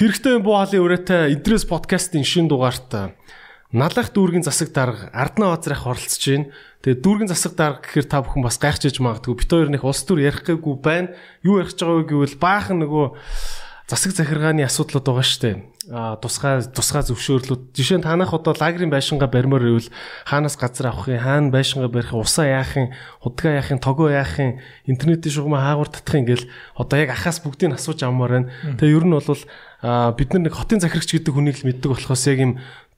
[0.00, 2.88] Хэрэгтэй буу хаалын өрөөтэй Идрээс подкастын шин дугаарт
[3.68, 6.48] налах дүүргийн засаг дарга Ардна Озрах оролцож байна.
[6.80, 9.36] Тэгээ дүүргийн засаг дарга гэхээр та бүхэн бас гайхчихж магадгүй.
[9.36, 11.12] Бит хоёр нэг улс төр ярих гээгүй байна.
[11.44, 13.06] Юу ярих гэж байгааг гэвэл баахан нөгөө
[13.90, 15.56] засаг захиргааны асуудлууд байгаа шүү дээ.
[15.90, 17.74] А тусгай тусгай зөвшөөрлүүд.
[17.74, 19.90] Жишээ нь танах одоо лагерийн байшингаа барьмаар ивэл
[20.30, 24.38] хаанаас газар авах юм, хаана байшингаа барих, усаа яах юм, худгаа яах юм, тогоо яах
[24.38, 26.46] юм, интернетийн шугамаа хаагур татах юм гэл
[26.78, 28.50] одоо яг ахаас бүгдийг асууж авмаар байна.
[28.78, 29.26] Тэгээ ер нь бол
[30.14, 32.52] бид нар нэг хотын захирагч гэдэг хүнийг л мэддэг болохоос яг юм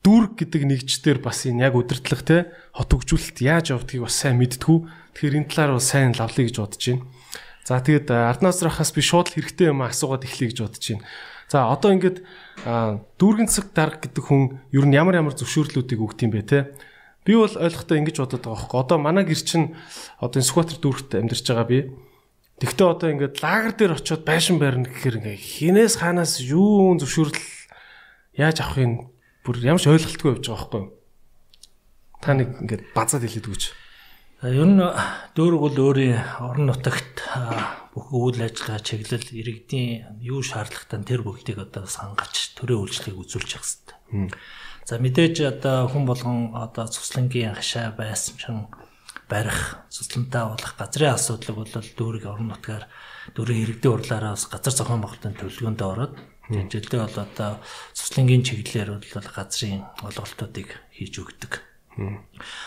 [0.05, 2.37] дүүрэг гэдэг нэгждэр бас энэ яг удирдлага те
[2.77, 4.79] хот хөгжүүлэлт яаж явдгийг бас сайн мэдтгүү.
[5.17, 7.07] Тэгэхээр энэ талаар бол сайн лавлыг гэж бодож байна.
[7.63, 11.07] За тэгээд Арднасрахаас би шууд л хэрэгтэй юм асуугаад эхлэе гэж бодож байна.
[11.47, 12.19] За одоо ингээд
[13.21, 16.75] дүүргийн засаг дарга гэдэг хүн ер нь ямар ямар зөвшөөрлүүдийг өгд юм бэ те?
[17.23, 18.83] Би бол ойлгохтой ингэж бодод байгаа хөөе.
[18.83, 19.79] Одоо манай гэр чинь
[20.19, 21.79] одоо Сүхбаатар дүүрэгт амьдарч байгаа би.
[22.59, 27.39] Тэгтээ одоо ингээд лагер дээр очиод байшин барина гэхээр ингээ хинээс хаанаас юу зөвшөөрөл
[28.39, 29.07] яаж авахыг
[29.47, 30.91] бүр ямарч ойлголтгүй явж байгаа юу?
[32.19, 33.82] Та нэг ингээд базаад хэлээд өгч.
[34.43, 34.75] Ер нь
[35.39, 37.23] дөөрөг бол өөрийн орон нутагт
[37.95, 43.71] бүх үйл ажиллагаа чиглэл иргэдийн юу шаардлагатай тэр бүгдийг одоо сангаж төрийн үйлчлэгийг үзүүлж явах
[43.71, 44.35] хэрэгтэй.
[44.83, 48.67] За мэдээж одоо хүн болгон одоо цуслангийн хашаа байсамчин
[49.31, 52.91] барих, цусламтаа болох газрын асуудлыг бол дүүрэг орон нутгаар
[53.39, 56.15] дүүрэг иргэдийн урлаараа бас газар зохион байгуулалтын төлөвлөгөөнд ороод
[56.51, 57.63] Жилдээ бол одоо
[57.95, 61.72] цуслангийн чиглэлээр бол газрын олголтуудыг хийж өгдөг.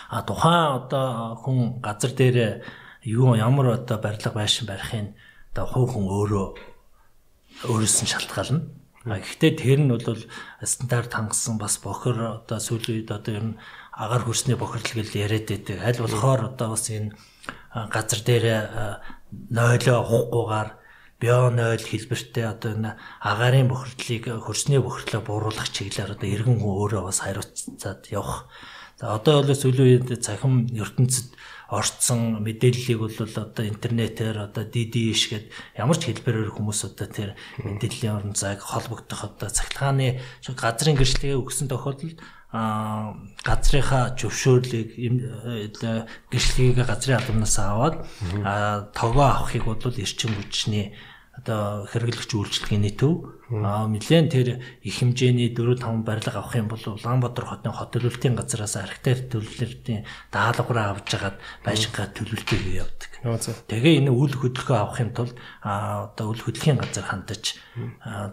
[0.09, 2.65] А тухайн одоо хүн газар дээр
[3.01, 5.15] юу ямар одоо барилга байшин барихын
[5.53, 6.47] одоо хувь хүн өөрөө
[7.69, 8.61] өөрөөс нь шалтгаална.
[9.05, 10.21] А гэхдээ тэр нь бол
[10.61, 13.59] стандарт хангасан бас бохор одоо сүүлийн үед одоо ер нь
[13.93, 15.77] агаар хөрсний бохирлол гэж яриад байдаг.
[15.81, 17.13] Аль болохоор одоо бас энэ
[17.93, 18.45] газар дээр
[19.49, 20.69] нойлоо ухахгүйгээр
[21.21, 27.21] био-нойл хэлбэртэй одоо энэ агаарын бохирдлыг хөрсний бохирдлоо бууруулах чиглэлээр одоо иргэн хүн өөрөө бас
[27.23, 28.49] хариуцаад явах.
[28.95, 31.35] За одоо бол сүүлийн үед цахим ертөнцид
[31.67, 35.45] орцсон мэдээллийг бол одоо интернетээр одоо DDиш гээд
[35.75, 37.29] ямар ч хэлбэрээр хүмүүс одоо тэр
[37.59, 40.23] мэдээллийн орон зайг холбогдох одоо цахилгааны
[40.55, 42.23] газрын гэрчлэгээ өгсөн тохиолдолд
[43.43, 44.89] газрынхаа зөвшөөрлийг
[46.31, 47.95] гэрчлэгийг газрын албанаас аваад
[48.95, 50.95] тогоо авахыг бол эрчим хүчний
[51.35, 54.47] одоо хэрэглэгч үйлчлэгээний төв аа нэлээд тэр
[54.81, 60.01] их хэмжээний 4 5 барилга авах юм бол Улаанбаатар хотын хот төлөвлөлтийн газараас архитект төлөвлөлтийн
[60.33, 63.11] даалгавраа авч жагаад байшингаа төлөвлөлтийг явуудаг.
[63.69, 67.61] Тэгээ энэ үйл хөдлөлгөө авахын тулд одоо үйл хөдлөлийн газар хандаж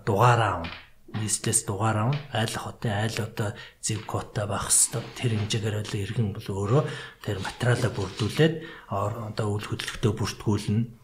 [0.08, 0.72] дугаараа авна
[1.12, 2.18] нийслээс дугаар авна.
[2.32, 3.52] Айл хотын айл одоо
[3.84, 6.82] зэв кота байх хэвээр тэр хэмжээгээр л иргэн бол өөрөө
[7.20, 8.54] тэр материалаа бүрдүүлээд
[8.88, 11.01] одоо үйл хөдлөлтөө бүртгүүлнэ.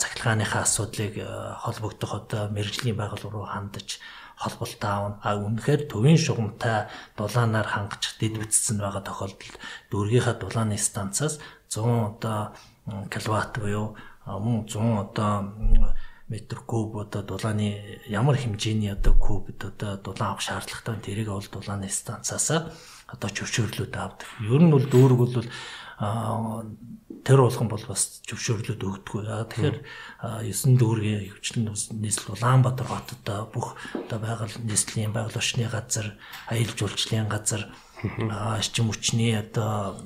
[0.00, 1.28] Цахилгааныхаа асуудлыг э,
[1.60, 4.00] холбогдох одоо мэрэгжлийн байгууллага руу хандаж
[4.36, 5.18] холболтоо авна.
[5.22, 9.56] А үнэхээр төвийн шугамтай дулаанаар хангаж дэд бүтцсэн байгаа тохиолдолд
[9.90, 12.54] дүүргийнхаа дулааны станцаас 100 одоо
[13.12, 13.94] киловатт буюу
[14.26, 15.32] мөн 100 одоо
[16.28, 21.88] метр куб одоо дулааны ямар хэмжээний одоо кубд одоо дулаан авах шаардлагатай тэрийг бол дулааны
[21.88, 22.50] станцаас
[23.06, 24.28] одоо зөвшөөрлүүд авдаг.
[24.40, 25.44] Ер нь бол дүүрэг бол
[25.98, 29.48] тэр болгон бол бас зөвшөөрлөд өгдөг.
[29.54, 29.78] Тэгэхээр
[30.44, 31.72] 9 дүүргийн хөвчлэн
[32.04, 33.24] нийслэл Улаанбаатар хотод
[33.54, 36.20] бүх одоо байгаль нийслэлийн байгаль орчны газар,
[36.52, 37.72] аялал жуулчлалын газар,
[38.28, 39.96] арчим хүчний одоо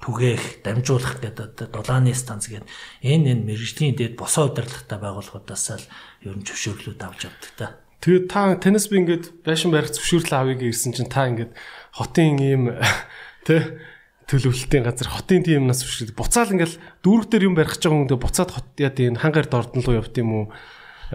[0.00, 2.70] түгээх, дамжуулах гэдэг одоо дулааны станц гэдэг
[3.04, 5.86] энэ энэ мэрэгжлийн дээд босоо удирдлагатай байгууллагуудаас л
[6.22, 7.66] ер нь зөвшөөрлүүд авч явдаг та.
[7.98, 11.52] Тэгээд та танаас би ингээд байшин барих зөвшөөрлөө авъя гэсэн чинь та ингээд
[11.98, 12.62] хотын ийм
[13.46, 13.82] тэ
[14.28, 18.10] төлөвлөлтийн газар хотын тийм юмнаас зөвшөөрөл буцаал ингээд дүүрэг дээр юм барих гэж байгаа хүн
[18.12, 20.46] дэ буцаад хот яа тийм хангаар дордон руу явд юм уу?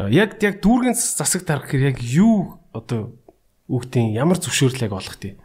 [0.10, 3.14] Яг яг дүүргийн засаг дарга гэхээр яг юу одоо
[3.70, 5.38] үгтийн ямар зөвшөөрлийг олох тийм?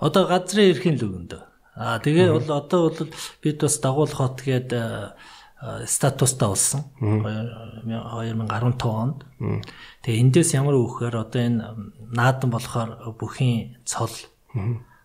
[0.00, 3.10] Одоо газрын эрхийн л өгөндөө Аа тэгээ бол одоо бол
[3.42, 4.70] бид бас дагуул хот гээд
[5.90, 6.86] статустай болсон.
[7.02, 9.26] 2015 онд.
[10.06, 11.66] Тэгээ эндээс ямар өгөхөөр одоо энэ
[12.14, 14.14] наадан болохоор бүхийн цол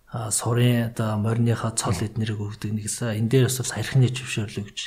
[0.09, 3.21] сурын одоо мориныхаа цол эднэрийг өгдөг нэгсэн.
[3.21, 4.79] Энэ дээр бас архины зөвшөөрлөө гэж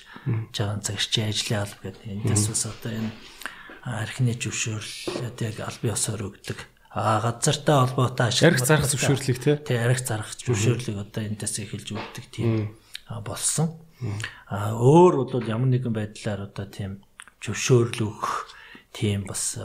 [0.50, 2.06] жагаан цагчийн ажлын алба гэдэг.
[2.10, 3.10] Эндээс бас одоо энэ
[3.86, 6.58] архины зөвшөөрлөд яг албан ёсоор өгдөг.
[6.90, 11.88] А газартай холбоотой ашиг арх зарах зөвшөөрлийг тий тий арх зарах зөвшөөрлийг одоо эндээс эхэлж
[11.94, 12.74] өгдөг тийм
[13.22, 13.78] болсон.
[14.50, 16.98] А өөр бол ямар нэгэн байдлаар одоо тийм
[17.38, 18.50] зөвшөөрөл өгөх
[18.90, 19.56] тийм бас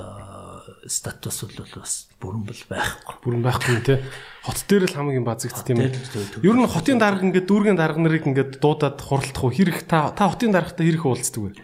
[0.86, 3.16] статус бол бас бүрэн бол байхгүй.
[3.24, 3.98] Бүрэн байхгүй тий.
[4.44, 5.94] Хот дээр л хамгийн базэгт тийм ээ.
[6.42, 10.32] Ер нь хотын дарга ингээд дүүргийн дарга нарыг ингээд дуудаад хуралдах уу хэрэг та та
[10.32, 11.62] хотын даргатай хэрэг уулздаг вэ?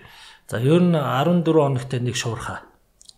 [0.52, 2.74] За ер нь 14 хоногт нэг шуурхаа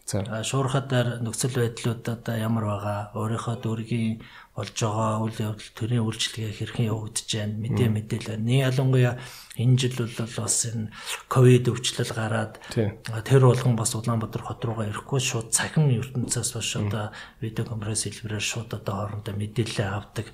[0.05, 4.21] Шуурхадаар нөхцөл байдлууд одоо ямар байгаа, өөрийнхөө дүүргийн
[4.53, 9.17] болж байгаа үйл явдал төрийн үйлчлэгээ хэрхэн явагдаж байна мэдээ мэдээлэл нэг ялангуяа
[9.57, 10.91] энэ жил бол бас энэ
[11.31, 17.05] ковид өвчлөл гараад тэр болгон бас Улаанбаатар хот руугаа ирэхгүй шууд цахим ертөнцөөс бас одоо
[17.39, 20.27] видео конференц хэлбэрээр шууд одоо хоорондоо мэдээлэл авдаг.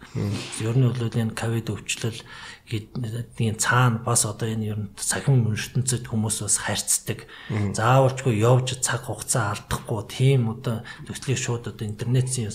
[0.57, 2.17] Ер нь бол энэ ковид өвчлөл
[2.65, 7.29] гэдгийн цаана бас одоо энэ ер нь цахим ертөнцөд хүмүүс бас харьцдаг.
[7.51, 12.49] Заавалчгүй явж цаг хугацаа алдахгүй тийм одоо төслийг шууд одоо интернетийн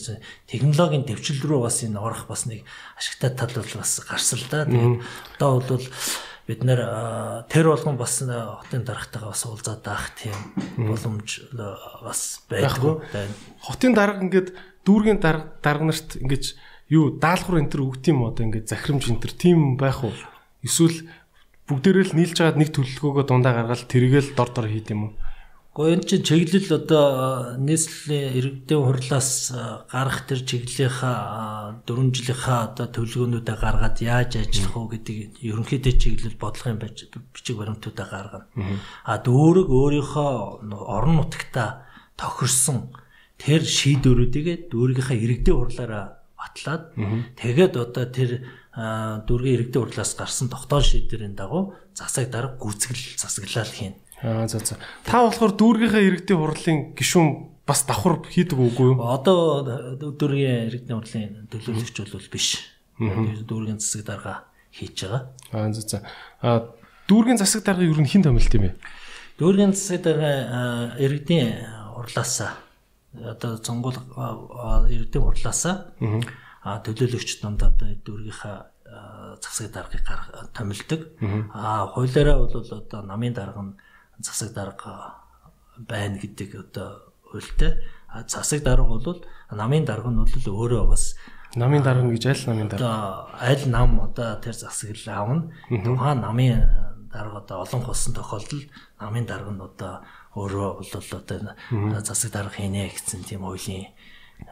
[0.51, 2.65] технологийн дэвшил рүү бас энэ орох бас нэг
[2.99, 4.65] ашигтай тал бол бас гарсан л да.
[4.65, 5.03] Тэгээд
[5.37, 5.87] одоо бол
[6.47, 6.81] бид нэр
[7.51, 10.39] тэр болгон бас хотын дарагтайгаа бас уулзаад байх тийм
[10.79, 11.51] боломж
[12.07, 13.03] бас байдгүй.
[13.67, 14.55] Хотын дарга ингээд
[14.87, 16.55] дүүргийн дарга дарга нарт ингэж
[16.95, 20.15] юу даалгавар энэ төр өгд юм одоо ингээд захирамж энэ төр тийм байх уу?
[20.63, 21.03] Эсвэл
[21.67, 25.13] бүгдээрээ л нийлж аваад нэг төлөлгөөгөө дундаа гаргаад тэргээл дор дор хийд юм уу?
[25.77, 27.07] Гэхдээ энэ чинь чиглэл одоо
[27.61, 29.53] нийслэлийн иргэдийн хурлаас
[29.93, 36.81] гарах тэр чиглэлийнхаа 4 жилийнхаа одоо төлөвлөгөөнүүдээ гаргаад яаж ажиллах уу гэдэг ерөнхийдөө чиглэл бодлогын
[36.81, 38.49] бичиг баримтуудаа гаргана.
[39.05, 41.85] А дүүрэг өөрийнхөө орон нутагта
[42.17, 42.97] тохирсон
[43.37, 46.97] тэр шийдвэрүүдийгээ дүүргийнхаа иргэдийн хурлаараа батлаад
[47.37, 48.49] тэгээд одоо тэр
[49.29, 54.06] дүүргийн иргэдийн хурлаас гарсан тогтоол шийдвэрийн дагуу засаг дарга гүйцэтгэл засаглал хийнэ.
[54.23, 54.77] Аа за за.
[55.05, 57.29] Та болохоор дүүргийнхаа иргэдийн хурлын гишүүн
[57.69, 59.03] бас давхар хийдэг үгүй юу?
[59.03, 59.61] Одоо
[60.01, 62.65] дүүргийн иргэдийн хурлын төлөөлөгч бол биш.
[62.97, 64.35] Дүүргийн засаг дарга
[64.73, 65.23] хийж байгаа.
[65.53, 65.99] Аа за за.
[66.41, 66.65] Аа
[67.09, 68.79] дүүргийн засаг дарга нь хэн томилт юм бэ?
[69.37, 71.51] Дүүргийн засаг дарга иргэдийн
[71.93, 72.57] хурлаасаа
[73.21, 73.97] одоо цонгол
[74.89, 75.93] иргэдийн хурлаасаа
[76.65, 78.57] аа төлөөлөгч донд одоо дүүргийнхаа
[79.45, 80.09] засаг даргыг
[80.57, 81.01] томилдог.
[81.53, 83.77] Аа хуулиараа бол одоо намын дарга нь
[84.19, 85.15] засаг дарга
[85.77, 87.83] байна гэдэг одоо хуультай.
[88.09, 91.17] А засаг дарга бол намын дарга нь бол өөрөө бас
[91.55, 92.85] намын дарга гэж аль намын дарга?
[92.85, 95.53] Одоо аль нам одоо тэр засаг л аавна.
[95.69, 96.69] Тухайн намын
[97.13, 98.69] дарга одоо олон болсон тохиолдолд
[99.01, 100.05] намын дарга нь одоо
[100.37, 103.93] өөрөө бол одоо засаг дарга хийнэ гэсэн тийм хуулийн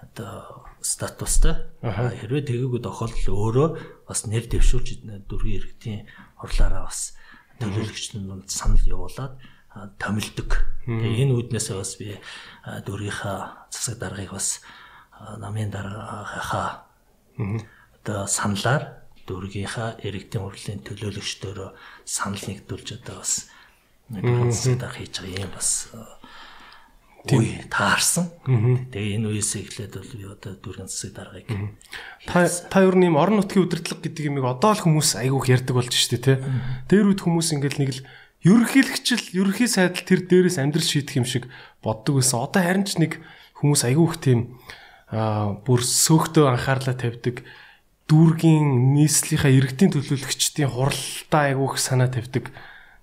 [0.00, 1.68] одоо статустай.
[1.80, 3.68] Хэрвээ тэгээгүү тохиолдол өөрөө
[4.08, 6.00] бас нэр дэвшүүлж дөрвийн иргэдийн
[6.40, 7.16] хурлаараа бас
[7.60, 9.36] төлөөлөгч нь санал явуулаад
[9.98, 10.50] томилдог.
[10.86, 12.14] Тэгээ энэ үднээсээ бас би
[12.86, 14.60] дөргийнхаа засаг даргаыг бас
[15.38, 16.86] намын даргаахаа
[18.02, 21.70] одоо саналаар дөргийнхаа иргэдийн хурлын төлөөлөгчдөөрөө
[22.04, 23.48] санал нэгдүүлж одоо бас
[24.52, 25.70] засаг дарга хийж байгаа юм бас
[27.24, 28.28] үе таарсан.
[28.44, 31.48] Тэгээ энэ үеэс эхлээд бол би одоо дөргөн засаг даргаыг
[32.28, 35.72] та та ер нь юм орон нутгийн удирдлага гэдэг юмыг одоо л хүмүүс айгүйх ярьдаг
[35.72, 36.36] болж штэ тий.
[36.92, 38.00] Дээр үед хүмүүс ингээл нэг л
[38.44, 41.48] ерөнхийлөгчл ерөнхий сайдл тэр дээрээс амьдрал шийдэх юм шиг
[41.80, 42.44] боддог байсан.
[42.44, 43.24] Одоо харин ч нэг
[43.56, 44.40] хүмүүс айгүй их тийм
[45.10, 47.40] бүр сөөхтөө анхаарлаа тавьдаг
[48.04, 52.52] дүүргийн нийслэлийнхаа иргэдийн төлөөлөгчдийн хуралдаа айгүй их санаа тавьдаг.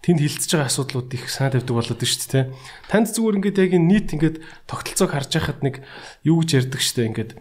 [0.05, 2.45] Тэнд хилцэж байгаа асуудлууд их санаа тавьдаг болоод шүү дээ.
[2.89, 4.38] Танд зүгээр ингээд яг нийт ингээд
[4.69, 5.81] тогтолцоог харж байхад нэг
[6.21, 7.31] юу гэж ярьдаг шүү дээ ингээд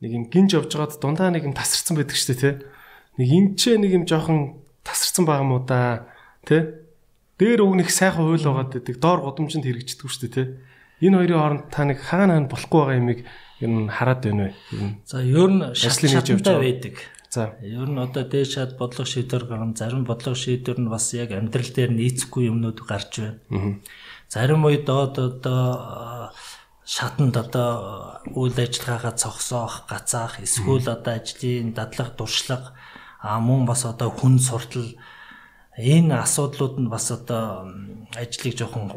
[0.00, 2.54] нэг юм гинж явж байгаад дундаа нэг юм тасарсан байдаг шүү дээ.
[3.20, 6.08] Нэг энэ ч нэг юм жоохон тасарсан байгаа мó да.
[6.44, 6.85] Тэ?
[7.36, 8.96] Дээр өгнөх сайхан хууль байгаад байдаг.
[8.96, 10.44] Доор гудамжинд хэрэгждэг шүү дээ, тэ.
[11.04, 13.20] Энэ хоёрын хооронд та нэг хаана хаана болохгүй байгаа юмыг
[13.60, 14.52] нь хараад байна вэ?
[15.04, 16.96] За ер нь шатлалтай байдаг.
[17.28, 21.36] За ер нь одоо дээш шат бодлого шийдвэр гарган зарим бодлого шийдвэр нь бас яг
[21.36, 23.84] амьдрал дээр нийцэхгүй юмнууд гарч байна.
[24.32, 26.32] Зарим үед доод одоо
[26.88, 32.72] шатанд одоо үйл ажиллагаагаа цогсоох, гацаах, эсвэл одоо ажлын дадлах, дуршлаг
[33.20, 34.86] а мөн бас одоо хүн суртал
[35.76, 37.68] энэ асуудлууд нь бас одоо
[38.16, 38.88] ажлыг жоохон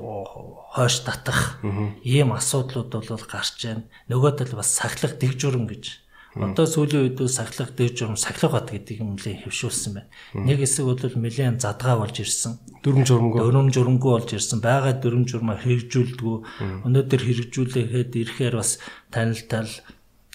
[0.72, 1.60] хойш татах
[2.04, 3.84] ийм асуудлууд бол гарч байна.
[4.08, 6.00] Нөгөө тал бас сахилах дэг журам гэж.
[6.40, 10.10] Одоо сүүлийн үед сахилах дэг журам сахилах бат гэдэг юм лээ хөвшүүлсэн байна.
[10.38, 12.62] Нэг хэсэг бол нэлээд задгаа болж ирсэн.
[12.80, 13.40] Дөрөм журмгүй.
[13.44, 14.62] Дөрөм журмгүй болж ирсэн.
[14.64, 16.38] Бага дөрөм журмаа хэрэгжүүлдэггүй.
[16.86, 18.80] Өнөөдөр хэрэгжүүлэхэд ирэхээр бас
[19.12, 19.68] танил тал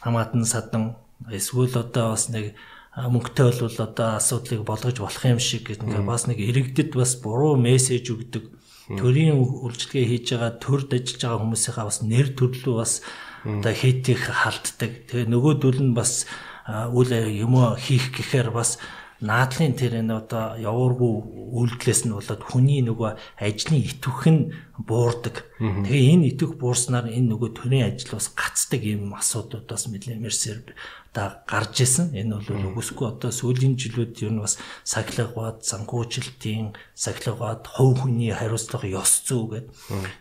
[0.05, 0.99] хамаатан садан
[1.31, 2.53] эсвэл одоо бас нэг
[2.95, 8.15] мөнгөтэй бол одоо асуудлыг болгож болох юм шиг гэдэг бас нэг иргэдэд бас буруу мессеж
[8.15, 8.55] өгдөг.
[8.87, 12.93] Төрийн үйлчлэгээ хийж байгаа төрд ажиллаж байгаа хүмүүсийнхаа бас нэр төрлөө бас
[13.43, 15.11] одоо хийтих халддаг.
[15.11, 16.31] Тэгээ нөгөөдөл нь бас
[16.95, 18.79] үл юм хийх гэхээр бас
[19.25, 21.13] наадлын тэр энэ одоо явуургүй
[21.55, 24.43] үйлдэлээс нь болоод хүний нөгөө ажлын итвэх нь
[24.77, 25.49] буурдаг.
[25.59, 30.59] Тэгээ энэ итвэх буурснаар энэ нөгөө төрийн ажил бас гацдаг юм асуудлуудаас мэлэмэрсээр
[31.15, 32.11] одоо гарч исэн.
[32.11, 38.91] Энэ бол үгүйсгүй одоо сүүлийн жилүүд ер нь бас сахилгаваад, санхүүжилтийн сахилгаваад, хувь хүний хариуцлага
[38.91, 39.71] ёс зүй гэдэг.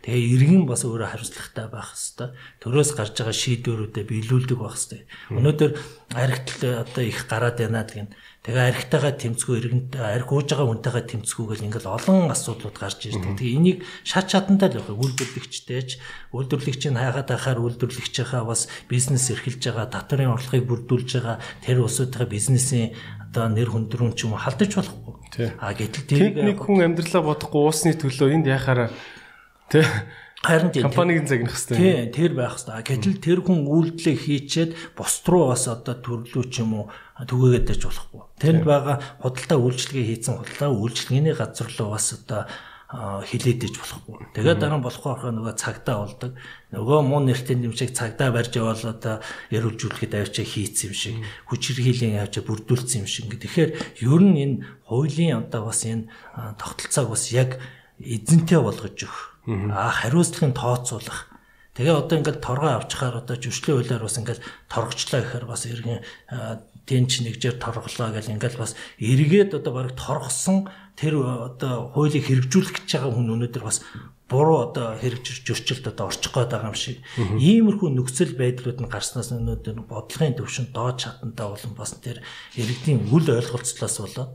[0.05, 2.37] Тэгээ иргэн бас өөрөө хариуцлагатай байх хэвээр.
[2.61, 5.05] Төрөөс гарч байгаа шийдвэрүүдэд биелүүлдэг байх хэвээр.
[5.33, 5.71] Өнөөдөр
[6.13, 11.63] архитект одоо их гараад байна гэх Тэгээ архитагаа тэмцгүй иргэнтэй арх ууж байгаа хүнтэйгээ тэмцгүүгээл
[11.63, 13.39] ингээл олон асуудлууд гарч ирдэг.
[13.39, 15.89] Тэгээ энийг шат чадантай л явах үйлдвэрлэгчтэйч
[16.35, 22.91] үйлдвэрлэгчийн хайгаад ахаар үйлдвэрлэгчийнхаа бас бизнес эрхэлж байгаа татварын орлогыг бүрдүүлж байгаа тэр улсуудынхаа бизнесийн
[23.31, 25.15] одоо нэр хүндрүүн ч юм уу халдаж болохгүй.
[25.63, 28.91] А гэтэл тэр нэг хүн амьдралаа бодохгүй уусны төлөө энд яхаараа
[29.71, 29.87] тий
[30.43, 32.11] Харин тийм компаниг загнах хэрэгтэй.
[32.11, 32.83] Тийм, тэр байх хэрэгтэй.
[32.83, 36.85] Гэтэл тэр хүн үйлдэлээ хийчээд бусд руу бас одоо төрлөө ч юм уу
[37.15, 38.21] түгээгээд байж болохгүй.
[38.43, 42.43] Тэнд байгаа худалдаа үйлчлэгээ хийсэн худалдаа үйлчлэгээний газар руу бас одоо
[42.93, 44.35] хилээд иж болохгүй.
[44.35, 46.31] Тэгээд дараа нь болохгүй орохоо нөгөө цагдаа болдог.
[46.75, 51.15] Нөгөө муу нэртэй нэмшиг цагдаа барьж явал одоо ярилцүүлэхэд авчаа хийцсэн юм шиг,
[51.49, 53.33] хүч хэрхийлэн авчаа бүрдүүлсэн юм шиг.
[53.33, 56.05] Тэгэхээр ер нь энэ хуулийн одоо бас энэ
[56.61, 57.57] тогтолцоог бас яг
[57.97, 61.27] эзэнтэй болгож өгөх Аа хариуцлагын тооцоолох.
[61.75, 64.39] Тэгээ одоо ингээд торгоо авчихаар одоо жүжиглийн хуулиар бас ингээд
[64.71, 65.99] торгочлоо гэхээр бас иргэн
[66.87, 71.19] тэн чи нэгжээр торглоо гэл ингээд бас эргээд одоо баг торгосон тэр
[71.49, 73.81] одоо хуулийг хэрэгжүүлэх гэж байгаа хүн өнөөдөр бас
[74.33, 76.97] буруу одоо хэрэгжиж зөрчилд одоо орчих гээд байгаа юм шиг.
[77.37, 82.25] Иймэрхүү нөхцөл байдлууд нь гарснаас өнөөдөр бодлогын төвшин доод чатантай болон бас тэр
[82.57, 84.31] иргэдийн үл ойлголцлоос болоод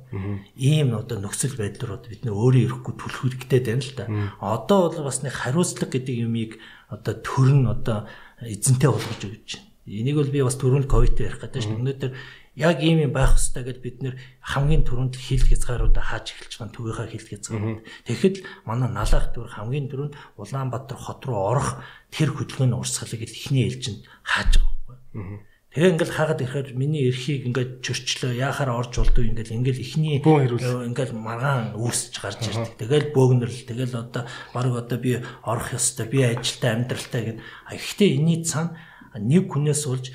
[0.55, 4.07] ийм одоо нөхцөл байдлууд бид нөр өөрөө ирэхгүй түлх хэрэгтэй байна л да.
[4.38, 8.07] Одоо бол бас нэг хариуцлага гэдэг юмыг одоо төр нь одоо
[8.40, 9.67] эзэнтэй болгож өгч байна.
[9.88, 11.81] Энийг бол би бас түрүүнд ковид ярих гэдэг шүү.
[11.81, 12.12] Өнөөдөр
[12.59, 16.75] яг ийм юм байх хэрэгтэй гэж бид нэр хамгийн түрүүнд хил хязгааруудаа хааж эхэлж байгаа
[16.75, 17.81] төвийнхаа хил хязгаарууд.
[18.03, 18.37] Тэгэхэд
[18.67, 21.79] манай налах дүр хамгийн түрүүнд Улаанбаатар хот руу орох
[22.11, 25.47] тэр хөдөлгөөний урсгалыг эхний ээлжинд хааж байгаа байхгүй.
[25.69, 31.12] Тэгээ ингээл хаагаад ирэхээр миний эрхийг ингээд чөрчлөө яахаар орж болдоо ингээл ингээл ихний ингээл
[31.12, 32.75] маргаан үүсэж гарч ирдэг.
[32.81, 34.25] Тэгэл бөөгнөрл тэгэл одоо
[34.57, 37.38] баг одоо би орох ёстой би ажилтаа амьдралтай гэд.
[37.69, 38.81] Гэхдээ энэний цаана
[39.21, 40.11] нэг хүнээс улж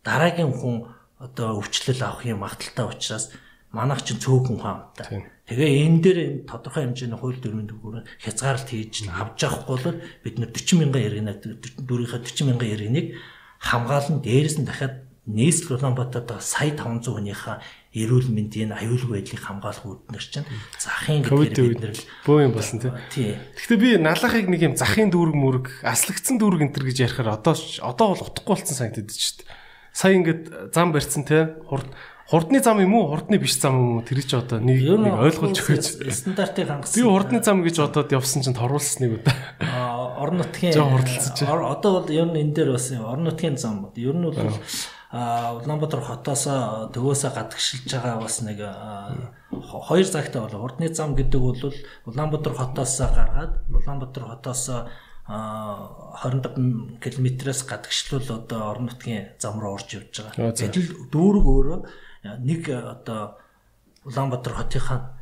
[0.00, 0.88] дараагийн хүн
[1.20, 3.28] одоо өвчлөл авах юм магталтай учраас
[3.76, 5.28] манайх чинь цөөхөн хаамтай.
[5.44, 10.36] Тэгээ энэ дээр энэ тодорхой хэмжээний хууль дүрмийн төгөөр хязгаарлалт хийж авч явахгүй бол бид
[10.40, 11.32] нэр 40 мянган иргэнэ
[11.84, 13.06] дөрвийнхээ 40 мянган иргэнийг
[13.60, 17.56] хамгаалан дээрээс нь дахиад нийслэл Улаанбаатарт сая 500 хүнийхээ
[18.00, 20.48] эрүүл мэндийн аюулгүй байдлыг хамгаалах үүднэр чинь
[20.80, 22.80] захын гэдэг бид нэр бөө юм болсон
[23.12, 23.36] тий.
[23.36, 28.06] Гэхдээ би налахыг нэг юм захын дүүрэг мүрэг аслагдсан дүүрэг энтер гэж ярихаар одоо одоо
[28.16, 29.59] бол утгагүй болсон санагдаад шүү дээ
[29.92, 31.56] сая ингээд зам барьсан те.
[31.66, 31.86] Хурд
[32.30, 33.10] хурдны зам юм уу?
[33.10, 34.02] Хурдны биш зам юм уу?
[34.06, 38.46] Тэр чи одоо нэг нэг ойлгуулж өгөөч стандартыг хангасан би хурдны зам гэж одоод явсан
[38.46, 39.34] чинь торуулсныг удаа.
[40.20, 44.38] Орон нутгийн одоо бол ер нь энэ дээр бас орон нутгийн зам ер нь бол
[45.10, 46.46] Улаанбаатар хотоос
[46.94, 48.62] төвөөсөө гадагшилж байгаа бас нэг
[49.58, 51.74] хоёр загтай бол хурдны зам гэдэг бол
[52.06, 54.86] Улаанбаатар хотоос гаргаад Улаанбаатар хотоос
[55.30, 60.50] 25 км-ээс гадагшлуул одоо орон нутгийн зам руу орж явж байгаа.
[60.50, 61.78] Гэтэл дүүрэг өөрөө
[62.42, 63.38] нэг одоо
[64.02, 65.20] Улаанбаатар хотынхаа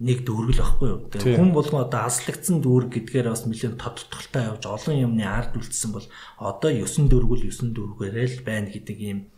[0.00, 1.00] нэг дүүрэг л байхгүй юу.
[1.12, 5.92] Тэгээ хүн болгон одоо аслагдсан дүүрэг гэдгээр бас нэлээд тодтолтой явж олон юмны ард үлдсэн
[5.92, 6.06] бол
[6.40, 9.28] одоо 9 дүүргүүл 9 дүүргээрээ л байна гэдэг ийм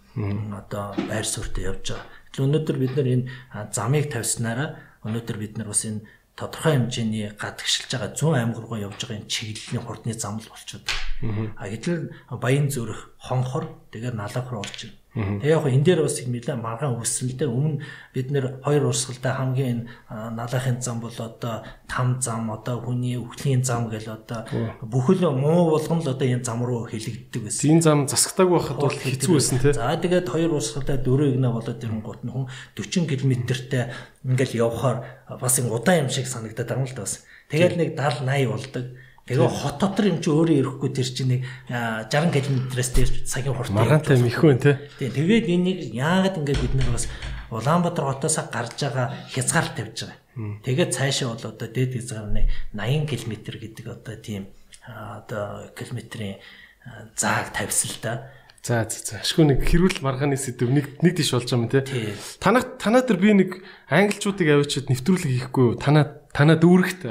[0.54, 2.06] одоо байр суурьтай явж байгаа.
[2.30, 3.26] Тэгэхээр өнөөдөр бид нар энэ
[3.74, 4.68] замыг тавьснараа
[5.02, 6.06] өнөөдөр бид нар бас энэ
[6.42, 10.82] тодорхой хэмжээний гадагшилж байгаа 100 аймаг руу явж байгаа энэ чиглэлийн хурдны зам л болчиход.
[11.54, 12.10] А гэтэл
[12.42, 15.01] Баян зүрх, Хонхор тэгээд Налах руу орж ирнэ.
[15.12, 17.84] Тэгээ яг энэ дээр бас нэлээд маргаан үсэлтэй өмнө
[18.16, 23.92] бид нэр хоёр урсгалтай хамгийн налахын зам бол одоо там зам одоо хүний өвхлийн зам
[23.92, 24.48] гэл одоо
[24.80, 27.60] бүхэл муу болгон л одоо энэ зам руу хилэгддэг байсан.
[27.60, 29.76] Тийм зам засагтаагүй байхад бол хэцүү байсан тий.
[29.76, 33.92] За тэгээд хоёр урсгалтай дөрөв игнэ болоод ирэнгуут нь хүн 40 км-тэй
[34.24, 37.20] ингээл явхаар бас ин удаан юм шиг санагдаад байгаа юм л да бас.
[37.52, 38.84] Тэгээд нэг 70 80 болдог.
[39.22, 43.70] Тэгээ хот дотор юм чи өөрөө ирэхгүй тэр чинь нэг 60 км-ээс дээр цагийн хурд.
[43.70, 44.74] Маргаантай мэхүүн тий.
[44.98, 47.06] Тэгээд энийг яагаад ингээд бид нар бас
[47.54, 50.18] Улаанбаатар хотоос гарч байгаа хязгаар тавьж байгаа.
[50.66, 54.50] Тэгээд цаашаа бол одоо дээд хязгаар нь 80 км гэдэг одоо тийм
[54.82, 56.42] одоо километрийн
[57.14, 58.14] зааг тавьсан л да.
[58.62, 59.14] За за за.
[59.22, 62.14] Ашгүй нэг хэрүүл маргааны сэдв нэг нэг тийш болж байгаа юм тий.
[62.38, 63.50] Танаа танаа дээр би нэг
[63.90, 65.78] англичуудыг авчиад нэвтрүүлэг хийхгүй юу?
[65.78, 67.10] Танаа танаа дүүрэгт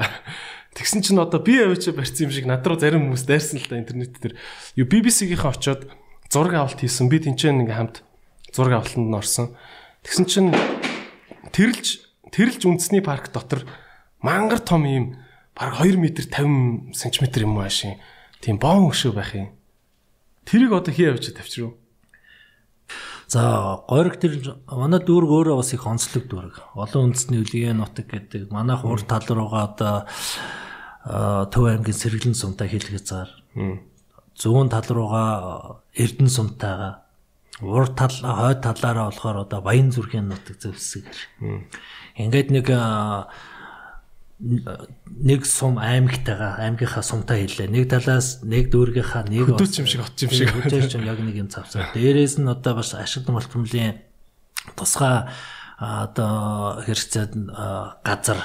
[0.71, 3.75] Тэгсэн чинь одоо би авчи барьсан юм шиг над руу зарим хүмүүс дайрсан л да
[3.75, 4.39] интернет дээр.
[4.79, 5.91] Юу BBC-гийнхаа очоод
[6.31, 7.11] зураг авалт хийсэн.
[7.11, 8.07] Би тэнцэн ингээ хамт
[8.55, 9.59] зураг авалтанд нь орсон.
[10.07, 10.49] Тэгсэн чинь
[11.51, 13.67] тэрэлж тэрэлж үндэсний парк дотор
[14.23, 15.19] мангар том юм
[15.51, 17.99] баг 2 м 50 см юм аашийн
[18.39, 19.51] тийм боон өшөө байх юм.
[20.47, 21.80] Тэрийг одоо хий явж тавьчихруу.
[23.31, 26.75] За гориг тэр манай дүүрэг өөрөө бас их онцлог дүүрэг.
[26.75, 28.51] Олон үндэсний үлгийн нутаг гэдэг.
[28.51, 30.03] Манайх урд тал руугаа одоо
[31.47, 33.31] Төв аймгийн сэргэлэн сумтай хэлхий цаар.
[34.35, 37.07] Зүүн тал руугаа Эрдэнэ сумтайгаа
[37.63, 41.07] урд тал хойд талаараа болохоор одоо Баян зүрхийн нутаг зэвсэг.
[42.19, 42.67] Ингээд нэг
[44.41, 47.69] нэг сум аймагтайгаа аймгийнхаа сумтай хэллээ.
[47.69, 50.49] Нэг талаас нэг дүүргийнхаа нэг хөдөөч юм шиг отч юм шиг.
[50.49, 51.93] Хөдөөч юм яг нэг юм цавцаа.
[51.93, 54.01] Дээрээс нь одоо бас ашиг малтмлын
[54.73, 55.29] тусгай
[55.77, 57.37] одоо хэрэгцээд
[58.01, 58.41] газар.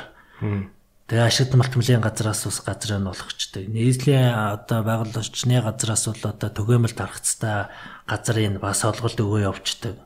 [1.08, 3.64] Тэгээ ашиг малтмлын газраас ус газраа нь болгочтой.
[3.64, 7.72] Нийслэлийн одоо байгуулагчны газраас бол одоо төгөөмөл тархацтай
[8.04, 9.96] газрын бас олголт өгөө явждаг.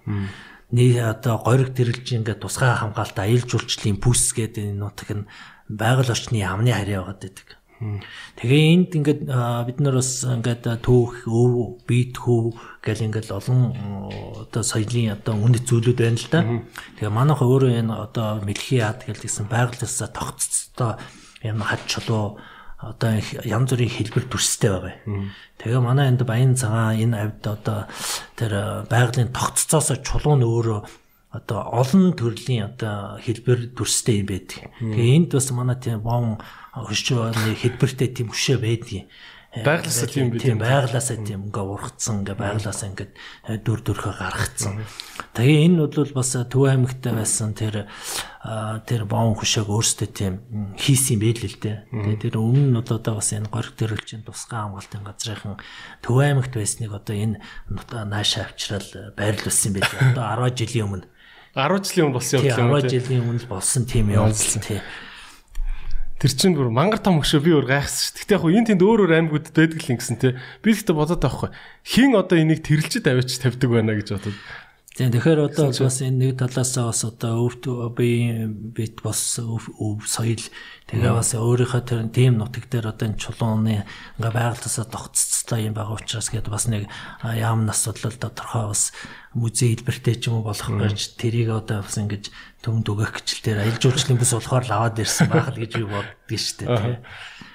[0.70, 5.26] Нэг одоо гориг тэрэлж ингээд тусгай хамгаалалт аюул жуулчлалын бүс гэдэг энэ нутаг нь
[5.70, 7.48] байгаль орчны амны харьяа байгаад байдаг.
[8.36, 12.52] Тэгээ энд ингээд бид нар бас ингээд түүх, өв, бит хөв
[12.84, 13.72] гэл ингээд олон
[14.36, 16.40] одоо соёлын одоо үнэт зүйлүүд байна л да.
[17.00, 21.00] Тэгээ манайх өөрөө энэ одоо мэлхий яад гэлсэн байгалиасаа тогтцтой
[21.40, 22.36] юм хад чулуу
[22.84, 23.16] одоо
[23.48, 25.32] янз бүрийн хэлбэр төрстэй байгаа.
[25.56, 27.88] Тэгээ манай энд баян цагаан энэ авд одоо
[28.36, 30.80] тэр байгалийн тогтцоосоо чулуу нь өөрөө
[31.30, 34.70] одоо олон төрлийн одоо хэлбэр төрстэй юм байдаг.
[34.82, 36.42] Тэгээ энд бас манай тийм бон
[36.75, 39.06] хөшөөний хэлбэртэй тийм өшөө байдгийг
[39.50, 43.08] байглаасаа тийм би тийм байглаасаа тийм ингээ ургацсан ингээ байглаасаа ингээ
[43.50, 44.87] э, дүр дүрхэ гаргацсан.
[45.34, 47.90] Тэгээ энэ бол бас Төв аймагтай байсан тэр
[48.87, 50.34] тэр бон хөшөөг өөрсдөө тийм
[50.78, 51.82] хийсэн байл л дээ.
[51.90, 55.58] Тэгээ тэр өмнө нь одоо бас энэ гориг төрөлчийн тусгай хамгаалтын газрынхан
[55.99, 57.42] Төв аймагт байсныг одоо энэ
[58.06, 58.87] наашаа авчрал
[59.18, 60.14] байрлуулсан байл.
[60.14, 61.10] Одоо 10 жилийн өмнө
[61.54, 64.83] 10 жилийн өмнө болсон юм тийм 10 жилийн өмнө болсон тийм явдал тийм.
[66.21, 68.16] Тэр чинь бүр мангар том хөшөө би өөр гайхсан шүү.
[68.23, 70.37] Гэтэ яг энэ тэнд өөр өөр аймагуудад байдаг л ингэсэн тий.
[70.61, 71.49] Би ихтэй бодоод байхгүй.
[71.80, 74.37] Хин одоо энийг тэрэлжид аваач тавьдаг байна гэж бодод.
[74.90, 77.62] Тийм тэгэхээр одоо бас энэ нэг талаасаа бас одоо өвт
[77.94, 78.11] би
[78.75, 79.70] бит бас өв
[80.02, 80.42] соёл.
[80.90, 83.87] Тэгээ бас өөрийнхөө тэр тийм нутаг дээр одоо энэ чулууны
[84.18, 86.90] ингээ байгальтасаа тогтцтой юм байгаа учраас гээд бас нэг
[87.22, 88.90] яам нас бодлол тодорхой бас
[89.31, 93.62] музей хэлбэртэй ч юм уу болох байж тэрийг одоо бас ингэж төмд өгөх гिचл дээр
[93.62, 96.98] аялал жуулчлалын бүс болохоор л аваад ирсэн байх л гэж би боддгий шүү дээ.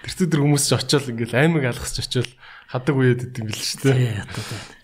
[0.06, 2.30] Тэр тэр хүмүүс ч очиод ингээл аймаг алгасч очиод
[2.70, 4.22] хадаг үеэд идэм бил шүү дээ.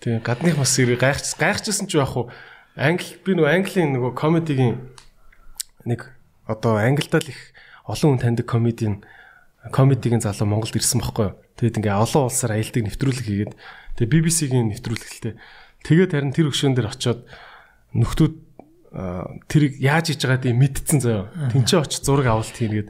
[0.02, 2.34] Тийм гадных бас гайхч гайхчихсан ч яах вэ?
[2.74, 4.82] Англи би нөгөө Английн нөгөө комедигийн
[5.86, 6.10] нэг
[6.48, 7.54] одоо англидаа л их
[7.86, 9.04] олон хүн таньдаг комедийн
[9.70, 11.38] комедигийн залуу Монголд ирсэн байхгүй юу.
[11.54, 13.52] Тэгээд ингээ олон улсаар аялдаг нэвтрүүлэг хийгээд
[14.00, 15.34] тэгээд BBC-гийн нэвтрүүлэгтэй.
[15.86, 17.20] Тэгээд харин тэр өшөөн дээр очиод
[17.94, 18.34] нөхдүүд
[19.46, 21.30] тэрийг яаж хийж байгааг мэдтсэн заяа.
[21.52, 22.88] Тинчээ очиж зураг авалт хийгээд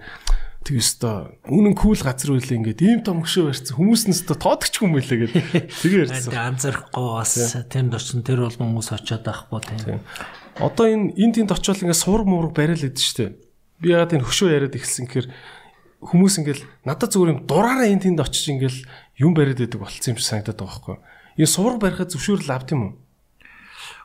[0.62, 4.86] Тэг өстой үнэн кул газар үйлээ ингээд ийм том хөшөө барьсан хүмүүс нь өстой тоодчихгүй
[4.86, 5.42] юм байлаа гэдэг.
[5.82, 6.32] Тэгээ ярьсан.
[6.38, 7.34] Анзаарахгүй бас
[7.66, 10.00] тэнд очсон тэр бол хүмүүс очиод байхгүй тийм.
[10.62, 13.34] Одоо энэ энэ тэнд очиод ингээд сувраг муураг бариад идэв штэ.
[13.82, 15.28] Би яагаад энэ хөшөө яриад ихсэн гэхээр
[16.02, 18.76] хүмүүс ингээд надад зүгээр юм дураараа энэ тэнд очиж ингээд
[19.18, 20.96] юм бариад идэг болцсон юм шиг санагдаад байгаа байхгүй.
[21.42, 22.92] Энэ сувраг барихад зөвшөөрөл авт юм уу?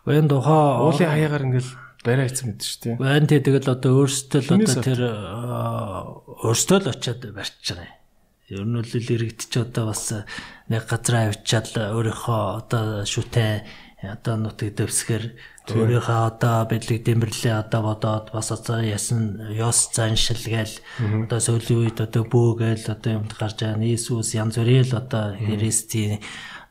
[0.05, 1.69] Баян тухай уулын хаягаар ингээд
[2.07, 2.95] барай хийсэн мэт шүү дээ.
[3.03, 5.01] Байн тий тэгэл одоо өөрсдөө л одоо тэр
[6.47, 7.97] өөрсдөө л очиад барьж байгаа юм.
[8.47, 10.15] Ер нь л иргэдч одоо бас
[10.71, 13.67] нэг газар авчиад өөрийнхөө одоо шүтэн
[14.07, 15.23] одоо нутаг дэвсгэр
[15.67, 20.75] өөрийнхөө одоо бэлэг дэмэрлээ одоо бодоод бас одоо ясан ёс заншил гээл
[21.27, 23.83] одоо сүүлийн үед одоо бөөгээл одоо юмд гарч байгаа.
[23.83, 26.23] Иесус янз бүрийн л одоо христийн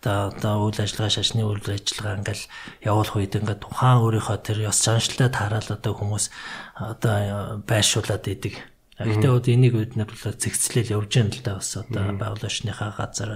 [0.06, 2.44] одоо одоо үйл ажиллагаа шашны үйл ажиллагаа ингээл
[2.86, 6.30] явуулах үед ингээд тухайн өөрийнхөө тэр ёс заншлаа таарал одоо хүмүүс
[6.78, 8.54] одоо байршуулад идэг.
[9.02, 13.30] Гэхдээ одоо энийг бид нар бол зэгцлэл явж байгаа л да бас одоо байгууллагчныхаа газар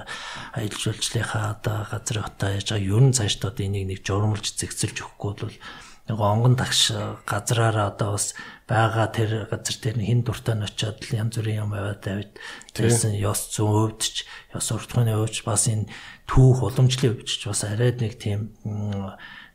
[0.57, 5.33] аялал жуулчлалынхаа одоо газар хотоо яаж байгаа ерөн цааш одоо энийг нэг журмалж зэгцэлж өгөхгүй
[5.37, 5.57] бол
[6.09, 6.97] нэг онгон тагш
[7.29, 8.33] газраараа одоо бас
[8.65, 12.33] байгаа тэр газар дээр хин дуртай нь очиод янз бүрийн юм аваад тавьд
[12.75, 14.15] тэрсэн ёс зүүн өвдч
[14.57, 15.87] ёс уртганы өвч бас энэ
[16.31, 18.55] түүх уламжлалын өвч бас арайд нэг тийм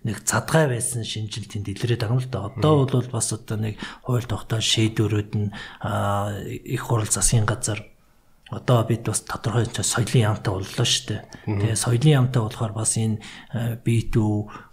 [0.04, 2.52] нэг задгай байсан шинжил тэнд илрээд байгаа юм л да.
[2.52, 5.50] Одоо бол бас одоо нэг хууль тогтоол шийдвэрүүд нь
[6.68, 7.80] их хурал засгийн газар
[8.52, 11.22] одоо бид бас тодорхой соёлын яамтай боллоо шүү дээ.
[11.50, 13.18] Тэгээ соёлын яамтай болохоор бас энэ
[13.82, 14.16] B2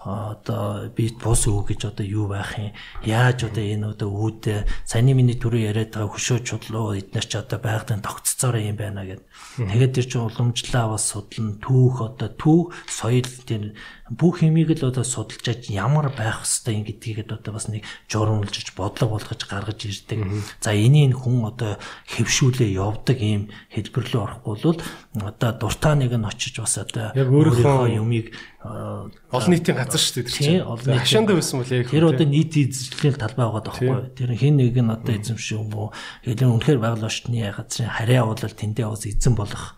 [0.04, 2.74] одоо би бус үг гэж одоо юу байх юм?
[3.06, 7.58] Яаж одоо энэ одоо үүд саяны миний түрүү яриад байгаа хөшөө чудлуу эднэр ч одоо
[7.62, 9.22] байгалийн тогтцоороо юм байна гэд.
[9.62, 13.78] Тэгээд тэр чинь уламжлаа бас судлан түүх одоо түүх соёл тэр
[14.10, 19.16] бүх юмыг л одоо судалж аж ямар байх хэвээр гэдгийг одоо бас нэг журамлж бодлого
[19.16, 20.20] болгож гаргаж ирдэг.
[20.60, 21.80] За энийг хүн одоо
[22.12, 24.80] хэвшүүлээ явдаг ийм хэлбэр рүү орохгүй бол
[25.22, 30.62] одоо дуртай нэг нь очиж бас одоо өөрийнхөө юмыг олон нийтийн газар шүү дээ тийм
[30.62, 34.54] олон нийт хашаанда байсан бол яг тэр одоо нийт эзэмшлийн талбай байгаа байхгүй тэр хин
[34.54, 35.90] нэг нь одоо эзэмших юм уу?
[36.22, 39.74] Хэдэн үнэхээр байгаль орчны газрын харьяа бол тэндээ бас эзэн болох.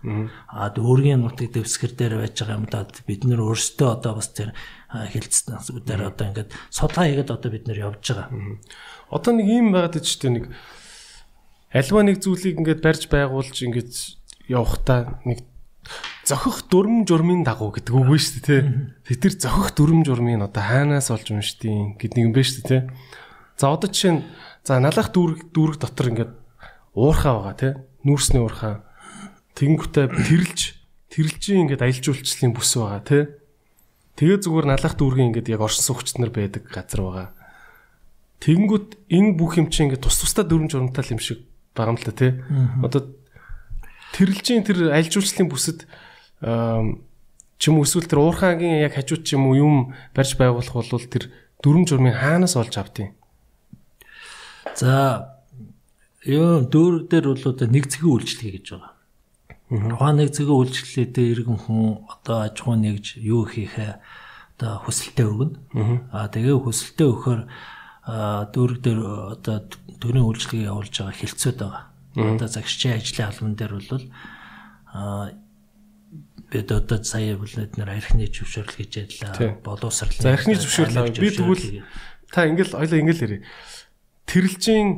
[0.53, 4.53] А өөрийн нутаг дэвсгэр дээр байж байгаа юм да бид нөр өөрсдөө одоо бас тэр
[4.93, 8.29] хилцээр одоо ингээд судалгаа хийгээд одоо бид нэр явж байгаа.
[9.09, 10.53] Одоо нэг юм байгаад ч тийм нэг
[11.73, 13.93] альва нэг зүйлийг ингээд барьж байгуулж ингээд
[14.53, 15.41] явахтаа нэг
[16.25, 18.63] зохих дүрм журмын дагуу гэдэг үг шүү дээ
[19.05, 19.17] тий.
[19.21, 22.83] Тэр зохих дүрм журмын одоо хаанаас олж уншдیں۔ гэд нэг юм байна шүү дээ тий.
[23.61, 24.23] За одоо жишээ нь
[24.65, 26.33] за налах дүүрэг дүүрэг дотор ингээд
[26.97, 27.73] уурхаа байгаа тий.
[28.05, 28.85] Нүүрсний уурхаа.
[29.55, 30.61] Тэнгүүтээ тэрэлж
[31.13, 33.23] тэрэлжийн ингээд аялал жуулчлалын бүс байгаа тий.
[34.19, 37.29] Тэгээ зүгээр налах дүүргийн ингээд яг оршин суугчд нар байдаг газар байгаа.
[38.41, 42.07] Тэнгүүт энэ бүх юм чинь ингээд тус тусдаа дүрм журамтай юм шиг байгаа юм л
[42.07, 42.33] та тий.
[42.83, 43.01] Одоо
[44.15, 45.79] тэрэлжийн тэр альжуулчлалын бүсэд
[47.59, 49.75] ч юм эсвэл тэр уурхаагийн яг хажууд ч юм уу юм
[50.15, 53.11] барьж байгуулах бол тэр дүрм журмын хаанаас олж авдیں۔
[54.79, 55.35] За
[56.23, 58.93] ёо дүүрэг дээр бол одоо нэг зэгийн үйлчлэгээ гэж байгаа.
[59.91, 63.93] Тухайн нэг зэгийн үйлчлэлээдээ иргэн хүн одоо аж ахуй нэгж юу хийхээ
[64.59, 65.59] одоо хүсэлтээ өгнө.
[66.15, 67.41] Аа тэгээ хүсэлтээ өгөхөөр
[68.53, 69.01] дүүрэг дээр
[69.35, 69.57] одоо
[69.99, 74.03] төрийн үйлчлэгээ явуулж байгаа хилцүүд байгаа Одоо загшчийн ажлын албан дээр бол
[74.95, 75.35] аа
[76.51, 79.59] бид одоо сая бол эдгээр архины зөвшөөрөл гэж ярьлаа.
[79.65, 80.15] Боловсрал.
[80.15, 81.67] За архины зөвшөөрөл би тэгвэл
[82.31, 83.43] та ингээл ойлоо ингээл ярив.
[84.31, 84.89] Тэрэлжийн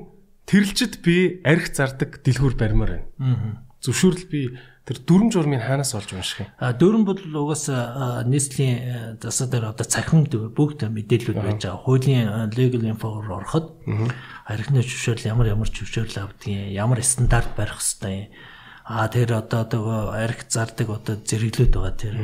[0.44, 3.64] тэрэлжид би арх зардаг дэлгүүр баримаар байна.
[3.81, 4.40] Зөвшөөрөл би
[4.87, 6.49] тэр дүрм журмын хаанаас олж унших юм?
[6.62, 11.83] А дүрм бол угаасаа нийслэлийн засаг дээр одоо цахимд бүгд мэдээлүүд байж байгаа.
[11.83, 13.83] Хуулийн legal info-оор ороход
[14.46, 18.31] архины зөвшөөрөл ямар ямар зөвшөөрөл авдгийг ямар стандарт барих хэвээр
[18.87, 22.16] А тэр одоо одоо арх зардаг одоо зэрэглүүд байгаа тэр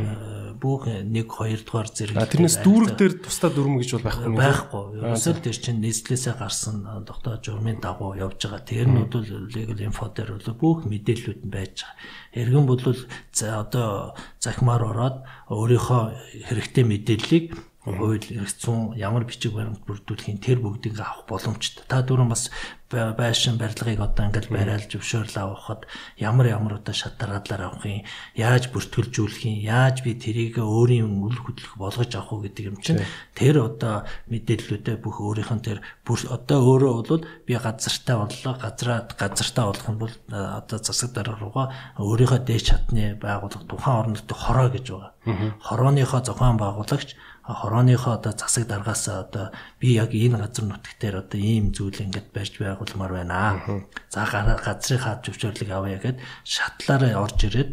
[0.62, 2.30] бүх 1 2 дугаар зэрэглэл.
[2.30, 4.30] Тэрнээс дүүрэг дээр тусдаа дүрм гэж бол байхгүй.
[4.38, 4.84] Байхгүй.
[5.02, 8.62] Ерөөсөө тэр чинь нийслэлээсээ гарсан доктор журмын дагуу явж байгаа.
[8.62, 11.98] Тэр нь бол legal info дээр бол бүх мэдээлүүд нь байж байгаа.
[12.30, 15.16] Эргэн бол одоо захимаар ороод
[15.50, 21.82] өөрийнхөө хэрэгтэй мэдээллийг хууль эрх зүйн ямар бичиг баримт бүрдүүлэхийн тэр бүгдийг авах боломжтой.
[21.90, 22.46] Та дөрөв бас
[22.92, 28.06] байшин барилгыг одоо ингээл барайл зөвшөөрөл авахад ямар ямар одоо шат дараадлаар авах юм,
[28.38, 33.02] яаж бүртгүүлжүүлэх юм, яаж би тэрийг өөрийн үл хөдлөх болгож авах уу гэдэг юм чинь
[33.34, 39.08] тэр одоо мэдээллүүдээ бүх өөрийнх нь тэр бүр одоо өөрөө бол би газартаа боллоо, газраа
[39.10, 41.66] газартаа болох юм бол одоо засаг дараа руугаа
[41.98, 45.12] өөрийнхөө дээш чадны байгууллага тухайн нутгийн хороо гэж байгаа.
[45.66, 49.50] Хорооныхоо зохион байгуулагч хорооныхоо одоо засаг даргаас одоо
[49.80, 53.82] би яг энэ газар нутаг дээр одоо ийм зүйл ингээд барьж байгуулмаар байна.
[54.10, 57.70] За газрын хаад зөвшөөрлөг авъя гэд шатлаараа орж ирээд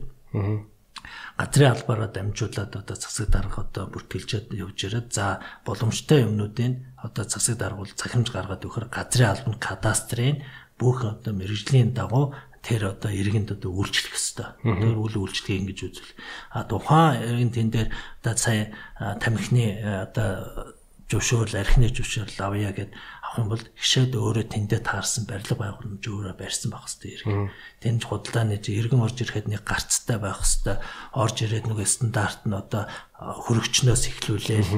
[1.40, 7.56] газрын албаараа дамжуулаад одоо засаг дарга одоо бүртгэлжээд явж ирээд за боломжтой юмнуудын одоо засаг
[7.58, 10.44] даргуул захимж гаргаад өгөхөр газрын албан кадастрын
[10.80, 14.56] бүх одоо мэрэгжлийн дагуу тэр одоо иргэнд одоо үйлчлэх хэвээр.
[14.64, 16.14] Тэр үйл үйлчлэгээ ингэж үзвэл
[16.52, 17.90] а тухайн иргэн тэн дээр
[18.24, 20.76] одоо сая тамхины одоо
[21.10, 26.36] зөвшөөрөл архины зөвшөөрөл авъя гэд авах юм бол гişэд өөрөө тэндээ таарсан барилга байгууламж өөрөө
[26.38, 27.50] барьсан байх хэвээр иргэн.
[27.82, 30.78] Тэнд худалдааны иргэн орж ирэхэд нэг гарцтай байх хэвээр
[31.18, 32.86] орж ирээд нэг стандарт нь одоо
[33.18, 34.72] хөрөгчнөөс эхлүүлээл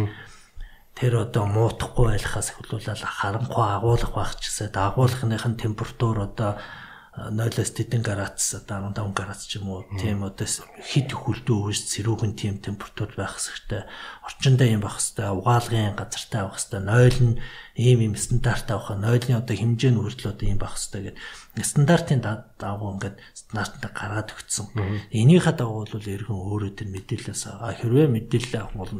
[0.97, 6.51] тэр одоо муутахгүй байлахаас эхлүүлэл харанхуй агуулах байх ч гэсэн агуулгынх нь температур одоо
[7.11, 10.47] 0-оос тэдэн градус одоо 15 градус ч юм уу тийм одоо
[10.79, 13.83] хит хүлдүү үс цэрүүхэн тийм температур байх хэрэгтэй.
[14.23, 16.79] Орчиндөө юм байх хэрэгтэй угаалгын газартай байх хэрэгтэй.
[16.87, 17.35] Нойл нь
[17.75, 22.23] ийм ийм стандарт авах нойлын одоо хэмжээ нь хүртэл одоо ийм байх хэрэгтэй гэдэг стандартын
[22.23, 24.67] дагуу ингээд стандартаа гаргаад өгсөн
[25.11, 28.93] энийхээ дагуу бол эргэн өөрөө тэр мэдээлэлээс хэрвээ мэдээлэл авах бол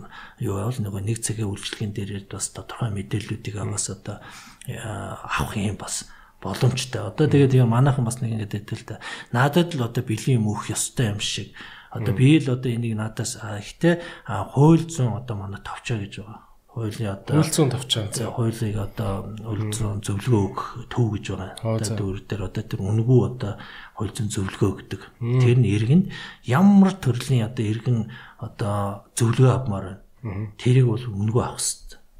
[0.43, 4.19] юу бол нөгөө нэг цагийн үйлчлэгийн дээр бас тодорхой мэдээллүүдийг бас одоо
[4.67, 7.08] авах юм бас боломжтой.
[7.08, 8.99] Одоо тэгээд тэгээ манайхан бас нэг ингэдэй тэл та.
[9.32, 11.54] Надад л одоо бэлгийн юм өөх ёстой юм шиг.
[11.93, 16.39] Одоо би л одоо энийг надаас ихтэй хууль зүйн одоо манай товчоо гэж байгаа.
[16.71, 18.04] Хуулийн одоо хууль зүйн товчоо.
[18.32, 21.51] Хуулийг одоо зүйн зөвлөгөө өгөх төв гэж байгаа.
[21.62, 23.51] Одоо дүүр дээр одоо тэр үнгүү одоо
[23.99, 25.01] хууль зүйн зөвлөгөө өгдөг.
[25.19, 26.01] Тэр нь иргэн
[26.47, 27.99] ямар төрлийн одоо иргэн
[28.39, 31.62] одоо зөвлөгөө авмаар байна Тэрийг бол өнгөө авах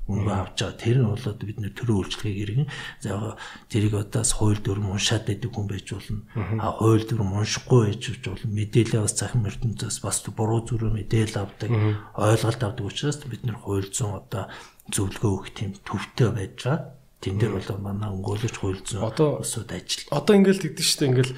[0.10, 0.82] өнгө авч байгаа.
[0.82, 2.68] Тэр нь бол одоо бид нэр төрөө үйлчлэгийг иргэн
[3.00, 3.38] за
[3.70, 6.22] тэрийг одоо хууль дүрм уншаад байдаг хүн байж болно.
[6.58, 8.50] А хууль дүрм уншихгүй байж болно.
[8.50, 11.70] Мэдээлэл бас захин ертөнцөөс бас буруу зүрх мэдээлэл авдаг,
[12.18, 14.50] ойлголт авдаг учраас бид нэр хууль зүйн одоо
[14.90, 16.98] зөвлөгөө өгөх тийм төвтэй байж байгаа.
[17.22, 19.06] Тэн дээр бол манай өнгөөлөгч хууль зүйн
[19.38, 20.10] усуд ажил.
[20.10, 21.34] Одоо ингээл тэгдэж штэ ингээл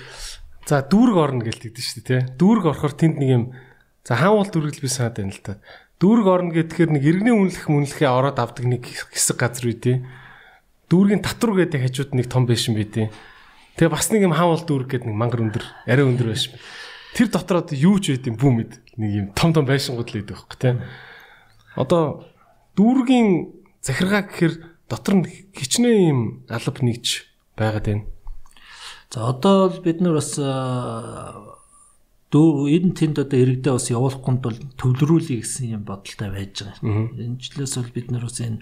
[0.64, 2.22] за дүүрэг орно гээл тэгдэж штэ тий.
[2.40, 3.44] Дүүрэг орохоор тэнд нэг юм
[4.08, 5.60] за хаан уул дүргэл би санаад байна л та
[6.02, 9.98] дүүрэг орно гэхээр нэг иргэний үнэлэх мүнлэхээ ороод авдаг нэг хэсэг газар үгүй тий.
[10.90, 13.08] Дүүргийн татвар гэдэг хажууд нэг том байшин бий тий.
[13.78, 16.58] Тэгээ бас нэг юм хаавал дүүрэг гэдэг нэг мангар өндөр, арай өндөр байшин.
[17.14, 20.18] Тэр дотор одоо юу ч байд юм бүү мэд нэг юм том том байшингууд л
[20.22, 20.74] байдаг байхгүй тий.
[21.78, 22.26] Одоо
[22.78, 24.54] дүүргийн захиргаа гэхээр
[24.90, 25.26] дотор нь
[25.58, 27.26] хичнээн юм алба нэгж
[27.58, 28.06] байгаад байна.
[29.10, 30.38] За одоо бол бид нар бас
[32.34, 37.14] дөө энэ тэнд одоо иргэдээ бас явуулахын тулд төвлөрүүлэе гэсэн юм бодолтой байж байгаа.
[37.14, 38.60] Энэ жилээс бол бид нар бас энэ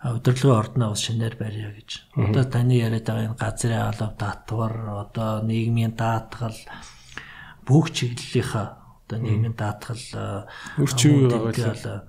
[0.00, 1.90] удирдлагын ордноо бас шинээр барья гэж.
[2.16, 6.56] Одоо таны яриад байгаа энэ газрын алав татвар одоо нийгмийн даатгал
[7.68, 8.66] бүх чиглэлийнхаа
[9.04, 10.04] одоо нийгмийн даатгал
[10.80, 12.08] өрчөө байгаа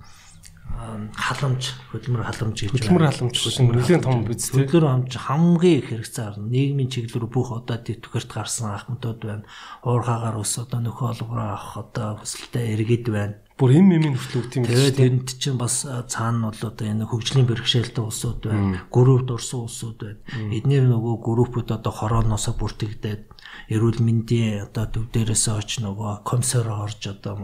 [0.78, 4.70] халамж хөдөлмөр халамж гэж хөдөлмөр халамж гэсэн нэлээд том биз дээ.
[4.70, 6.52] Хөдөлмөр халамж хамгийн их хэрэгцээ харна.
[6.54, 9.46] Нийгмийн чиглэлээр бүх одоо тэтгэрт гарсан ахмадууд байна.
[9.82, 13.36] Уурхаагаар ус одоо нөхөө олгороо авах одоо хүсэлтэй иргэд байна.
[13.58, 14.78] Бүр эм эмийн хүртэл үт юм байна.
[14.78, 18.86] Тэгээд энд чинь бас цаана бол одоо энэ хөгжлийн бэрхшээлтэй улсууд байна.
[18.94, 20.22] Группд орсон улсууд байна.
[20.54, 23.22] Эднэр нөгөө группуд одоо хорооноосоо бүртгэгдээд
[23.68, 27.36] эрүүл мэндийн одоо төв дээрээс оч нөгөө комиссар орж одоо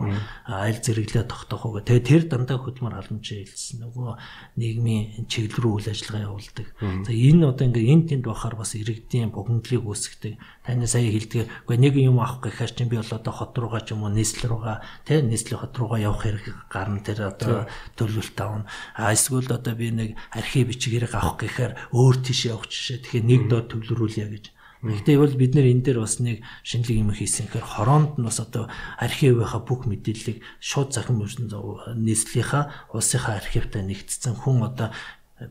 [0.47, 1.83] айл зэрэглээ тогтоох уу.
[1.83, 3.83] Тэгээ тэр дандаа хөдөлмөр халамжаа хэлсэн.
[3.83, 4.09] Нөгөө
[4.55, 6.67] нийгмийн чиглэл рүү үйл ажиллагаа явуулдаг.
[6.79, 10.39] За энэ одоо ингээ энэ тэнд бахаар бас иргэдийн богинодлыг үүсгдэг.
[10.63, 11.67] Таны сая хэлдэг.
[11.67, 14.47] Гэхдээ нэг юм авах гэхээр чинь би бол одоо хот руугаа ч юм уу нийслэл
[14.47, 17.67] руугаа тэ нийслэлийн хот руугаа явах хэрэг гарна тэр одоо
[17.99, 18.71] төлөвлөлт авна.
[18.95, 23.03] А эсвэл одоо би нэг архив бичгээр авах гэхээр өөр тийш явах жишээ.
[23.03, 24.45] Тэгэхээр нэг доод төвлөрүүлье гэж
[24.83, 28.43] Гэхдээ бол бид нэр энэ дээр бас нэг шинэлэг юм хийсэн гэхээр хороонд нь бас
[28.43, 28.67] одоо
[28.99, 34.91] архивынхаа бүх мэдээллийг шууд захин нийслэлийнхаа улсынхаа архивтай нэгтцсэн хүн одоо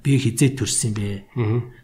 [0.01, 1.29] би хизээ төрсөн бэ.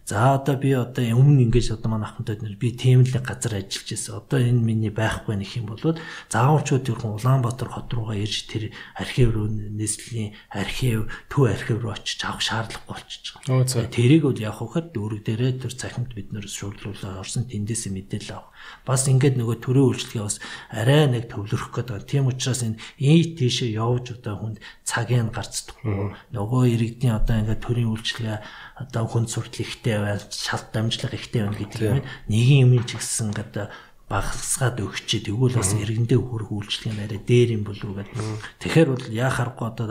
[0.09, 3.85] За одоо би одоо өмнө ингэж одоо манай ахмадад нэр би тийм л газар ажиллаж
[3.93, 4.17] байсан.
[4.25, 6.01] Одоо энэ миний байхгүй нэх юм бол
[6.33, 12.25] заавчууд тэрхэн Улаанбаатар хот руугаа ирж тэр архив руу нийслэлийн архив, төв архив руу очиж
[12.25, 13.93] авах шаардлагагүй болчихж байгаа.
[13.93, 18.53] Тэрийг бол явах хөхөд дүүрэг дээрээ тэр цахимт бид нэр шуулруулаад орсон тэндээсээ мэдээлэл авах.
[18.89, 20.39] Бас ингээд нөгөө төрөө үйлчлэгээ бас
[20.73, 22.09] арай нэг төвлөрөх гэдэг.
[22.09, 26.17] Тийм учраас энэ ийт тийшээ явж одоо хүнд цагийн гарцдаггүй.
[26.33, 28.39] Нөгөө иргэдийн одоо ингээд төрийн үйлчлэгээ
[28.81, 32.01] одоо хүн суртал ихтэй байна, шалт дамжлага ихтэй байна гэдэг юм.
[32.33, 33.69] Нэгin юм ч гэсэн одоо
[34.09, 38.17] багасгаад өгчээ тэгвэл бас иргэндээ хөрөх үйлчлэгийн арай дээр юм болов уу гэдэг.
[38.57, 39.87] Тэгэхээр бол яахааргүй одоо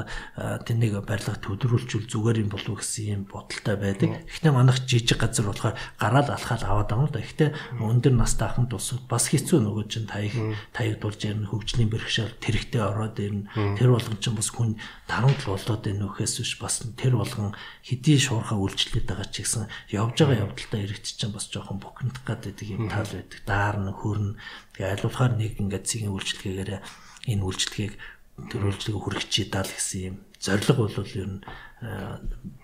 [0.66, 4.26] тэнийг барилга төдрүүлжүүл зүгээр юм болов уу гэсэн юм бодолтой байдаг.
[4.26, 7.22] Гэхдээ манайх жижиг газар болохоор гараал алхаал аваад байгаа юм да.
[7.22, 10.34] Гэхдээ өндөр настай ахмад улсууд бас хэцүү нөгөө чинь таяг
[10.74, 13.78] таягдуулж ирнэ хөгжлийн бэрхшээл тэрэгтэй ороод ирнэ.
[13.78, 17.54] Тэр болгон чинь бас хүн дарамт болоод байна нөхөөс биш бас тэр болгон
[17.86, 22.68] хэдий шуурхаа үйлчлээд байгаа ч гэсэн явж байгаа явдалтай иргэд чинь бас жоохон бухимдах гэдэг
[22.74, 23.40] юм тал байдаг.
[23.46, 24.34] Даарна хөрнө.
[24.76, 26.72] Тэгээ айлуулахаар нэг ингээд цэгийн үйлчлэгээр
[27.28, 27.94] энэ үйлчлэгийг
[28.48, 30.18] төр үйлчлэгийг хүргэчихэд даа л гэсэн юм.
[30.40, 31.42] Зорилго бол ер нь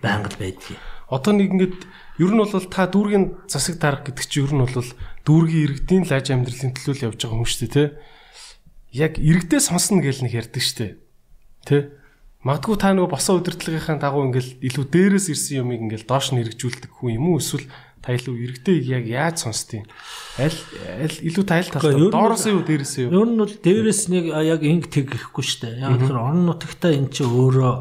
[0.02, 0.80] байнга л байдгийг.
[1.10, 1.76] Одоо нэг ингээд
[2.22, 4.90] ер нь бол та дүүргийн засаг дарга гэдэг чинь ер нь бол
[5.26, 7.86] дүүргийн иргэдийн лаж амьдралын төлөө л явж байгаа юм шүү дээ, тэ?
[8.94, 10.92] Яг иргэдээ сонсно гэж нэг ярьдаг шүү дээ.
[11.66, 11.78] Тэ?
[12.44, 16.92] Магадгүй та нөгөө босоо удирдлагынхаа дагуу ингээл илүү дээрээс ирсэн юмыг ингээл доош нь хэрэгжүүлдэг
[16.92, 17.64] хүн юм уу эсвэл
[18.04, 19.88] та илүү иргэдэг яг яаж сонсдیں۔
[20.36, 20.60] Аль
[21.00, 23.16] аль илүү та аль талаа доороос юу дээрээс юу?
[23.16, 25.80] Ер нь бол дээрээс нэг яг инг тэг гэхгүй шүү дээ.
[25.88, 27.72] Яг тэр орон нутагтаа эн чинь өөрөө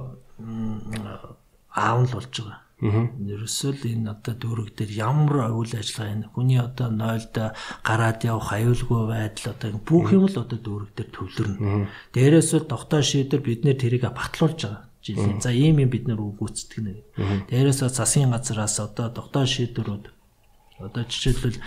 [1.75, 2.63] аав л болж байгаа.
[2.83, 7.35] Ерөөсөө л энэ одоо дүүрэг дээр ямар үйл ажиллагаа энэ хүний одоо нойлд
[7.83, 11.87] гараад явах аюулгүй байдал одоо бүх юм л одоо дүүрэг дээр төвлөрнө.
[12.11, 15.43] Дээрээс л тогтоо шийдэр бид нэр тэрийг батлуулж байгаа жилийн.
[15.43, 16.93] За ийм юм бид нэр үгүйцэтгэх нэ.
[17.51, 20.22] Дээрээс засгийн газараас одоо тогтоо шийдвэрүүд
[20.83, 21.57] Одоо жишээлбэл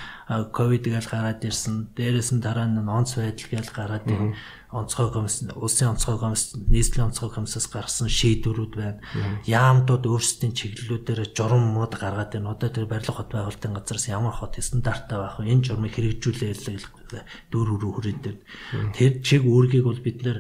[0.53, 1.97] ковид гэж гараад ирсэн.
[1.97, 4.37] Дээрээс нь дараа нь онц байдал гэж гараад ирсэн.
[4.67, 9.01] Онцгой комисс, улсын онцгой комисс, нийслэлийн онцгой комиссаас гарсан шийдвэрүүд байна.
[9.49, 12.53] Яамдууд өөрсдийн чиглэлүүдээр журам мод гаргаад байна.
[12.53, 15.49] Одоо тэр барилга хот байгуулалтын газраас ямар хот стандарттай байх вэ?
[15.49, 16.83] Энэ журмыг хэрэгжүүлээл
[17.49, 18.39] дүүр рүү хүрээд дээр.
[18.93, 20.39] Тэр чиг үүргийг бол бид нэр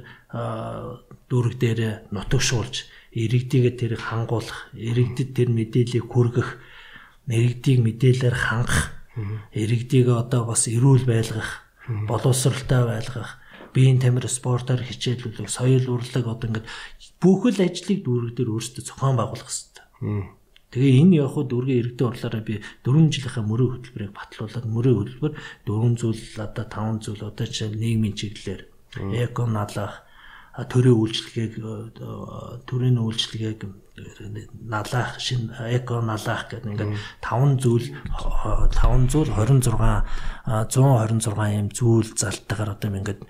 [1.30, 6.60] дүүрэг дээр нутагшуулж иргэдийгээ тэр хангуулах, иргэдэд тэр мэдээллийг хүргэх
[7.26, 8.94] иргэдийг мэдээлэлээр хангах,
[9.52, 11.66] иргэдийг одоо бас эрүүл байлгах,
[12.06, 13.42] боловсралтай байлгах.
[13.76, 16.64] биеийн тамир спортоор хичээлүүлэх, соёл урлаг одоо ингээд
[17.20, 19.84] бүхэл ажлыг дүүрэг дээр өөрсдөө зохион байгуулах хэрэгтэй.
[20.72, 25.32] Тэгээ энэ хуу дүүргийн иргэдийн урлаараа би 4 жилийнхаа мөрөө хөтөлбөрийг батлуулаад мөрөө хөтөлбөр
[25.68, 28.62] 4 зүйл одоо 5 зүйл одоо жишээ нийгмийн чиглэлээр
[29.24, 30.04] эко налах
[30.56, 31.52] төрийн үйлчлэгийг
[32.64, 33.60] төрийн үйлчлэгийг
[33.96, 36.92] налаах шин эко налаах гэдэг ингээд
[37.24, 43.24] 5 зүйл 5 зүйл 26 126 юм зүйл залтайгаар одоо ингээд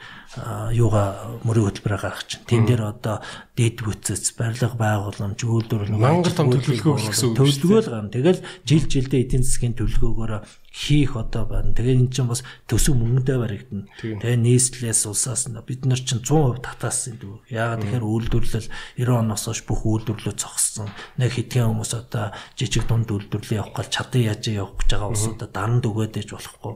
[0.75, 2.45] юугаа мөрийн хөтөлбөрөөр гаргах чинь.
[2.51, 3.23] Тэн дээр одоо
[3.55, 7.39] дэд бүтцэц, барилга байгууламж, үйлдвэрлэл мангар том төлөвлөгөө гэсэн үг.
[7.39, 8.11] Төлөвлөгөө л гарна.
[8.11, 10.33] Тэгэл жил жилдээ эдийн засгийн төлөвлөгөөгөөр
[10.77, 11.73] хийх одоо байна.
[11.73, 13.89] Тэгээд эн чинь бас төсөв мөнгөдөө баригдана.
[13.97, 17.49] Тэгээд нийслэлээс улсаас бид нар чинь 100% татаасан дүү.
[17.49, 18.69] Яагаад тэгэхээр үйлдвэрлэл
[19.01, 20.93] 90 оноос хойш бүх үйлдвэрлэлөө зогссон.
[21.17, 25.49] Нэг хэдхэн хүмүүс одоо жижиг дунд үйлдвэрлэл явах гал чадан яаж явах гэж байгаа улсуудаа
[25.49, 26.75] дарамт өгөөд ээж болохгүй.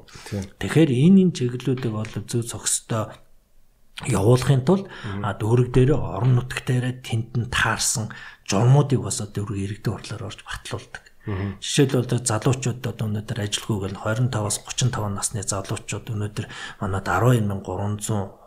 [0.64, 3.12] Тэгэхээр энэ энэ чиглэлүүдийг бол зөв зохистой
[4.08, 4.88] явуулахын тулд
[5.20, 8.08] дүүрэг дээр орон нутг дээр тэнд нь таарсан
[8.48, 11.09] журмуудыг бас одоо дүүрэг иргэдийн хурлаар орж батлуулдаг.
[11.60, 16.46] Жишээлбэл одоо залуучууд одоо өнөөдөр ажилгүйг нь 25-аас 35 насны залуучууд өнөөдөр
[16.80, 18.40] манад 19300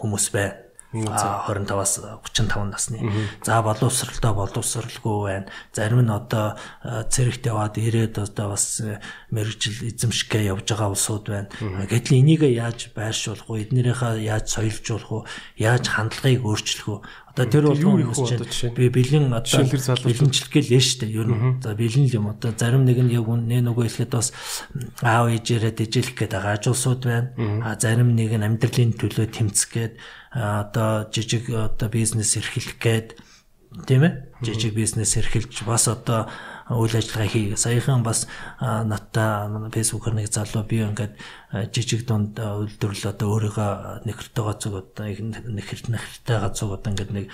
[0.00, 0.66] хүмүүс байна.
[0.94, 2.98] 25-аас 35 насны.
[3.44, 5.46] За боловсралтай боловсралгүй байна.
[5.74, 8.80] Зарим нь одоо цэрэгт яваад ирээд одоо бас
[9.30, 11.50] мэрэгжил эзэмшгээ явж байгаа улсууд байна.
[11.90, 13.66] Гэтэл энийг яаж байршуулах вэ?
[13.66, 15.28] Эднэрийнхээ яаж соёлжуулах вэ?
[15.58, 17.04] Яаж хандлагыг өөрчлөх вэ?
[17.36, 21.60] Одоо тэр бол юм чинь би бэлэн одоо бэлэнчлэгээл нь штэ ер нь.
[21.60, 22.32] За бэлэн л юм.
[22.32, 24.32] Одоо зарим нэг нь яг нэ нөгөө хэлэхэд бас
[25.04, 27.36] аав ээжээрээ дэжэлэх гээд байгаа ажуулсууд байна.
[27.60, 29.92] А зарим нэг нь амьдралын төлөө тэмцэх гээд
[30.32, 33.20] одоо жижиг одоо бизнес эрхлэх гээд
[33.84, 34.12] тийм ээ?
[34.40, 36.32] Жижиг бизнес эрхэлж бас одоо
[36.70, 37.54] үйл ажиллагаа хий.
[37.54, 38.26] Саяхан бас
[38.58, 41.14] надтай фэйсбүүкээр нэг залуу би ингээд
[41.70, 43.70] жижиг дунд үйлдвэрлэл одоо өөрийнхөө
[44.02, 47.26] нэхэртэй гацуг одоо нэхэрт нэхэртэй гацуг одоо ингээд нэг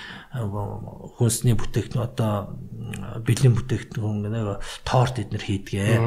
[1.17, 2.53] хүнсний бүтээгдэхүүн одоо
[3.25, 5.97] бэлэн бүтээгдэхүүн нэг торт эднэр хийдгээ.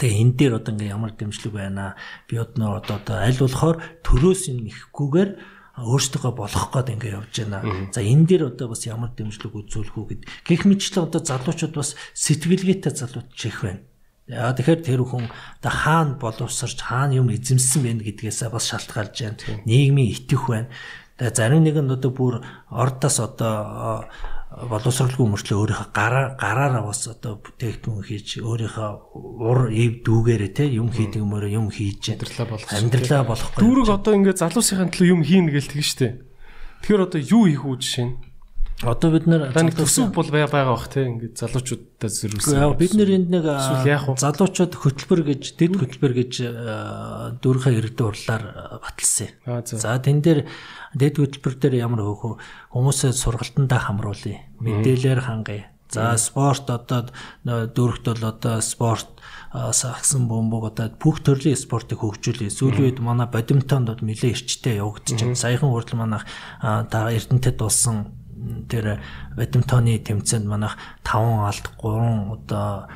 [0.00, 1.92] Тэгээ энэ дээр одоо ингээ ямар дэмжлэг байна.
[2.24, 7.64] Би одоо одоо аль болохоор төрөөс нь нэхгүйгээр өөрсдөө болох гээд ингээ явж байна.
[7.92, 11.96] За энэ дээр одоо бас ямар дэмжлэг үзүүлэх үү гэд гих мэтчлэн одоо залуучууд бас
[12.14, 13.84] сэтгэлгээтэй залууд чих байна.
[14.30, 19.40] Яа тэгэхээр тэр хүн одоо хаана боловсарч хаана юм эзэмсэн бэ гэдгээсээ бас шалтгаалж байна.
[19.66, 20.70] Нийгмийн итэх байна.
[21.18, 22.34] Тэгээ зарим нэг нь одоо бүр
[22.70, 24.06] ордоос одоо
[24.50, 28.90] боловсралгүй мөрчлөө өөрийнхөө гараа гараараа бас одоо бүтээгдэхүүн хийж өөрийнхөө
[29.46, 33.62] ур эв дүүгээрээ те юм хийдэг мөрөө юм хийж амьдралаа болох амьдралаа болохгүй.
[33.62, 36.08] Дүүрэг одоо ингээд залуусынхаа төлөө юм хийнэ гэж тэгэн штэ.
[36.82, 38.14] Тэгэхээр одоо юу хийх үү жишээ нь?
[38.80, 42.64] Одоо бид нэр нэг төсөв бол байгаа бах те ингээд залуучуудтай зэрүүлсэн.
[42.80, 46.32] Бид нэр энд нэг залуучууд хөтөлбөр гэж дэд хөтөлбөр гэж
[47.44, 48.44] дүүрхээ иргэдэн урлаар
[48.80, 49.36] баталсан.
[49.68, 50.48] За тэн дээр
[50.96, 52.40] дэд хөтөлбөр дээр ямар хөөх
[52.72, 54.48] хүмүүсээ сургалтандаа хамруулъя.
[54.64, 55.76] Мэдээлэлээр хангая.
[55.92, 57.12] За спорт одоо
[57.44, 59.12] дүүрэгт бол одоо спорт
[59.52, 62.48] сагсан бөмбөг одоо бүх төрлийн спортыг хөгжүүлээ.
[62.48, 65.34] Сүүлийн үед манай бадминтонд нэлээд эрчтэй явагдчихэв.
[65.34, 66.24] Саяхан хүртэл манайх
[66.62, 68.19] Эрдэнэтэд болсон
[68.68, 69.00] тэр
[69.36, 72.88] бадминтоны тэмцээнд манайх 5 алт 3 одоо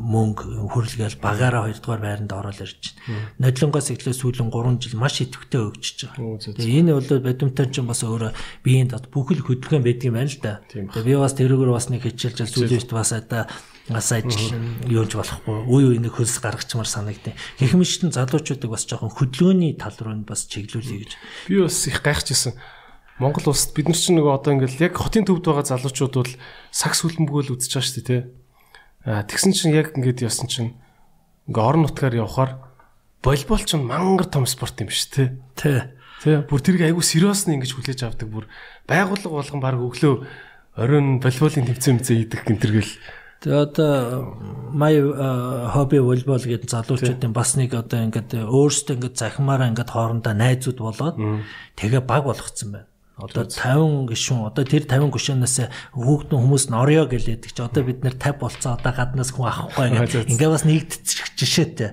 [0.00, 3.30] мөнгө хүрлгээл багаараа 2 дугаар байранд ороод ирж байна.
[3.38, 6.58] Нодлонгоос эхлээ сүүлийн 3 жил маш идэвхтэй өгчөж байгаа.
[6.58, 8.32] Тэгээ энэ бол бадминтон ч бас өөрөө
[8.66, 10.60] биеийн дот бүхэл хөдөлгөөн байдаг юм байна л да.
[10.66, 13.46] Тэгээ би бас тэрүүгээр бас нэг хичээлж сүүлийнт бас одоо
[13.88, 14.56] бас ажил
[14.88, 20.24] юунж болохгүй үе үе нэг хөлс гаргачмаар санагдیں۔ Хэхмэштэн залуучуудыг бас жоохон хөдөлгөөний тал руу
[20.24, 21.12] бас чиглүүлье гэж.
[21.52, 22.56] Би бас их гайхажсэн.
[23.18, 26.32] Монгол улсад бид нар чинь нөгөө одоо ингээл яг хотын төвд байгаа залуучууд бол
[26.74, 28.22] сакс хөлбөмбөгөөл үзэж байгаа шүү дээ тий.
[29.06, 30.74] Аа тэгсэн чинь яг ингээд ясан чинь
[31.46, 32.58] ингээ орон нутгаар явхаар
[33.22, 35.28] волейбол ч мангар том спорт юм шүү тий.
[35.54, 35.78] Тий.
[36.26, 36.42] Тий.
[36.42, 38.50] Бүр тэрийг айгүй сериосны ингэж хүлээж авдаг бүр
[38.90, 40.14] байгууллага болгон баг өглөө
[40.74, 42.92] оройн волейболын тэмцээн мцээ идэх гэнтэргэл
[43.44, 43.92] Тэгээ одоо
[44.72, 44.94] my
[45.68, 51.16] hobby volleyball гэдэг залуучуудын бас нэг одоо ингээд өөрсдөө ингээд захимаараа ингээд хоорондоо найзууд болоод
[51.76, 52.88] тэгээ баг болгоцсон байна.
[53.14, 55.56] Одоо 50 гишүүн одоо тэр 50 гишүүнээс
[55.94, 57.62] хүүхдэн хүмүүс нь орё гэлээдэг чи.
[57.62, 61.90] Одоо бид нэр 50 болцоо одоо гаднаас хүн авахгүй гэх ингээ бас нэгдчих жишээтэй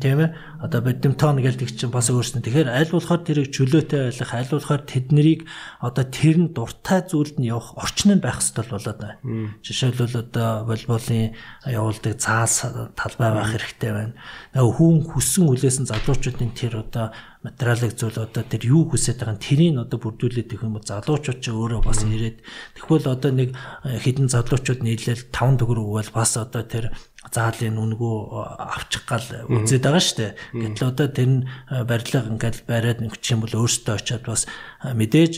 [0.00, 0.34] тийм ээ
[0.64, 2.40] одоо бадминтон гэлдэг чинь бас өөрснө.
[2.40, 5.40] Тэгэхээр аль болохоор тэрийг чөлөөтэй байлгах аль болохоор тэднийг
[5.84, 9.20] одоо тэр нь дуртай зүйлд нь явах орчин нь байх хэрэгтэй болоод байна.
[9.60, 11.36] Жишээлбэл одоо волейболын
[11.68, 12.64] явуулдаг цаас
[12.96, 14.14] талбай байх хэрэгтэй байна.
[14.56, 19.80] Хүн хүссэн үлээсэн залуучуудын тэр одоо материалыг зүйл одоо тэр юу хүсэж байгаа нь тэрийг
[19.80, 22.44] одоо бүрдүүлээд их юм бол залуучууд ч өөрөө бас ирээд.
[22.76, 26.92] Тэгвэл одоо нэг хідэн залуучууд нийлээл 5 төгрөг өгвөл бас одоо тэр
[27.28, 28.16] заалын үнгүү
[28.56, 30.32] авчих гал үзээд байгаа шүү дээ.
[30.56, 31.44] Гэтэл одоо тэр нь
[31.84, 34.48] барилга ингээд бариад нэгчих юм бол өөртөө очиод бас
[34.80, 35.34] мэдээж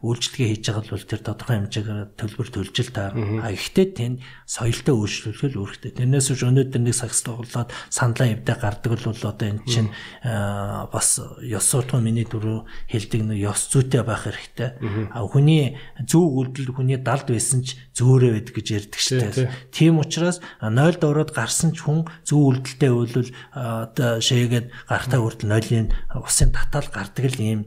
[0.00, 3.12] үйлчлэгээ хийж байгаа бол тэр тодорхой хэмжээгээр төлбөр төлж л таа.
[3.12, 5.92] А ихтэй тэнд соёлтой өөрчлөлт л үүрэгтэй.
[6.00, 9.92] Тэрнээс үш өнөөдөр нэг сагс тоглоод сандлаа эвдэ гардаг л бол одоо эн чинь
[10.24, 14.80] бас ёс суртахуун миний дөрөв хэлдэг нэг ёс зүйтэй байх хэрэгтэй.
[15.12, 15.76] А хүний
[16.08, 19.52] зөв үйлдэл хүний далд байсан ч зөөрөө байдаг гэж ярьдаг шүү дээ.
[19.68, 25.92] Тийм учраас 0 дөрөд гарсан ч хүн зөв үйлдэлтэй үйлвэл одоо шээгээд гарахтаа хүртэл нойлын
[26.16, 27.60] усын татаал гардаг л юм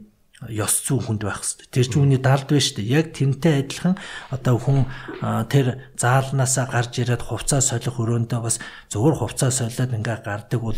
[0.50, 1.68] ёс зүй хүнд байх хэрэгтэй.
[1.70, 2.94] Тэр чинь хүний далд байж шүү дээ.
[2.98, 3.94] Яг тэрнтэй адилхан
[4.34, 4.86] одоо хүн
[5.46, 8.58] тэр заалнаасаа гарч ирээд хувцас солих өрөөндөө бас
[8.90, 10.74] зөвхөн хувцас солиод ингээ гардаг бол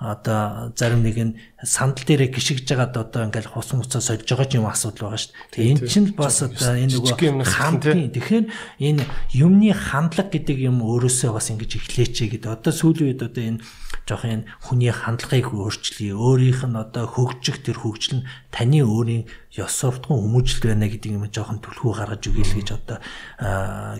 [0.00, 4.66] одоо зарим нэг нь сандал дээрээ гიშгэж байгаад одоо ингээл хус муцаа сольж байгаа юм
[4.66, 5.52] асуудал байгаа шүү дээ.
[5.52, 8.46] Тэгээ эн чинь бас одоо энэ нөгөө хандгийн тэгэхээр
[8.80, 9.02] энэ
[9.36, 12.48] юмны хандлага гэдэг юм өөрөөсөө бас ингэж эхлээч гэдэг.
[12.48, 13.62] Одоо сүүлийн үед одоо энэ
[14.08, 16.16] жоох энэ хүний хандлагыг өөрчлөе.
[16.16, 21.26] Өөрийнх нь одоо хөгжих тэр хөгжил нь таны өөрийн ёс суртахуун хүмүүжлэлт байна гэдэг юм
[21.28, 22.98] жоохон түлхүү гаргаж өгье л гэж одоо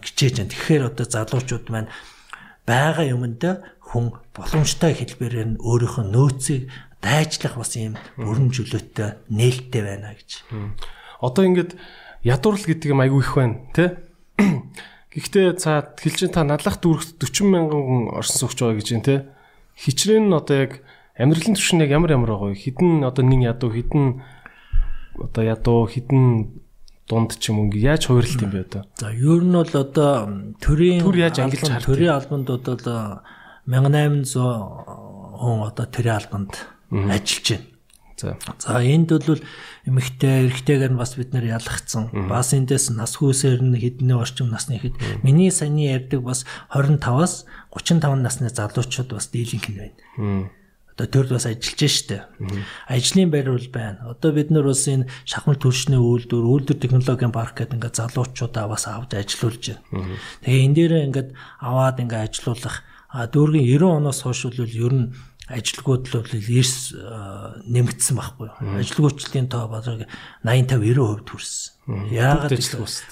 [0.00, 0.52] хичээж байна.
[0.52, 1.92] Тэгэхээр одоо залуучууд маань
[2.64, 3.42] байгаа юмд
[3.80, 6.72] хүн боломжтой хэлбэрээр нь өөрийнхөө нөөцийг
[7.04, 10.30] дайчлах бас юм чөлөөтэй нээлттэй байна гэж.
[11.20, 11.76] Одоо ингээд
[12.24, 13.90] ядуурл гэдэг юм айгүй их байна тий.
[15.12, 19.20] Гэхдээ цаа хэлчин та надлах дүүрэгт 40 мянган хүн орсон суугч байгаа гэж байна тий
[19.76, 20.72] хичрээн нь одоо яг
[21.16, 22.60] амьдралын түвшин яг ямар ямар байгаа вэ?
[22.60, 24.22] Хідэн одоо нэг ядуу хідэн
[25.18, 26.62] одоо ядуу хідэн
[27.08, 28.82] дунд ч юм уу яаж хувирлт юм бэ одоо?
[28.96, 30.12] За ер нь бол одоо
[30.62, 33.20] төрийн төр яаж ангилж харах төрийн албанд одоо
[33.66, 34.24] 1800
[35.36, 36.52] хүн одоо төрийн албанд
[36.90, 37.68] ажиллаж байна.
[38.22, 38.38] За.
[38.58, 39.40] За энд бол
[39.84, 42.14] эмэгтэй эрэгтэйгээр нь бас бид нэр ялгцсан.
[42.30, 44.94] Бас эндээс нас хүүсээр нь хэдний орчим насны хэд
[45.26, 47.44] миний саяны ярьдаг бас 25-аас
[47.74, 49.98] 35 насны залуучууд бас дийлэнх нь байна.
[51.08, 52.18] Төрд бас ажиллаж штэ.
[52.86, 54.12] Ажлын байр бол байна.
[54.12, 58.86] Одоо бид нар бас энэ шахмал төршний үйлдвэр, үйлдвэр технологийн парк гэдэг ингээд залуучуудаа бас
[58.86, 60.18] авч ажилуулж байна.
[60.44, 62.76] Тэгээ энэ дээр ингээд аваад ингээд ажилуулах
[63.12, 65.12] дүүргийн 90 оноос хойш бол ер нь
[65.52, 66.96] ажилгууд л эрс
[67.68, 68.56] нэмэгдсэн байхгүй юу.
[68.80, 70.08] Ажилгүйчлийн тоо бараг
[70.40, 71.72] 85 90% төрсөн.
[72.08, 72.56] Яагаад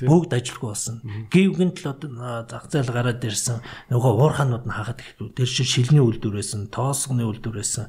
[0.08, 0.96] бүгд ажилгүй болсон.
[1.28, 3.60] Гівгэнд л зах зээл гараад ирсэн.
[3.92, 7.86] Нөгөө уурханууд нь хахад ихдээ тэр шиг шилний үйлдвэрээсэн, тоосгоны үйлдвэрээсэн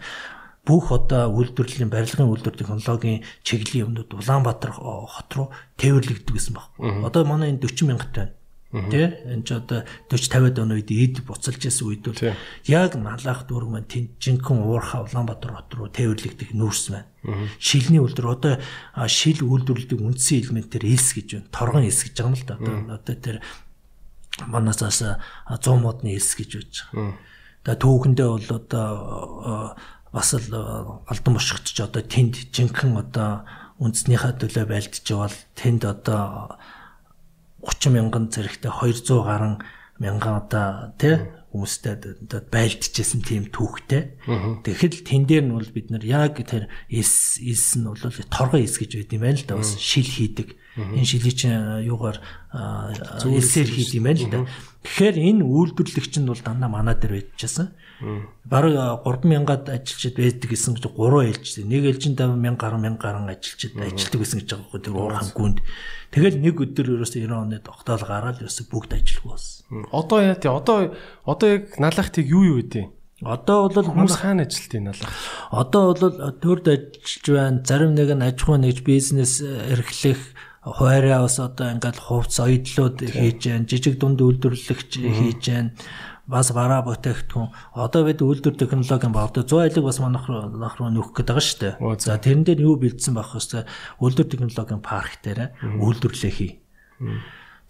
[0.67, 5.47] бүх одоо үйлдвэрлэлийн барилгын үйлдвэр технологийн чиглэлийн юмнууд Улаанбаатар хот руу
[5.81, 6.69] тээвэрлэгддэг гэсэн баг.
[6.77, 8.33] Одоо манай энэ 40 мянгат байна
[8.72, 12.24] Тэ энэ ч одоо 40 50-аад оны үед эд буцалж исэн үед бол
[12.72, 17.11] яг налах дүүрэг маань тэнд жинхэнэ уурхаа Улаанбаатар хот руу тээвэрлэгдэх нүүрс байна.
[17.59, 18.53] Шилний үйлдвэр одоо
[19.11, 21.51] шил үйлдвэрлэдэг үндсэн элементээр элс гэж байна.
[21.51, 22.55] Торгон элс гэж байгаа юм л да.
[22.95, 23.38] Одоо тэр
[24.47, 25.03] манасаас
[25.51, 27.19] 100 модны элс гэж байж байгаа.
[27.67, 29.76] Тэгээ түүхэндээ бол одоо
[30.15, 30.47] бас л
[31.11, 33.43] алдан бошигдч одоо тэнд жинхэнэ одоо
[33.84, 36.55] үндснийхээ төлөө байлдж байгаа тэнд одоо
[37.82, 39.57] 30 мянган зэрэгтэй 200 гаруй
[39.97, 41.17] мянган одоо тий
[41.49, 41.97] хүмүүстэй
[42.53, 44.21] байлдчихсэн тийм түүхтэй.
[44.63, 48.77] Тэгэхэд тэн дээр нь бол бид нар яг тэр эс эс нь бол торгоо эс
[48.77, 50.55] гэж байд юм байна л да бас шил хийдэг.
[50.77, 52.23] Энэ шилийг чинь юугаар
[52.53, 54.39] эсээр хийд юм байна л да.
[54.86, 57.75] Тэгэхээр энэ үйлдвэрлэгч нь бол дандаа манаа дээр байжчихсан.
[58.45, 61.65] Бараг 3000-аад ажилчид байдаг гэсэн гэж 3 ээлжтэй.
[61.69, 65.57] Нэг ээлжинд 1000 гаруй 1000 гаруй ажилчид ажилтдаг гэсэн гэж байгаа байхгүй тэр уурхан гүнд.
[66.11, 69.85] Тэгэл нэг өдөр ерөөсөө 90 оны тогтоол гараад ерөөсөө бүгд ажилгүй болсон.
[69.93, 70.91] Одоо яа тий одоо
[71.23, 72.89] одоо яг налахтыг юу юу үдээ?
[73.21, 75.13] Одоо бол хүмүүс хаана ажилт юм налах?
[75.53, 77.61] Одоо бол төрд ажиллаж байна.
[77.61, 80.19] Зарим нэг нь аж ахуй нэгж бизнес эрхлэх
[80.65, 83.69] хуараа бас одоо ингээл хувц оёдлууд хийж байна.
[83.69, 85.71] Жижиг дунд үйлдвэрлэгч хийж байна
[86.28, 91.17] бас бараа бүтээгдэхүүн одоо бид үйлдвэр технологийн бавд 100 айлыг бас манайх нах руу нөхөх
[91.17, 91.74] гээд байгаа шүү дээ.
[91.97, 93.65] За тэрэн дээр юу бэлдсэн байх вэ?
[94.01, 96.61] Үйлдвэр технологийн парк дээр үйлдвэрлэх хий.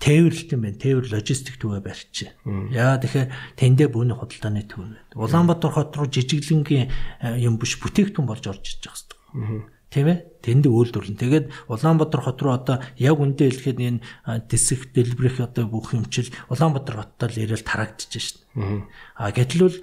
[0.02, 0.82] Тээвэрлэлт юм байна.
[0.82, 2.34] Тээвэр логистик төвөө барьчих.
[2.74, 4.97] Яа тэгэхээр тэндээ бүхний худалдааны төв байна.
[5.14, 6.89] Улаанбаатар хот руу жижиглэнгийн
[7.22, 11.20] э, юм биш бүтээгдэхүүн болж орж иж байгаа хэвээр тийм ээ тэнд үйлдвэрлэн.
[11.20, 13.99] Тэгээд Улаанбаатар хот руу одоо яг үндэ хэлэхэд энэ
[14.47, 18.41] тэсэх дэлбэрэх одоо бүх юмчил Улаанбаатар хоттой л ирээл тарагдчихж шин.
[18.56, 19.78] А гэтэл бол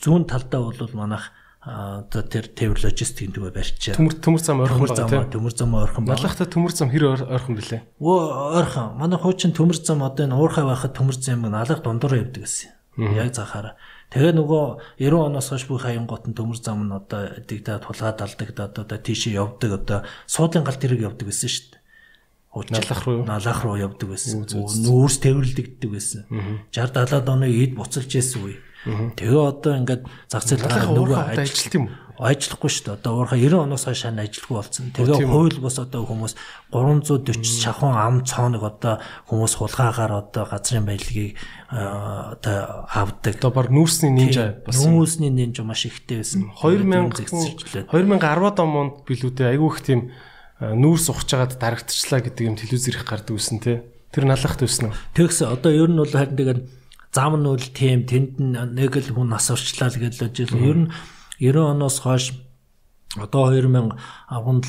[0.00, 3.92] зүүн талдаа бол манайх одоо тэр тээвэр логистикийн төвөө барьчаа.
[3.92, 5.28] Төмөр төмөр зам ойрхон байгаа тийм.
[5.28, 6.16] Төмөр зам ойрхон байна.
[6.16, 7.84] Балахта төмөр зам хэр ойрхон блэ?
[8.00, 8.20] Өө
[8.64, 8.96] ойрхон.
[8.96, 12.72] Манай хуучин төмөр зам одоо энэ уурхай байхад төмөр зам алга дундуур явдаг гэсэн.
[12.96, 13.76] Яг захаараа.
[14.08, 14.64] Тэгээ нөгөө
[15.04, 19.36] 90 оноос хойш бүх хаянгууд нь төмөр зам нь одоо дигдаа тулгаад алдаг одоо тийшээ
[19.36, 21.79] явдаг одоо суудлын галт тэрэг явдаг гэсэн шүү дээ.
[22.50, 24.42] Налах руу налах руу явдаг байсан.
[24.42, 26.26] Нүүрс тэрвэрлэгддэг байсан.
[26.74, 28.58] 60 70-аад оны эд буцалж исэн үе.
[29.14, 31.86] Тэгээ одоо ингээд зах зээл гараа нөгөө ажилт юм
[32.20, 32.96] ажиллахгүй шүү дээ.
[33.00, 34.90] Одоо уурхаа 90 оноос хойш шань ажиллахгүй болсон.
[34.92, 36.34] Тэгээ хууль бус одоо хүмүүс
[36.72, 41.40] 340 шахуун ам цооныг одоо хүмүүс хулгаагаар одоо газрын баялагийг
[41.72, 43.40] одоо авдаг.
[43.40, 46.52] Одоо баг нүүрсний нинжа бас нүүрсний нинжа маш ихтэй байсан.
[46.60, 50.00] 2000 2010 онд билүүтэй айгүй их тийм
[50.60, 53.80] нүүрс ухчаад дарагдчихлаа гэдэг юм телевиз ирэх гардаг үсэн те.
[54.12, 54.94] Тэр налахт үсэн үү?
[55.16, 56.60] Тэгс одоо ер нь бол харин тэгээд
[57.16, 58.36] зам нь үл тийм тэнд
[58.76, 60.52] нэг л хүн нас орчлаа л гэж л ажил.
[60.60, 60.88] Ер нь
[61.40, 62.36] 90 оноос хойш
[63.18, 63.90] одоо 2017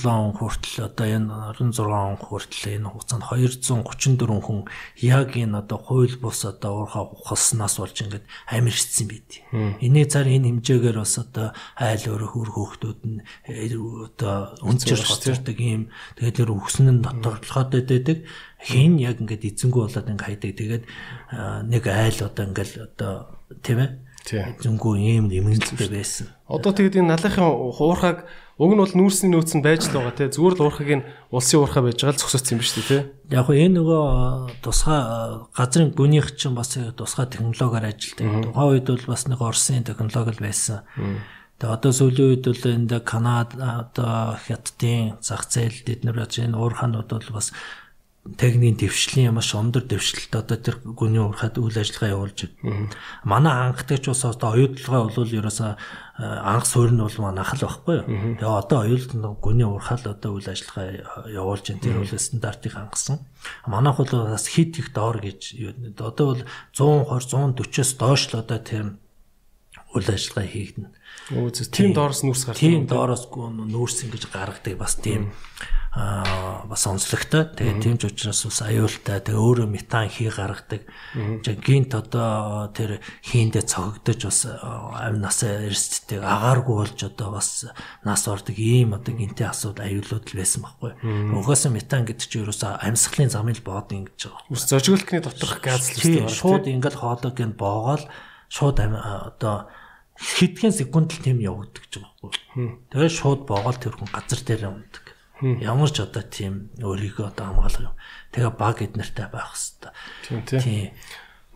[0.09, 4.65] он хүртэл одоо энэ 16 он хүртэл энэ хугацаанд 234 хүн
[4.97, 9.29] яг энэ одоо хууль бус одоо уурхаа ухалснаас болж ингээд амьдэрсэн байд.
[9.77, 15.57] Эний цаар энэ хэмжээгээр бас одоо айл өөрөө хөр хөөхтүүд нь э, одоо өнцөр хоцордог
[15.61, 18.25] юм өгсөн нь доторлоход байдаг.
[18.57, 20.51] Хин яг ингээд эзэнгүү болоод ингээд хайдаг.
[20.57, 20.83] Тэгээд
[21.69, 26.29] нэг айл одоо ингээд одоо тийм ээ Зөнгөө ийм нэмэгдэлтэй байсан.
[26.52, 28.28] Одоо тэгээд энэ налахын уурхаг
[28.60, 31.64] уг нь бол нүүрсний нөөц нь байж л байгаа те зүгээр л уурхаг нь улсын
[31.64, 32.99] уурхаа байж байгаа л зогсоцсон юм ба шүү дээ те.
[33.32, 34.04] Яг энэ нөгөө
[34.60, 35.02] тусгай
[35.56, 38.52] газрын гүнийх чинь бас тусгай технологиор ажилладаг.
[38.52, 40.84] Тухайн үед бол бас нэг Оросын технологи л байсан.
[41.58, 47.30] Тэгээ одоо сүүлийн үед бол энэ Канада одоо Хятадын зах зээл эднэр энэ уурхаанууд бол
[47.32, 47.56] бас
[48.22, 52.93] техникийн дэвшлийн маш өндөр дэвшилт одоо тэр гүний урахад үйл ажиллагаа явуулж байна.
[53.26, 55.72] Манай анхдагч бас одоо оюутлага бол ерөөсөө
[56.22, 58.05] анх суурь нь бол манай ах л байхгүй юу.
[58.38, 59.11] Тэгээ одоо оюулт
[59.41, 61.82] гүний урахад одоо үйл ажиллагаа явуулж байна.
[61.82, 63.26] Тэр бол стандартыг хангасан.
[63.65, 65.57] Манайх бол бас хит их доор гэж
[65.97, 66.43] одоо бол
[66.78, 68.86] 120 140-оос доош л одоо тэр
[69.97, 70.89] үйл ажиллагаа хийгдэнэ.
[71.41, 72.61] Өө тийм доороос нүүрс гардаг.
[72.61, 77.51] Тийм доороос нүүрс ингэж гаргадаг бас тийм аа бас онцлогтой.
[77.51, 79.19] Тэгээ тийм ч учраас бас аюултай.
[79.19, 80.87] Тэгээ өөрөө метан хий гаргадаг.
[81.43, 87.67] Гинт одоо тэр хийндээ цогогдож бас амь насаа эрсддэг агааргүй болж одоо бас
[88.07, 90.91] нас ордог ийм одоо гинтийн асуудал аюулууд л байсан байхгүй.
[91.35, 94.47] Угаасаа метан гэдэг чинь ерөөсөө амьсгалын замын боод ингэж байгаа.
[94.47, 96.31] Ус зожиглохны доторх газ л шүү дээ.
[96.31, 98.07] Шууд ингээл хоолойг нь боогоол
[98.47, 99.67] шууд одоо
[100.15, 102.67] хэдхэн секунд л тийм явагддаг гэж байгаа байхгүй.
[102.95, 105.01] Тэгээ шууд боогоол тэр хүн газар дээр ундаг.
[105.41, 107.95] Ямар ч одоо тийм өөрийгөө одоо хамгаалах юм.
[108.29, 110.45] Тэгээ баг эднэртэй байх хэвээр.
[110.45, 110.93] Тийм.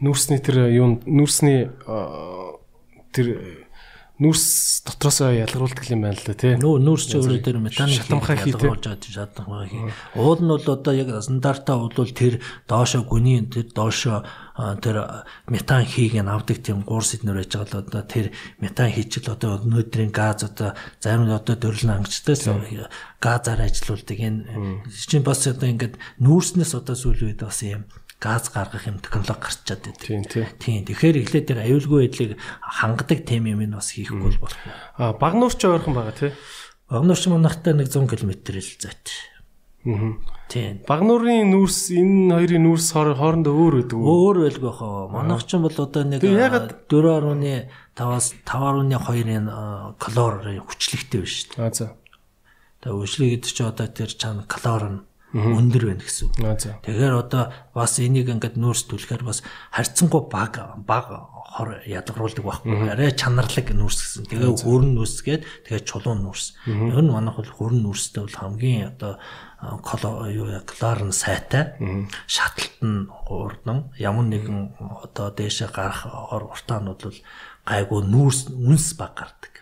[0.01, 1.69] Нүүрсний тэр юу нүүрсний
[3.13, 3.64] тэр
[4.16, 4.43] нүүрс
[4.88, 6.55] дотроос ялгаруулдаг юм байна л да тий.
[6.55, 9.82] Нүү нүүрс чи өөрөө тэр метаник шатамхай ялгаруулж байгаа шатамхай хий.
[10.16, 14.24] Уул нь бол одоо яг стандартаа бол тэр доошо гүний тэр доошо
[14.55, 18.32] тэр метан хийг нь авдаг тийм гурс эднэр байж байгаа л одоо тэр
[18.63, 22.47] метан хийчил одоо өнөөдрийн газ одоо зарим нь одоо дөрөлн ангичтайс
[23.20, 27.84] газаар ажилуулдаг энэ чинь бас одоо ингээд нүүрснээс одоо сүүлийн үед бас юм
[28.26, 30.01] газ гаргах юм технологи гарчаад байдаг.
[30.01, 30.49] Тийм тийм.
[30.57, 30.82] Тийм.
[30.89, 34.73] Тэгэхээр эхлээд тэр аюулгүй байдлыг хангадаг тем юм нь бас хийхгүй бол болохгүй.
[34.97, 36.34] А багнуурч ойрхон байгаа тий.
[36.89, 39.13] Багнуурч манахтай нэг 100 км л зайт.
[39.86, 40.17] Аа.
[40.49, 40.82] Тийм.
[40.89, 44.34] Багнуурын нүүрс энэ хоёрын нүүрс хоорондоо өөр байдаг уу?
[44.34, 45.09] Өөр байлгүй хаа.
[45.13, 49.49] Манайх ч бол одоо нэг 4.5-аас 5.2-ын
[50.01, 51.65] калори хүчлэгтэй байна шүү дээ.
[51.65, 51.93] Аа за.
[52.82, 55.01] Тэгээ хүчлэг гэдэг чинь одоо тэр чам калори нь
[55.36, 56.31] өндөр байна гэсэн.
[56.88, 59.43] Тэгэхээр одоо бас энийг ингээд нүүрс түлхээр бас
[59.75, 61.05] харьцангуй баг баг
[61.55, 62.91] хор ядгаруулдаг байхгүй.
[62.91, 64.23] Арай чанарлаг нүүрс гэсэн.
[64.31, 66.55] Тэгээ хөрн нүүрс гээд тэгээ чулуун нүүрс.
[66.67, 71.75] Ер нь манайх бол хөрн нүүрстэй бол хамгийн одоо юу кларн сайтай.
[72.27, 77.19] Шаталт нь урдан ямар нэгэн одоо дээшээ гарах уртаанууд бол
[77.67, 79.53] гайгүй нүүрс үнс баг гардаг.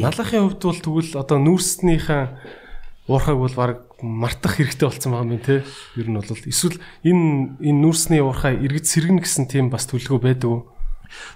[0.00, 2.24] Налахын хувьд бол тэгвэл одоо нүүрснийхэн
[3.06, 5.60] уурхаг бол баг мартах хэрэгтэй болсон байгаа юм тий.
[5.96, 10.50] Ер нь бол эсвэл энэ энэ нүүрсний уурхаа эргэж сэргэн гэсэн тийм бас төлөвлөгөө байдаг
[10.52, 10.60] уу?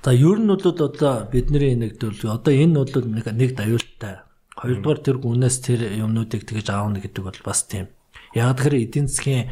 [0.04, 4.20] За ер нь бол одоо бидний нэг төлөв одоо энэ бол нэг нэг аюултай.
[4.58, 7.88] Хоёрдугаар тэр гүнээс тэр юмнуудыг тэгэж аавна гэдэг бол бас тийм.
[8.34, 9.48] Яг тэр эдийн засгийн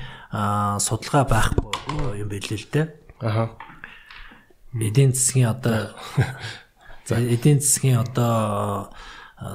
[0.83, 2.87] судалгаа байхгүй юм билээ л дээ.
[3.23, 3.57] Аха.
[4.75, 5.95] Эдийн засгийн одоо
[7.09, 8.91] за эдийн засгийн одоо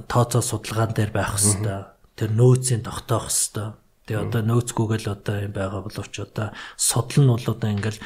[0.08, 1.91] тооцоо судалгаан дээр байх хэвээр
[2.22, 3.82] тэр нөөцийн тогтоох хэвээр.
[4.06, 8.02] Тэгээ одоо нөөцгүйгээл одоо юм байгаа боловч одоо судал нь бол одоо ингээл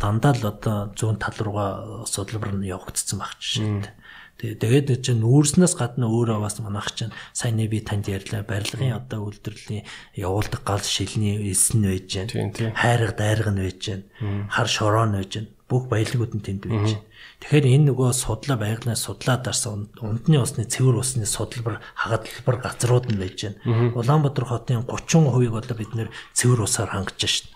[0.00, 3.92] дандаа л одоо зүүн тал руугаа судалбар нь явагдсан баг жишээ.
[4.40, 9.30] Тэгээ тэгээд чинь нүүрснээс гадна өөрөө бас манайх чинь сайн би танд ярьлаа барилгын одоо
[9.30, 9.86] үйлдвэрлэлийн
[10.18, 12.74] явуулдаг гал шилний эс нь байж гэн.
[12.74, 14.02] Хайрга дайрга нь байж гэн.
[14.50, 15.48] Хар шороо нь байж гэн.
[15.72, 17.00] Бүх баялагууд нь тэнд байж.
[17.40, 23.16] Тэгэхээр энэ нөгөө судлаа байгалаа судлаад дарсан ундны усны цэвэр усны судалбар хагадлагбар газрууд нь
[23.16, 23.96] байж байна.
[23.96, 27.48] Улаанбаатар хотын 30%-ийг одоо бид нэр цэвэр усаар хангаж шин.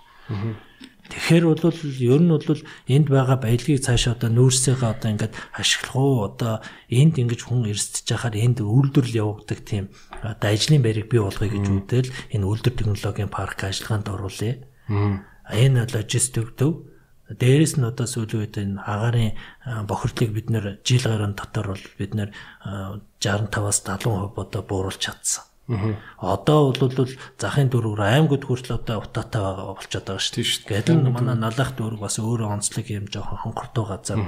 [1.06, 6.26] Тэгэхээр бол ер нь бол энд байгаа баялагийг цаашаа одоо нүүрсээгээ одоо ингээд ашиглах уу
[6.26, 6.58] одоо
[6.90, 9.84] энд ингэж хүн эрсдэж байхаар энд үйлдвэрлэл явагддаг тийм
[10.26, 14.54] одоо ажлын байрыг бий болгоё гэж үтэл энэ үйлдвэр технологийн парк ажиллагаанд оруулъя.
[15.54, 16.90] Энэ логистик төв
[17.26, 19.34] Дээрээс нь одоо сүүлийн үед энэ агарын
[19.90, 22.30] бохирдлыг бид нэр жил гаруй дотор бол бид нэр
[23.18, 25.42] 65-аас 70% одоо бууруулж чадсан.
[26.22, 30.70] Одоо бол захын дөрвөр аймагуд хүртэл одоо утаатай байгаа болчиход байгаа шүү дээ.
[30.70, 34.18] Гэтэл манай налах дөрөв бас өөрөө онцлог юм жоохон хонхортой газар.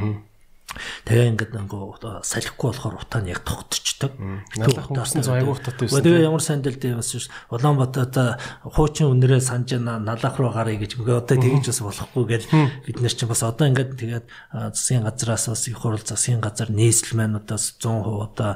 [1.05, 4.13] Тэгээ ингээд нөгөө салхихгүй болохоор утаа нь яг тогтчихдог.
[4.19, 6.05] Налах хүмүүс айгүй утаатай байсан.
[6.05, 7.11] Тэгээ ямар сандал дээ бас
[7.49, 8.17] Улаанбаатарт
[8.65, 12.43] хуучин үнэрээ санаж налах руу гарыг гэж одоо тэгж бас болохгүй гэж
[12.87, 14.27] бид нар чинь бас одоо ингээд тэгээд
[14.75, 18.51] засгийн газраас бас их хурал засгийн газар нийслэл маань одоо 100% одоо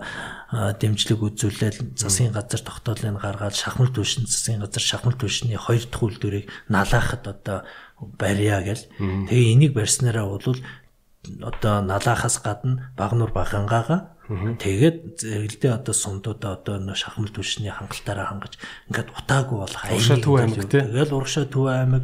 [0.52, 6.46] дэмжлэг үзүүлэл засгийн газар тогтоолыг гаргаад шахмал түвшин засгийн газар шахмал түвшний хоёр дахь үйлдвэрийг
[6.68, 7.64] налаахад одоо
[8.18, 8.84] барья гэл.
[8.98, 10.56] Тэгээ энийг барьснараа бол
[11.42, 14.12] одоо налаахаас гадна багнуур багангаага
[14.58, 18.58] тэгээд зэрэглдээ одоо сумдуудаа одоо нөө шахмал түвшний хангалтаараа хангаж
[18.90, 22.02] ингээд утаагүй болох аян төв аймаг тэгэл урагшаа төв аймаг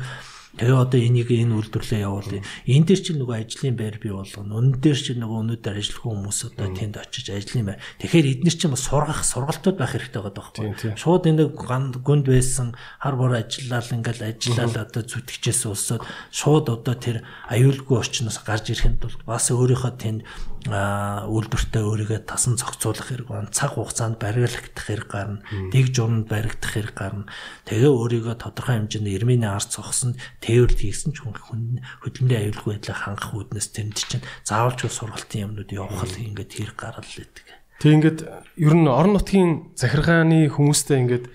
[0.58, 2.42] Тэгээ одоо энийг энэ үйлдвэрлэлээ явуулъя.
[2.66, 4.58] Энэ дээр чинь нөгөө ажлын байр бий болгоно.
[4.58, 7.82] Өнөн дээр чинь нөгөө өнөөдөр ажиллах хүмүүс одоо тэнд очиж ажлын байр.
[8.02, 10.98] Тэгэхээр эдгээр чинь бас сургах сургалтууд байх хэрэгтэй байгаа байхгүй.
[10.98, 16.02] Шууд энэ гүнд байсан хар бор ажиллаад ингээл ажиллаад одоо зүтгэжээс улсууд
[16.34, 17.22] шууд одоо тэр
[17.54, 20.26] аюулгүй орчноос гарч ирэхэд бол бас өөрийнхөө тэнд
[20.66, 23.54] үйлдвэртээ өөрийгөө тасан зохицуулах хэрэг байна.
[23.54, 25.44] Цаг хугацаанд барилгагдах хэрэг гарна.
[25.70, 27.30] Дэг журманд баригдах хэрэг гарна.
[27.70, 33.32] Тэгээ өөрийгөө тодорхой хэмжээний эрмийн ард цогсонд тээвэрлэл хийсэн ч хүн хөдөлмөрийн аюулгүй байдлыг хангах
[33.38, 37.46] үүднээс тэнд чинь заавалч сургалтын юмнууд явах л ингээд хэрэг гарал байдаг.
[37.78, 38.18] Тэг ингээд
[38.58, 41.26] ер нь орон нутгийн захиргааны хүмүүстэй ингээд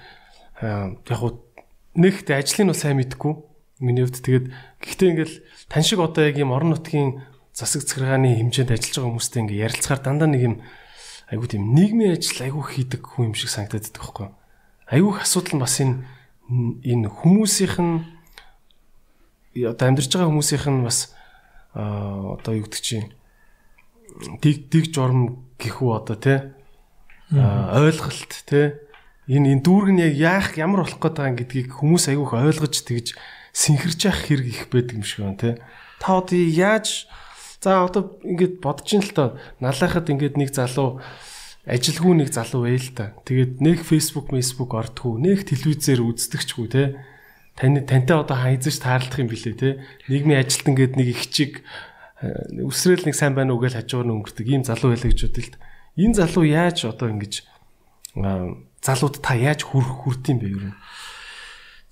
[0.60, 1.40] яг хуу
[1.96, 3.34] нэгт ажлыг нь сайн мэдгүй
[3.80, 4.46] миний хувьд тэгээд
[4.84, 5.34] гэхдээ ингээд
[5.72, 10.02] тань шиг одоо яг юм орон нутгийн засаг захиргааны хэмжээнд ажиллаж байгаа хүмүүстэй ингээ ярилцахаар
[10.02, 10.56] дандаа нэг юм
[11.30, 14.28] айгуу тийм нийгмийн ажил айгуу хийдэг хүн юм шиг санагдаад байдаг байхгүй.
[14.90, 15.96] Айгуух асуудал нь бас энэ
[16.82, 17.96] энэ хүмүүсийнх нь
[19.70, 21.14] одоо амьдарч байгаа хүмүүсийнх нь бас
[21.74, 23.14] одоо юу гэдэг чинь
[24.42, 26.38] дэг дэг журам гэхүү одоо тий
[27.34, 28.78] ойлголт тий
[29.30, 33.18] энэ энэ дүүрэг нь яг яах ямар болох гээд байгаа гэдгийг хүмүүс айгуух ойлгож тэгж
[33.54, 35.54] синхэрч явах хэрэг их байдаг юм шиг байна тий
[36.02, 37.08] та одоо яаж
[37.64, 39.28] За одоо ингээд бодож ин л тоо
[39.64, 41.00] налахад ингээд нэг залуу
[41.64, 43.16] ажилгүй нэг залуу байл та.
[43.24, 47.00] Тэгээд нэг Facebook, Facebook ордгоо, нэг телевизээр үздэгчгүй те.
[47.56, 49.80] Таны тантай одоо хайзаж таарлах юм билээ те.
[50.12, 51.64] Нийгмийн ажилт ингээд нэг их чиг
[52.20, 55.56] өсрөөл нэг сайн байна уу гэж хажуугаар нь өнгөрдөг ийм залуу байлаа гэж бодъё л.
[56.04, 57.48] Энэ залуу яаж одоо ингэж
[58.84, 60.72] залууд та яаж хүрх хүрт юм бэ юу?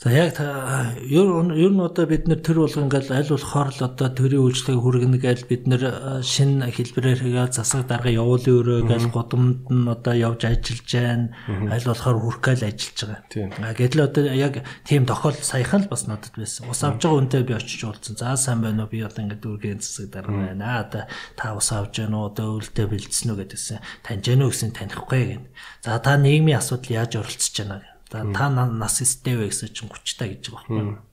[0.01, 4.09] За яг ер ер нь одоо бид нэр төр болго ингээл аль болохоор л одоо
[4.09, 9.69] төрийн үйлчлэгийг хүргэнэ гэж бид нэр шинэ хэлбэрээр хийгээл засаг дарга явуулын өрөө гэж годомд
[9.69, 11.29] нь одоо явж ажиллаж байна.
[11.69, 12.97] Аль болохоор хүрхгээл ажиллаж
[13.29, 13.77] байгаа.
[13.77, 16.65] Гэтэл одоо яг тийм тохиол саяхан л бас надад байсан.
[16.65, 18.17] Ус авж байгаа үнтэй би очиж уулзсан.
[18.17, 18.89] За сайн байна уу?
[18.89, 20.81] Би одоо ингээд дүүргийн засаг дарга байна.
[20.81, 21.05] Одоо
[21.37, 22.33] та ус авж байна уу?
[22.33, 23.85] Одоо өвөлдөө бэлдсэн үү гэдэгсэн.
[24.01, 25.45] Таньж гэнэ үү гэсэн танихгүй гэн.
[25.85, 30.25] За та нийгмийн асуудал яаж оролцож байна та нас өстэй вэ гэсэн чинь 30 та
[30.27, 31.11] гэж байгаа байхгүй.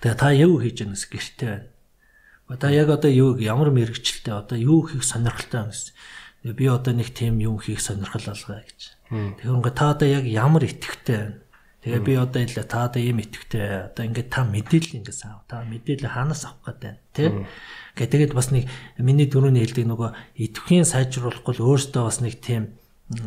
[0.00, 1.68] Тэгээ та юу хийж байгаа нэс гэртэй байна.
[2.48, 5.92] Одоо яг одоо юу ямар мэрэгчлээ одоо юу хийх сонирхолтой юм гэсэн.
[6.56, 8.80] Би одоо нэг тийм юм хийх сонирхол алгаа гэж.
[9.12, 11.38] Тэгэхээр ингээ та одоо яг ямар итгэвтэй байна.
[11.82, 13.94] Тэгээ би одоо ил та одоо ийм итгэвтэй.
[13.94, 15.46] Одоо ингээ та мэдээлэл ингээс аав.
[15.46, 17.28] Та мэдээлэл хаанаас авах гэдэг байна, тий?
[17.94, 18.66] Гэ тэгээд бас нэг
[18.98, 20.10] миний дөрөвний хэлдэг нөгөө
[20.50, 22.74] итгэхийн сайжруулахгүй өөртөө бас нэг тийм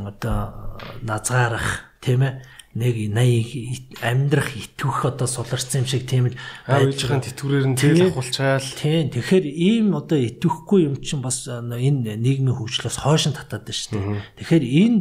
[0.03, 2.33] одоо назгаарах тийм ээ
[2.75, 8.67] нэг 80 амьдрах итвэх одоо суларсан юм шиг тийм л байжгийн тэтгэврээр нь тэл ахуулчаал.
[8.75, 9.15] Тийм.
[9.15, 13.91] Тэгэхээр ийм одоо итвэхгүй юм чинь бас энэ нийгмийн хөгжлөөс хойш нь татаад байна шүү
[13.95, 14.43] дээ.
[14.43, 14.99] Тэгэхээр энэ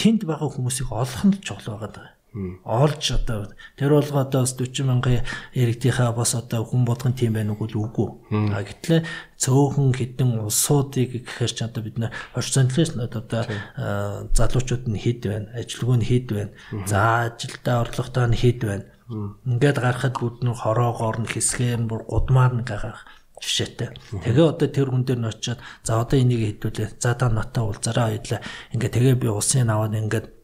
[0.00, 2.19] тэнд байгаа хүмүүсийг олох нь чухал байгаа
[2.62, 7.74] олж одоо тэр болго одоо 40 мянган иргэдийнхаа бас одоо хүн болгон тийм байх нүгэл
[7.74, 8.08] үгүй.
[8.54, 9.02] А гэтлээ
[9.34, 13.42] цөөхөн хідэн улсуудыг гэхээр ч одоо бид нэ 20%-аас одоо
[14.30, 16.52] залуучууд нь хэд байна, ажилгүй нь хэд байна.
[16.86, 18.86] За ажилдаа орлоготой нь хэд байна.
[19.10, 23.10] Ингээд гарахад бүгд нь хороогоор нь хэсгээр нь бүр гудмаар нь гарах
[23.42, 23.90] жишээтэй.
[24.22, 27.00] Тэгээ одоо тэр хүн дээр нь очиод за одоо энийг хэдүүлээ.
[27.00, 28.40] За та натаа уулзараа хоёлаа.
[28.70, 30.39] Ингээ тэгээ би улсын аваад ингээд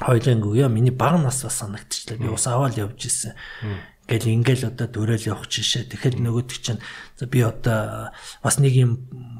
[0.00, 2.18] хоёлын үе миний баг нас бас санагдчихлаа.
[2.20, 3.32] Би ус аваад явж исэн.
[4.06, 5.90] Гэл ингээл одоо дөрөөл явах жишээ.
[5.90, 6.78] Тэгэхэд нөгөөд чинь
[7.26, 8.92] би одоо бас нэг юм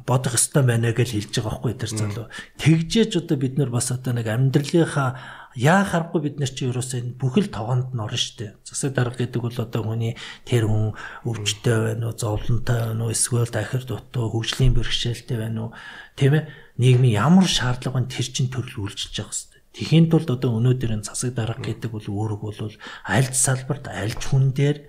[0.02, 2.26] бодох ёстой байна гэж хэлж байгаа байхгүй тэр залуу.
[2.58, 7.16] Тэгжээч одоо бид нар бас одоо нэг амьдралынхаа яа харахгүй бид нар чи ерөөсөө энэ
[7.16, 8.60] бүхэл тогоонд нь орно штэ.
[8.66, 10.92] Засаг дарга гэдэг бол одоо хүний тэр хүн
[11.24, 15.74] өвчтэй байна уу, зовлонтой байна уу, эсвэл дахир дутуу хөгжлийн бэрхшээлтэй байна уу,
[16.18, 16.44] тийм ээ?
[16.76, 19.55] Нийгмийн ямар шаардлага нь тэр чин төрөл үйлчилж хэвээр.
[19.76, 22.72] Тэхийн тулд одоо өнөөдөр энэ засаг дарга гэдэг бол үүрэг бол
[23.04, 24.88] альж салбарт альж хүн дээр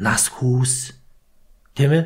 [0.00, 0.96] нас хүүс
[1.76, 2.04] тийм ээ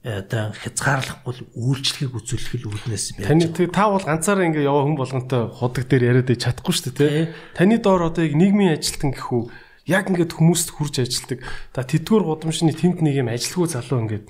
[0.00, 3.28] одоо хязгаарлахгүй үйлчлэгийг үзүүлэх л үүднээс байж.
[3.30, 7.34] Таны та бол ганцаараа ингээ яваа хүн болгонтой ходог дээр яриад чадахгүй шүү дээ, тэ.
[7.52, 9.42] Таны доор одоо яг нийгмийн ажилтан гэхүү
[9.86, 11.44] яг ингээд хүмүүст хурж ажилтдаг.
[11.76, 14.26] За тэдгүүр гудамжны тэмд нэг юм ажилгүй залуу ингээд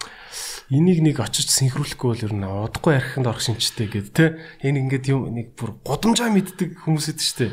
[0.70, 4.38] энийг нэг очиж синхруулахгүй бол ер нь удахгүй архинд орох шинжтэй гэдэг тэ.
[4.62, 7.50] Энэ ингээд юм нэг бүр гудамжаа мэддэг хүмүүс эд дээ.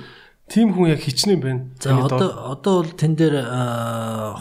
[0.48, 1.62] Тим хүн яг хичнээн байна.
[1.82, 3.36] За одоо одоо бол тэн дээр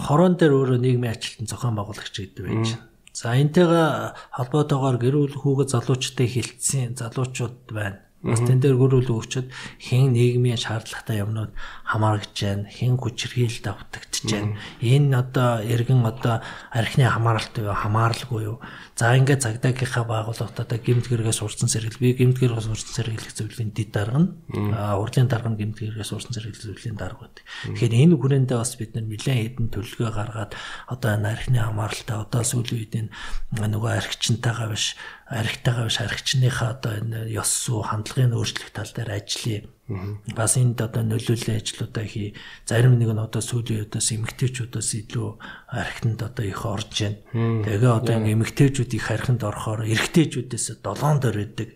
[0.07, 5.37] хорон дээр өөрөө нийгмийн ажилтан зохион байгуулагч гэдэг байж байна За энтэйгээ холбоотойгоор гэр бүл
[5.41, 8.05] хүүгээ залуучтай хилцсэн залуучууд байна.
[8.27, 9.49] Бас тэн дээр гөрүүл өгчөд
[9.79, 11.55] хэн нийгмийн шаардлагатай юмнууд
[11.87, 14.59] хамаарч байна, хэн хүчрхийлэлд автагдж байна.
[14.83, 16.43] Энэ одоо эргэн одоо
[16.75, 18.59] архины хамааралт юу, хамааралгүй юу.
[18.97, 23.93] За ингээд цагдаагийнхаа байгууллагатаа гимт гэргээс урдсан сэргэл би гимт гэргээс урдсан сэргэлэх зөвлөлийн дид
[23.93, 27.45] дарга нь урдлын дарга нь гимт гэргээс урдсан сэргэлэх зөвлөлийн дарга байдаг.
[27.77, 30.53] Тэгэхээр энэ хүрээндээ бас бид нар нэлээд хэдэн төлөвлөгөө гаргаад
[30.89, 34.97] одоо энэ архины хамааралтай одоо сүүлийн үед энэ нөгөө архичнтайгаа биш
[35.29, 39.76] архитайгаа биш архичныхаа одоо энэ ёс суу хандлагын өөрчлөх тал дээр ажиллая.
[39.87, 42.35] Бас энд одоо нөлөөллийн ажлуудаа хий.
[42.67, 45.29] Зарим нэг нь одоо сүүлийн үеэс эмэгтэйчүүдээс илүү
[45.71, 47.63] архинд одоо их орж байна.
[47.63, 51.71] Тэгээ одоо эмэгтэйчүүд их архинд орохоор эрэгтэйчүүдээс долоон дор өгдөг.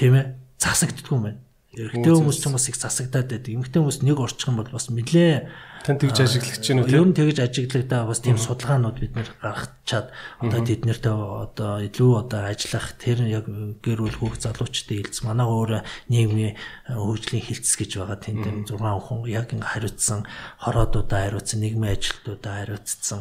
[0.00, 0.26] Тийм ээ?
[0.56, 1.40] Засагддгүй юм байна.
[1.76, 3.52] Эрэгтэй хүмүүс ч бас их засагдаад байдаг.
[3.52, 5.44] Эмэгтэй хүмүүс нэг орчих юм бол бас нилээ
[5.84, 6.90] Тань тэгж ажиглагч чинь үү?
[6.90, 10.10] Ер нь тэгж ажиглагдаа бас тийм судалгаанууд бид нэр гаргачаад
[10.42, 13.46] одоо тэднэртэй одоо илүү одоо ажиллах тэр яг
[13.84, 15.22] гэр бүл хүүхд залуучтай хэлц.
[15.22, 16.58] Манай өөр нийгмийн
[16.90, 20.26] хөгжлийн хилцс гэж байгаа тэнд 6 хүн яг ингээ хариуцсан
[20.60, 23.20] хороодуудаа хариуцсан нийгмийн ажилтнуудаа хариуцсан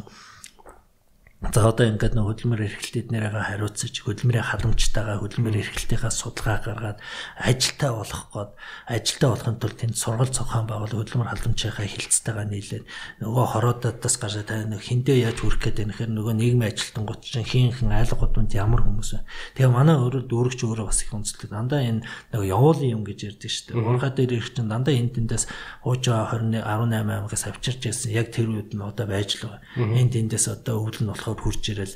[1.38, 6.98] За одоо ингээд нэг хөдөлмөр эрхлэлтэд нэрээ хариуцаж хөдөлмөрийн халамжтайгаа хөдөлмөр эрхлэлтийнхаа судалгаа гаргаад
[7.38, 8.52] ажилтаа болох гээд
[8.90, 12.86] ажилтаа болохын тулд тэнд сургалт цогхон байгуул хөдөлмөр халамжийнхаа хилцтэйгээ нийлээд
[13.22, 17.94] нөгөө хороодоодоос гараад та нэг хиндээ яаж хүрэх гээд байнахэр нөгөө нийгмийн ажилтангууд чинь хийнхэн
[17.94, 19.22] айлгууданд ямар хүмүүс вэ.
[19.62, 21.54] Тэгээ манай өөрөө дүүрэгч өөрөө бас их үнэлдэг.
[21.54, 22.02] Дандаа энэ
[22.34, 23.86] нөгөө явуулын юм гэж ярьдэн шүү дээ.
[23.86, 25.46] Ургаа дээр ирэх чинь дандаа энэ тэндээс
[25.86, 29.62] хуужаа 20 18 аймагаас авчирч яасан яг тэр үед нь одоо байж л байгаа.
[29.78, 31.94] Энэ тэндээс одоо өвлөн болох болохоор хурж ирэл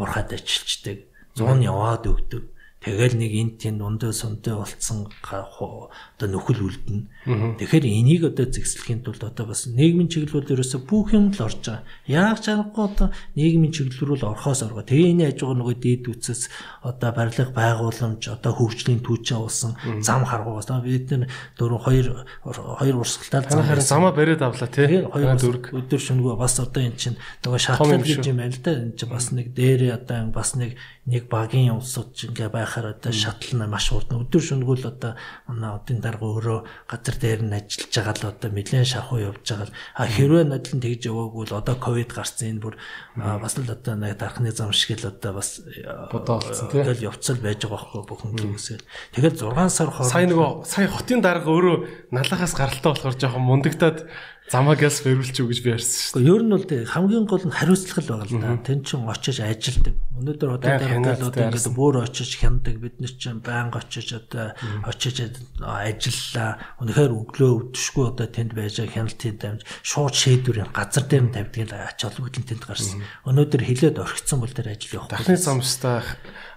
[0.00, 0.98] урахад ажиллаждаг.
[1.36, 2.44] 100 яваад өгдөг.
[2.78, 7.58] Тэгэл нэг энд тийм дундаа сунтай болцсон одоо нөхөл үлдэнэ.
[7.58, 11.58] Тэгэхээр энийг одоо зэгслэхийн тулд одоо бас нийгмийн чиглэл бол ерөөсө бүх юм л орж
[11.58, 11.82] байгаа.
[12.06, 14.86] Яг чангагүй одоо нийгмийн чиглэл рүү орхоос орго.
[14.86, 16.54] Тэгээ энэ ажиг нөгөө дээд үцэс
[16.86, 21.26] одоо барилга байгууламж одоо хөгжлийн түүчээ уусан зам харгуугаас бид нар
[21.58, 22.06] дөрөв хоёр
[22.46, 25.02] хоёр урсгалтай зам харин замаа бариад авлаа тий.
[25.02, 28.70] Хоёр дөрөв өдөр шөнөгөө бас одоо эн чинь нөгөө шатлал гэж юм байл та.
[28.70, 30.78] Энд чинь бас нэг дээрээ одоо бас нэг
[31.08, 35.16] нэг багийн улсууд ингээ байхаар одоо шатал нь маш урд өдөр шөнөгөл одоо
[35.48, 39.72] манай одын дарга өөрөө газар дээр нь ажиллаж байгаа л одоо нэлээд шахуу явж байгаа
[39.72, 39.76] л.
[39.96, 42.74] А хэрвээ надлан тэгж яваагүй л одоо ковид гарсан энэ бүр
[43.16, 45.64] бас л одоо нэг дархны зам шиг л одоо бас
[46.12, 48.82] бодоо болсон тийм явцал байж байгаа байхгүй бүхэн хүмүүсээр
[49.16, 51.76] тэгэл 6 сар хооронд сая нөгөө сая хотын дарга өөрөө
[52.12, 53.48] налахаас гаралтай болохоор жоохон
[54.48, 56.32] мундагтаад замаагаас бэрүүлчих үү гэж би ярьсан шүү дээ.
[56.32, 58.56] Ер нь бол тэг хамгийн гол нь хариуцлага л байгаа л да.
[58.64, 59.94] Тэн чин очиж ажилдаг.
[60.16, 62.76] Өнөөдөр одоо даргаалууд ингээд бүр очиж хяндаг.
[62.80, 64.56] Бид нар чинь байнга очиж одоо
[64.88, 65.16] очиж
[65.60, 66.50] ажиллаа.
[66.80, 71.74] Үнэхээр өглөө өвдөшгүй одоо тэнд байж хяналтын дамж шууд шийдвэрийн газар дээр нь тавьдаг л
[71.76, 73.04] ач холбогдол тэнд гарсан.
[73.28, 75.12] Өнөөдөр хилээд орхицсан бол тэр ажил явах.
[75.12, 76.02] Дахны замстаа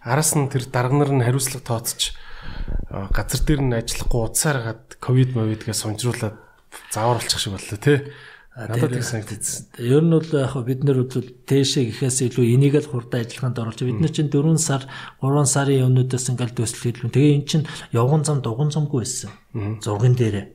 [0.04, 2.16] араас нь тэр дарга нар нь хариуцлага тооцож
[2.89, 6.51] газар дээр нь ажиллахгүй удасаар гад ковид мовидгээ сунжруулад
[6.91, 7.99] заавар болчих шиг боллоо тий.
[8.55, 9.67] Надад их санагдсан.
[9.80, 13.82] Ер нь бол яг бид нар бол тээшээ гэхээс илүү энийг л хурдан ажиллагаанд оруулж
[13.88, 14.84] бид нар чинь 4 сар
[15.24, 17.15] 3 сарын өмнөдөөс ингээл төсөл хэлвэн.
[17.15, 17.65] Тэгээ эн чинь
[17.95, 19.32] явган зам дуган замгүй байсан.
[19.80, 20.45] Зурган дээрээ.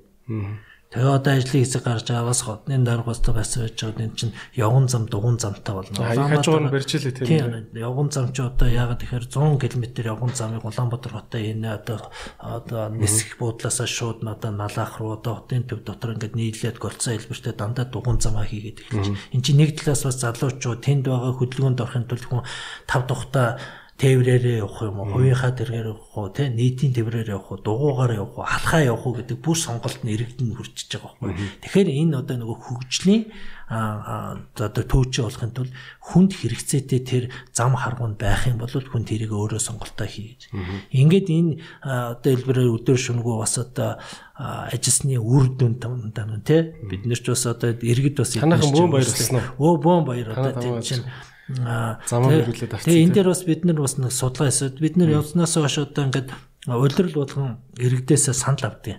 [0.87, 4.35] Тэгээ одоо ажлын хэсэг гарч байгаа бас хотны дарга бас байсан байж байгаа энэ чинь
[4.55, 5.99] явган зам дугуун замтай болно.
[5.99, 7.75] Хажуугаар нь барьчихлээ тийм.
[7.75, 9.83] Явган зам чи одоо ягаад тэгэхээр 100 км
[10.15, 12.07] явган замыг Улаанбаатар хотоо энэ одоо
[12.39, 17.55] одоо нисэх буудлаасаа шууд одоо налаах руу одоо хотын төв дотор ингээд нийлээд голцоо хэлбэртэй
[17.59, 19.11] дандаа дугуун замаа хийгээд эхэлж.
[19.35, 22.47] Энд чинь нэг талаас бас залуучууд тэнд байгаа хөдөлгөөнд орохын тулд хүн
[22.87, 23.59] тав тухта
[23.97, 28.37] тээврээрээ явах юм уу, хувийнхаа тэргээр явах уу, тэ нийтийн тээврээр явах уу, дугуугаар явах
[28.37, 31.33] уу, алхаа явах уу гэдэг бүх сонголт нь иргэдэнд хүрчиж байгаа байхгүй.
[31.65, 33.23] Тэгэхээр энэ одоо нөгөө хөгжлийн
[33.67, 39.59] одоо төөчөө болохын тулд хүнд хэрэгцээтэй тэр зам харгуунд байх юм бол хүн тэрийг өөрөө
[39.59, 40.55] сонголтоо хий гэж.
[40.95, 41.51] Ингээд энэ
[41.83, 43.99] одоо хэлбэрээр өдөр шөнөгөө бас одоо
[44.37, 49.11] ажилсны үр дүн тань тий бид нар ч бас одоо иргэд бас танайхан бөөн баяр
[49.11, 49.75] болсон уу?
[49.75, 51.03] Өө бөөн баяр одоо тийм чинь
[51.49, 52.91] замаа хөрүүлээд авчихсан.
[52.91, 54.83] Тэгээ энэ дээр бас бид нар бас нэг судалгаа хийсэн.
[54.83, 56.29] Бид нар явснаас хойш одоо ингээд
[56.67, 58.99] улирал болгон иргэдээсээ санал авдаг.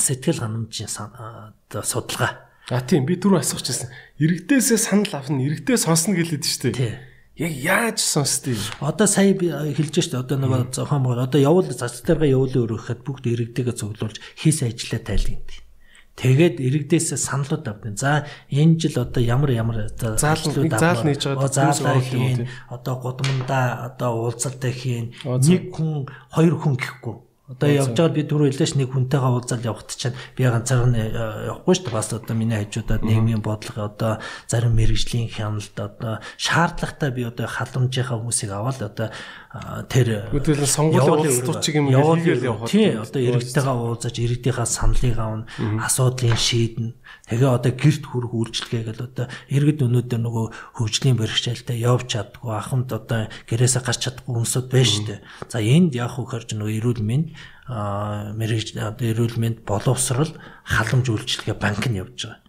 [0.00, 2.48] Сэтгэл ханамжийн одоо судалгаа.
[2.72, 3.92] А тийм би түрүү асуучихсан.
[4.16, 7.12] Иргэдээсээ санал авна, иргэдээ сонсно гэлээд шүү дээ.
[7.36, 8.60] Яг яаж сонсдгийг.
[8.80, 13.24] Одоо сая би хэлж штэ одоо нөгөө зохион бол одоо явуул зацтайгаа явуулын өргөхөд бүгд
[13.28, 15.71] иргэдээгээ цуглуулж хийсэн ажлаа тайлбарна.
[16.12, 22.00] Тэгээд иргэдээс саналууд авдیں۔ За энэ жил одоо ямар ямар заалнууд заал нээж байгаа заалаа
[22.04, 27.16] хийн одоо гудамдаа одоо уулзалтай хийн нэг хүн хоёр хүн гэхгүй.
[27.52, 31.12] Одоо явж байгаа би түрүү хэллээш нэг хүнтэйгээ уулзаад явахт чинь би ганцаар нь э,
[31.52, 31.96] явахгүй шүү дээ.
[31.98, 34.12] Бас одоо миний хажуудаад нийгмийн бодлого одоо
[34.48, 39.08] зарим мэрэгжлийн хяналт одоо шаардлагатай би одоо халамжийнхаа хүмүүсийг аваад одоо
[39.52, 42.72] тэр үүдэл сонгуулийн уулзалтчиг юм хийгээл явах.
[42.72, 45.44] Тий, одоо иргэдтэйгээ уулзаж иргэдийнхаа саналыг авна,
[45.76, 46.96] асуудлыг шийднэ.
[47.28, 50.46] Тэгээ одоо гэрт хүрэх үйлчлэгээ гэл одоо иргэд өнөөдөр нөгөө
[50.80, 55.20] хөгжлийн бэрхшээлтэй явж чаддгүй ахмад одоо гэрээсээ гарч чадахгүй байна шүү дээ.
[55.52, 57.26] За энд яах вэ гэхээр нөгөө эрүүл мэнд
[57.68, 60.32] а мэрэгж одоо эрүүл мэнд боловсрал
[60.64, 62.40] халамж үйлчлэгээ банк нь явж байгаа.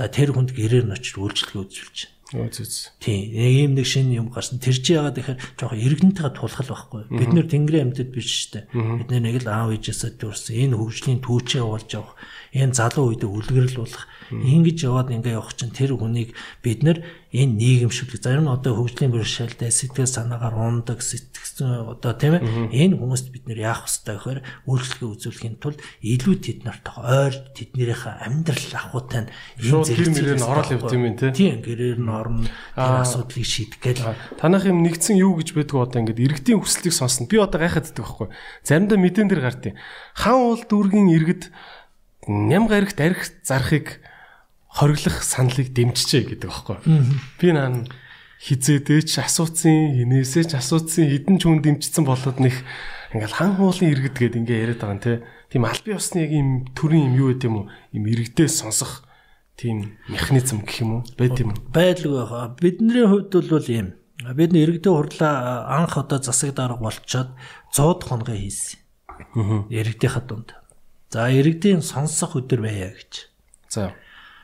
[0.00, 2.15] За тэр хүнд гэрээр нь очиж үйлчлэгээ үзүүлж байна.
[2.98, 3.30] Тийм.
[3.30, 4.58] Ийм нэг шинэ юм гарсан.
[4.58, 7.02] Тэр чи яагаад тэгэхээр жоохон иргэнтэйгээ тулхал байхгүй.
[7.14, 8.66] Бид нэр тэнгэрийн амьтад биш шүү дээ.
[8.74, 10.58] Бид нэг л аав ээжээсээ төрсэн.
[10.58, 12.18] Энэ хөгжлийн түүчээ болж явах,
[12.56, 16.98] энэ залуу үедээ үлгэрэл болох Ингэж яваад ингээ явах чинь тэр хүнийг бид нар
[17.30, 22.42] энэ нийгэмшүүлэх зарим нь одоо хөгжлийн бэрхшээлтэй сэтгэл санаагаар ундаг сэтгэл одоо тийм ээ
[22.74, 28.14] энэ хүмүүст бид нэр яах вэ гэхээр үйлчлэгээ үзүүлэхийн тулд илүү тэд нартай ойр тэднэрийнхээ
[28.26, 29.30] амьдрал ахуйтай нь
[29.62, 33.98] энэ зэрэг нь орол явд юм тий Тийм гэрээр нь орно тэр асуудлыг шийдэх гээд
[34.42, 37.30] танах юм нэгдсэн юу гэж байдгүй одоо ингээд иргэдийн хүслийг сонсно.
[37.30, 38.28] Би одоо гайхаад байдаг байхгүй
[38.66, 39.76] заримдаа мэдэн дээр гарт юм.
[40.18, 41.42] Хан уул дүүргийн иргэд
[42.26, 44.00] ням гарагт арх зарахыг
[44.68, 46.78] хориглох саналыг дэмжижээ гэдэг аахгүй.
[47.40, 47.86] Би наа
[48.42, 52.54] хизээдээ ч асууцсан, хинээсээ ч асууцсан, хідэн ч хүн дэмжсэн болоод нэг
[53.16, 55.12] ингээл хан хуулын иргэд гээд ингээ яриад байгаа юм те.
[55.48, 57.66] Тийм албан ёсны яг юм төрийн юм юу гэдэг юм уу?
[57.96, 59.08] Им иргэдээ сонсох
[59.56, 61.02] тийм механизм гэх юм уу?
[61.16, 61.56] байд юм.
[61.72, 62.52] Байдалгүй байгаа.
[62.60, 63.96] Бидний хувьд бол ийм.
[64.20, 67.32] Бид иргэдээ хурлаа анх одоо засаг дарга болчоод
[67.72, 68.80] 100 хоногийн хийсэн.
[69.32, 69.64] Аа.
[69.72, 70.52] Иргэдийнхаа дунд.
[71.16, 73.32] За иргэдийн сонсох өдөр байя гэж.
[73.72, 73.96] За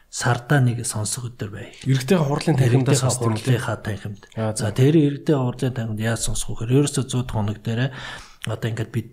[0.09, 1.69] сардаа нэг сонсох өдөр бай.
[1.85, 4.25] Иргэдийн хурлын танхимдаа сонсох хурлынхаа танхимд.
[4.33, 7.93] За тэр иргэдийн хурлын танхимд яаж сонсох вэ гэхээр ерөөсөө 100 хоног дээр
[8.49, 9.09] одоо ингээд бид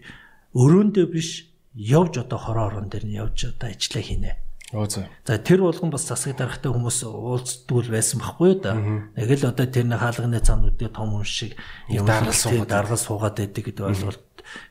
[0.55, 4.31] өрөөндөө биш явж одоо хороо орон дээр нь явж одоо ажиллаа хийнэ.
[4.71, 5.07] Оо за.
[5.25, 8.75] За тэр болгон бас засаг дарахтай хүмүүс уулзддаг байсан байхгүй юу да.
[9.17, 11.55] Яг л одоо тэр нэг хаалганы цаануудыг том хүн шиг
[11.89, 14.21] юм даргал суугаад даргал суугаад байдаг гэдэг ойлголт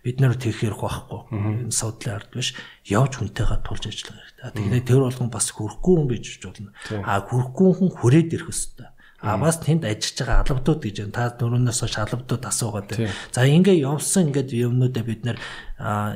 [0.04, 1.20] бид нар тэгэх ярих байхгүй.
[1.68, 2.54] Энэ суудлын ард биш
[2.86, 4.52] явж хүнтэйгээ тулж ажиллах хэрэгтэй.
[4.54, 6.70] Тэгэхээр тэр болгон бас хүрхгүй хүн бийж болно.
[7.04, 8.88] А хүрхгүй хүн хүрээд ирэх ёстой.
[9.18, 11.16] А бас тэнд ажиллаж байгаа албадууд гэж байна.
[11.18, 13.10] Та дөрөвнөөс хойш албадууд асуугаад байна.
[13.34, 15.38] За ингээ явсан ингээд юмнуудаа бид нэр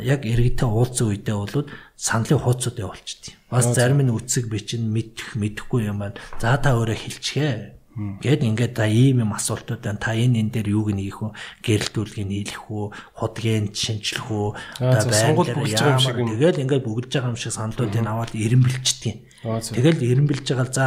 [0.06, 1.66] яг иргэдтэй уулзсан үедээ бол
[1.98, 6.14] саналын хуудсууд явуулчихдیں۔ Бас зарим нь үцэг бичин мэдэх мэдэхгүй юм байна.
[6.38, 10.00] За та өөрөө хэлчихээ Гэт ингээд за ийм юм асуултууд байна.
[10.00, 11.32] Та энэ энэ дээр юуг нэх үү?
[11.60, 12.86] Гэрэлтүүлгийг нийлэх үү?
[13.20, 14.48] Худгийг шинжлэх үү?
[14.80, 15.12] Одоо
[15.76, 16.32] байгаа юм шиг юм.
[16.32, 19.16] Тэгэл ингээд бүгэлж байгаа юм шиг саналуудыг аваад ирэмбэлчдэг.
[19.44, 20.84] Тэгэл ирэмбэлж байгаа за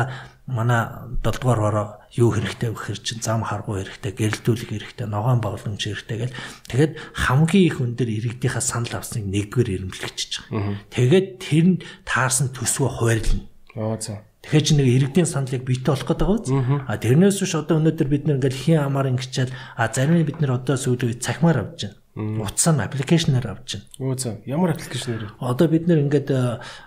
[0.48, 0.86] манай
[1.22, 6.18] 7 дугаар бороо юу хэрэгтэй гэхэр чин зам харгуу хэрэгтэй, гэрэлтүүлэг хэрэгтэй, ногоон боголомж хэрэгтэй
[6.22, 6.38] гэл
[6.70, 10.78] тэгэд хамгийн их өндөр иргэдийнхаа санал авсныг нэгдүгээр ирэмблэгчиж байгаа.
[10.94, 13.50] Тэгээд тэр нь таарсан төсвөө хуваарлна.
[13.74, 14.22] Аа за.
[14.46, 16.40] Тэгэхээр чи нэг иргэдийн саналыг бийтэй болох гэдэг үү?
[16.86, 20.38] А тэрнээс биш одоо өнөөдөр бид нэг ингээл хин амаар ингэчээд а зарим нь бид
[20.38, 22.46] нэр одоо сүүлийн цахимаар авч байна.
[22.46, 23.90] Утсаа нь аппликейшнээр авч байна.
[24.06, 25.42] Өө за ямар аппликейшнээр?
[25.42, 26.30] Одоо бид нэр ингээд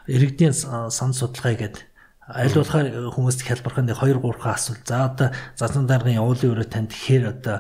[0.06, 1.82] иргэдийн сан судалгаа гэдэг
[2.28, 4.84] аль болохоор хүмүүст хялбархан нэг 2 3 асуулт.
[4.84, 7.56] За одоо зазан даргын явуулын өрөө танд тэгэхээр одоо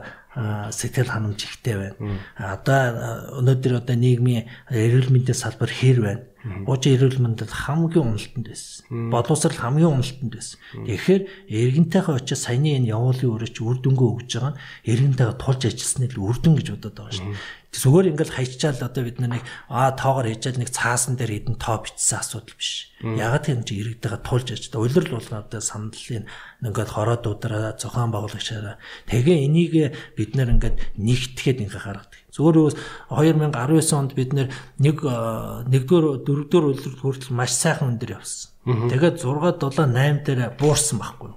[0.70, 2.20] сэтгэл ханамж ихтэй байна.
[2.36, 6.22] Одоо өнөөдөр одоо нийгмийн эрүүл мэндийн салбар хэр байна.
[6.44, 9.10] Буучин эрүүл мэндэд хамгийн уналтанд байсан.
[9.10, 10.58] Боловсрал хамгийн уналтанд байсан.
[10.86, 16.06] Тэгэхээр эргэнтэйгээ очиж саяны энэ явуулын өрөөч үр дүнгөө өгж байгаа нь эргэнтэйгээ тулж ажилласны
[16.14, 17.42] л үр дүн гэж бодоод байгаа шүү дээ.
[17.68, 22.22] Зүгээр ингээл хайчаал одоо бид нэг аа тоогоор хийжэл нэг цаасан дээр хідэн тоо бичсэн
[22.22, 22.88] асуудал биш.
[23.04, 26.24] Ягаад гэвэл чи иргэдэгээ тулж аж та улирал болгоо одоо сандлын
[26.64, 29.74] ингээд хороод удраа зохион байгуулагчаараа тэгээ энийг
[30.16, 32.17] бид нэр ингээд нэгтгэхэд ингээ гаргадаг.
[32.38, 32.76] Үс
[33.10, 38.54] 2019 онд бид нэг нэгдүгээр дөрөвдүгээр улирал хүртэл маш сайхан өндөр явсан.
[38.68, 41.34] Тэгээд 6 7 8 дээр буурсан байхгүй.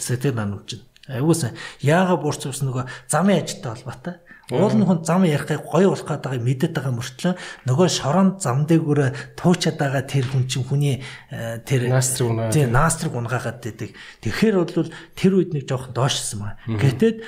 [0.00, 0.80] Сэтгэл ханамж.
[1.08, 1.56] Айгуусан.
[1.84, 4.16] Яага буурсан нөгөө замын ажилтай холбоотой.
[4.48, 7.34] Уул нь хүн зам ярихыг гоё болох гэдэг мэдээд байгаа мөртлөө
[7.68, 11.04] нөгөө шорон зам дээгүүр туучаад байгаа тэр хүн чинь хүний
[11.68, 12.48] тэр наастрыг унаа.
[12.48, 13.92] Тийм наастрыг унгаагаад байдаг.
[14.24, 16.56] Тэгэхээр бол тэр үед нэг жоохон доошсон маа.
[16.64, 17.20] Гэтэл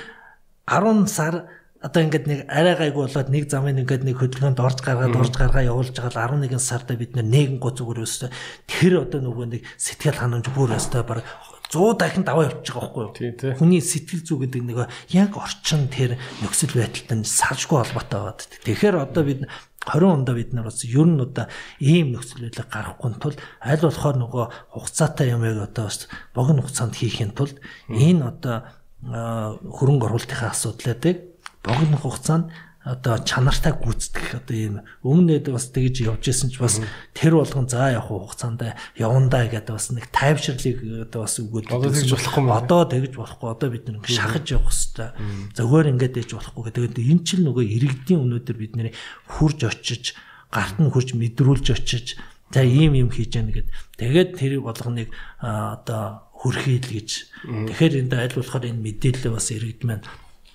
[0.65, 1.45] 10 сар
[1.81, 5.65] одоо ингээд нэг арай гайгүй болоод нэг замын ингээд нэг хөдөлгөөнд орж гаргаад орж гаргаа
[5.65, 8.29] явуулж байгаа 11 сарда бид нэгэн гоо зүгээр өстө.
[8.69, 11.01] Тэр одоо нөгөө нэг сэтгэл ханамж бүр өстө.
[11.01, 11.25] Баг
[11.73, 13.57] 100 дахин даваа явчих байгаа байхгүй юу.
[13.57, 14.77] Хүний сэтгэл зүй гэдэг нэг
[15.09, 18.41] яг орчин тэр нөхцөл байдалтай салшгүй холбоотой байгаад.
[18.61, 19.49] Тэгэхээр одоо бид
[19.87, 21.49] 20 ондоо бид нар бас ер нь одоо
[21.81, 24.45] ийм нөхцөл байдлыг гаргахгүй тул аль болохоор нөгөө
[24.77, 26.05] хугацаатай юм яг одоо бас
[26.35, 27.57] богино хугацаанд хийхин тулд
[27.89, 28.69] энэ одоо
[29.01, 31.30] хөрөнгө оруулалтын асуудлуудыг
[31.63, 32.51] богино хугацаанд
[32.81, 36.81] одоо чанартай гүйцэтгэх одоо ийм өмнөд бас тэгж явж исэн ч бас
[37.13, 42.09] тэр болгон за явах хугацаанд явандаа гэдэг бас нэг тайвширлыг одоо бас өгөөд одоо тэгж
[42.09, 43.47] болохгүй одоо тэгж болохгүй.
[43.53, 45.13] Одоо бид нэг шахаж явах хэвээр
[45.53, 47.05] зөвөр ингээд ээж болохгүй гэдэг.
[47.05, 48.89] Энэ чинь нөгөө иргэдийн өнөөдөр бид нэр
[49.29, 50.17] хурж очиж
[50.49, 52.17] гарт нь хурж мэдрүүлж очиж
[52.49, 53.69] за ийм юм хийж яана гэд.
[54.01, 57.09] Тэгээд тэр болгоныг одоо хүрхийл гэж
[57.45, 60.01] тэгэхээр энд аль болохоор энэ мэдээлэл бас иргэд маань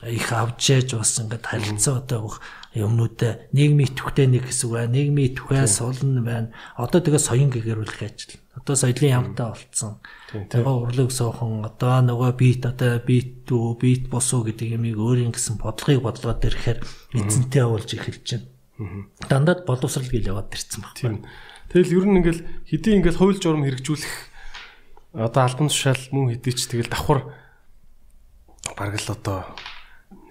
[0.09, 2.39] их авч яж бас ингээд харилцаа одоо
[2.77, 4.93] юмнуудаа нийгмийн идэвхтэй нэг хэсэг байна.
[4.93, 6.53] Нийгмийн идэвхээ сулн байна.
[6.77, 8.37] Одоо тэгээ соён гэгэрүүлэх ажил.
[8.53, 10.01] Одоо соёлын ямтай болцсон.
[10.33, 15.57] Тэгээ урлаг суухан одоо нөгөө бит одоо бит дүү бит босуу гэдэг юмыг өөрийн гэсэн
[15.57, 16.81] бодлогыг бодлоод ирэхээр
[17.17, 18.27] эзэнтэй явуулж эхэлж
[18.77, 19.09] байна.
[19.29, 20.85] Дандаа боловсрал гэл яваад ирсэн.
[20.93, 21.25] Тийм.
[21.73, 24.15] Тэгэл ер нь ингээл хэдий ингээл хууль журам хэрэгжүүлэх
[25.17, 27.33] одоо албан тушаал мөн хэдий ч тэгэл давхар
[28.77, 29.57] бараг л одоо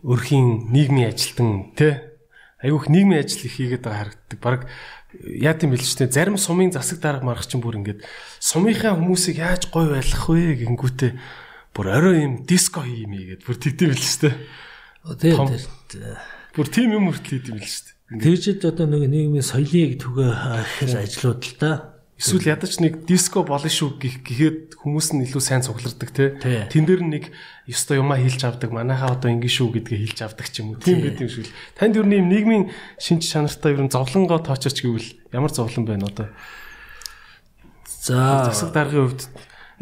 [0.05, 1.97] өрхийн нийгмийн ажилтан тий
[2.61, 4.39] айгүйх нийгмийн ажил их хийгээд байгаа харагддаг.
[4.39, 4.61] Бараг
[5.21, 8.05] яа гэм бэл ч тий зарим сумын засаг дарга марах чинь бүр ингээд
[8.39, 11.11] сумынхаа хүмүүсийг яаж гой байлгах вэ гингүүтээ
[11.73, 14.33] бүр орой юм диско хийм ийгээд бүр тэгдэм бэл ч тий.
[15.89, 16.15] Тий.
[16.53, 17.93] Бүр тийм юм хүртэл ч тий.
[18.05, 20.31] Тэгжэд одоо нэг нийгмийн соёлыг түгээ
[20.77, 25.43] хэл ажлууд л да Эсвэл ядаж нэг диско болно шүү гэх гэхэд хүмүүс нь илүү
[25.43, 26.39] сайн цуглардаг те.
[26.72, 27.36] Тэн дээр нэг
[27.68, 28.72] ёстой юмаа хэлж авдаг.
[28.72, 30.80] Манайхаа одоо ингэ шүү гэдгээ хэлж авдаг ч юм уу.
[30.80, 31.55] Тийм байт юм шиг л.
[31.76, 36.32] Танд юу нэм нийгмийн шинж чанартай ер нь зовлонгоо тоочооч гэвэл ямар зовлон байна одоо?
[37.84, 39.28] За засаг даргын хувьд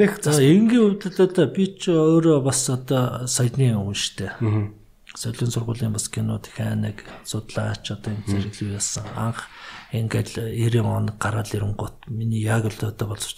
[0.02, 4.42] нэг за энгийн хувьд л одоо би ч өөрөө бас одоо саяны штэ.
[4.42, 4.74] Аа.
[5.14, 9.46] Солион сургуулийн бас кино техник судлаач одоо энэ зэрэглүү яасан анх
[9.94, 13.38] ингээл 90 он гараад ирэнгут миний яг л одоо боловч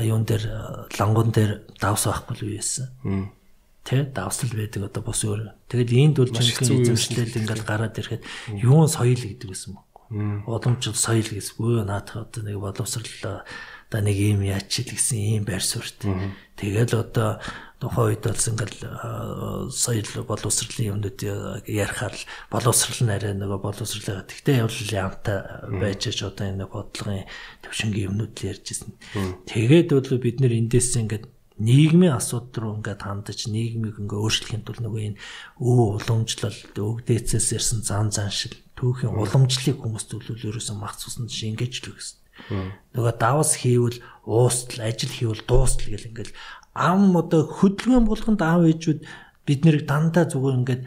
[0.00, 2.92] юун дээр лангон дээр давс байхгүй байсан.
[3.88, 5.48] Тэ давсал байдаг одоо бос өөр.
[5.72, 8.22] Тэгэд энд бол жинхэнэ эзэмшлэл ингээл гараад ирэхэд
[8.60, 9.80] юун соёл гэдэг байсан
[10.12, 10.44] юм.
[10.44, 11.56] Уламжлал соёл гэсэн.
[11.56, 13.48] Өө наадах одоо нэг боловсрал
[13.88, 16.04] одоо нэг юм яач гэсэн ийм байр суурьт.
[16.60, 17.40] Тэгэл одоо
[17.80, 18.78] тухайн үед бол ингээл
[19.72, 21.18] соёл боловсролын юмнууд
[21.64, 25.38] ярихаар л боловсрол нь арай нөгөө боловсролоо тэгтээ явал ямтай
[25.80, 27.24] байж ч одоо энэ бодлогын
[27.64, 28.92] төвшингийн юмнууд л ярьж ирсэн.
[29.46, 31.24] Тэгээд бол бид нэр эндээс ингээд
[31.58, 35.20] нийгмийн асуудал руу ингээд хандаж нийгмийг ингээд өөрчлөхийн тулд нөгөө энэ
[35.62, 41.94] өө уламжлал өвдөөцөөс ирсэн зан заншил түүхийн уламжлалыг хүмүүст төлөөл ерөөсөн мах цуснд шингээж л
[41.98, 42.18] өгсөн.
[42.94, 46.32] Нөгөө давс хийвэл уустал, ажил хийвэл дуустал гэл ингээл
[46.74, 49.00] ам одоо хөдөлгөөн болгонд аав ээжүүд
[49.48, 50.82] бид нэрийг дандаа зүгээр ингээд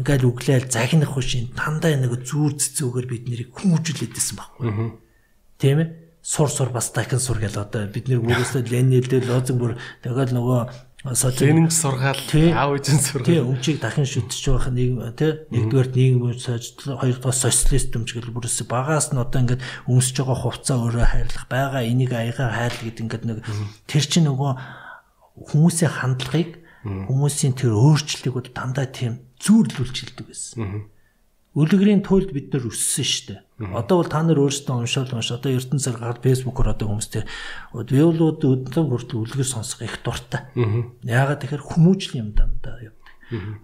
[0.00, 4.70] ингээл үглээл загнах хүшин дандаа нэг зүүр цэцүүгээр бид нэрийг хүмүүжүүлээдсэн байхгүй.
[5.62, 5.88] Тийм ээ?
[6.26, 9.72] Сур сур бас дахин сур гэл одоо бид нэр өөрөөсөө Ленинэлдээ лозон бүр
[10.02, 10.60] тэгэл нөгөө
[11.06, 12.18] Ленинг сургаал
[12.50, 13.30] аав ээжийн сургаал.
[13.30, 19.14] Тийм өмчийг дахин шүтэж байх нэг тий нэгдүгээр нийгэм сойжтол хоёрдугаар социалист өмчгөл бүрээс багаас
[19.14, 23.38] нь одоо ингээд өмсөж байгаа хувцас өөрөө хайрлах байгаа энийг аягаар хайрлах гэдэг ингээд нэг
[23.86, 24.52] тэр чинь нөгөө
[25.46, 26.50] хүмүүсийн хандлагыг
[26.82, 30.90] хүмүүсийн тэр өөрчлөлийг бол дандаа тийм зүүрлүүлж хэлдэг байсан.
[31.54, 33.45] Үлгэрийн туйлд бид нар өссөн шүү дээ.
[33.56, 37.24] Одоо бол та нар өөрсдөө уншаал унш одоо ертөнцөөр гараад фэйсбүүкээр одоо хүмүүстэй
[37.72, 40.44] биолууд өдлөн хүртэл үлгэр сонсох их дуртай.
[41.02, 43.12] Яагаад тэгэхээр хүмүүжил юм дандаа явдаг.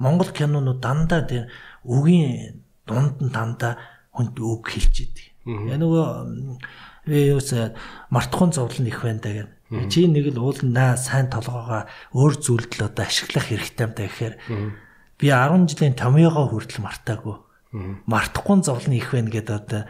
[0.01, 1.53] Монгол кинонууд дандаа тэр
[1.85, 3.77] үгийн дунд нь дандаа
[4.17, 5.27] хүнд үг хэлж идэг.
[5.45, 6.07] Я нөгөө
[7.05, 7.53] би юус
[8.09, 12.93] мартахын зовлон их байна даа гэнэ Чи нэг л уулнаа сайн толгоогоо өөр зүйлд л
[12.93, 14.35] одоо ашиглах хэрэгтэй юм да гэхээр
[15.17, 17.41] би 10 жилийн томьёогоо хүртэл мартаагүй.
[17.73, 19.83] Мартахгүй зовлон их байна гэдэг одоо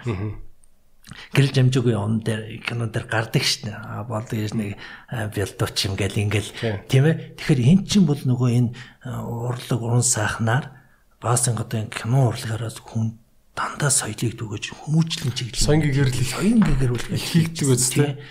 [1.35, 3.75] гэрэл жамжаагүй он дээр кино дээр гардаг шнэ.
[3.75, 4.79] А болдог гэж нэг
[5.11, 6.51] бэлдууч юм гэл ингээл
[6.87, 7.37] тийм ээ.
[7.37, 8.71] Тэгэхээр эн чинь бол нөгөө энэ
[9.27, 10.79] урлаг уран сайхнаар
[11.19, 13.19] бас одоо энэ кино урлагаараас хүн
[13.59, 15.67] дандаа соёлыг түгэж хүмүүжлэн чиглэл.
[15.67, 18.23] Соёнгийн гэрлэл соён гэгэрүүл хийгдэг үстэй.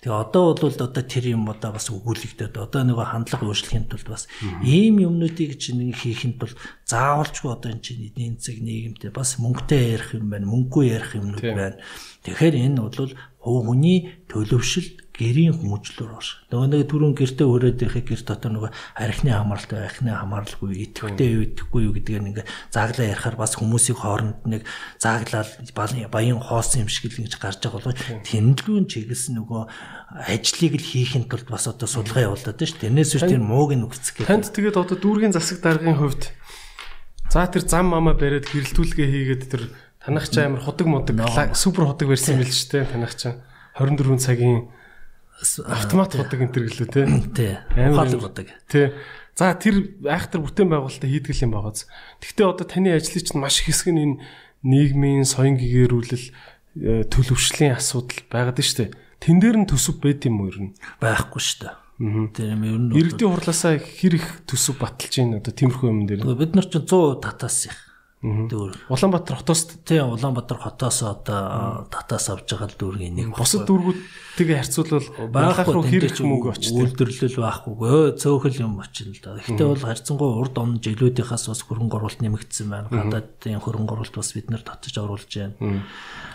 [0.00, 4.32] Тэгээ одоо бол одоо тэр юм одоо бас өгүүлэгдээд одоо нөгөө хандлага өөрчлөхийн тулд бас
[4.64, 6.52] ийм юмнуудыг чинь хийхэд бол
[6.88, 11.44] заавалчгүй одоо энэ чинь эдийн засаг нийгэмтэй бас мөнгөтэй ярих юм байна, мөнгөгүй ярих юмнууд
[11.44, 11.76] байна.
[12.24, 13.12] Тэгэхээр энэ бол
[13.44, 16.40] хүний төлөвшөлт гэрийн хүмүүжлөөр орш.
[16.48, 21.42] Нөгөө нэг түрүүн гэртээ өрөөд ирэхэд гэр дотор нөгөө архины хамааралтай, архины хамааралгүй, идэвхтэй юу
[21.44, 24.64] идэхгүй юу гэдгээр ингээ зааглаа ярихаар бас хүмүүсийн хооронд нэг
[24.96, 27.94] зааглал баян хоосон юм шиг л ингэж гарч байгаа болоо
[28.24, 29.62] тэмдэглүүн чиглэсэн нөгөө
[30.24, 32.88] ажлыг л хийхин тулд бас одоо судалгаа явуулдаг шүү.
[32.88, 34.32] Тэрнээс биш тэр мууг нь үгцэх гэх.
[34.32, 36.32] Танд тэгээд одоо дүүргийн засаг даргын хувьд
[37.30, 39.62] за тэр зам мамаа бариад гэрэлтүүлгээ хийгээд тэр
[40.02, 43.30] танах ч амар худаг мудаг супер худаг барьсан юм л ч те танах ч
[43.78, 44.72] 24 цагийн
[45.40, 47.02] автомат бодог энэ төр гэлээ те.
[47.32, 47.52] Тий.
[47.92, 48.46] Ухаалаг бодог.
[48.68, 48.92] Тий.
[49.34, 51.88] За тэр айхтар бүтээн байгуулалтаа хийдэг юм байгааз.
[52.20, 54.16] Гэхдээ одоо таны ажлын чинь маш их хэсэг нь энэ
[54.62, 56.26] нийгмийн соён гэгэрүүлэл
[56.76, 58.92] э, төлөвшлийн асуудал байгаад штэ.
[59.16, 60.76] Тэн дээр нь төсөв байд юм уу ер нь?
[61.00, 61.72] Байхгүй штэ.
[62.00, 66.24] Тийм ер нь иргэдийн хурлаасаа хэр их төсөв баталж байна одоо тиймэрхүү юм дээр.
[66.36, 67.89] Бид нар чинь 100 татаас их
[68.20, 68.74] Дүүр.
[68.92, 73.32] Улаанбаатар хотоос тийм Улаанбаатар хотоос одоо татаас авч байгаа дүүргийн нэг.
[73.32, 76.84] Бусад дүүргүүдтэйгээ харьцуулбал байхах руу хэрэг мөнгө очтой.
[76.84, 78.20] Үйлдвэрлэл байхгүй.
[78.20, 79.40] Цөөхөл юм очил л да.
[79.40, 82.92] Гэхдээ бол харьцангуй урд он жилүүдийнхаас бас хөрөнгө оруулалт нэмэгдсэн байна.
[82.92, 85.80] Гадаадын хөрөнгө оруулалт бас бид нар татаж оруулж байна.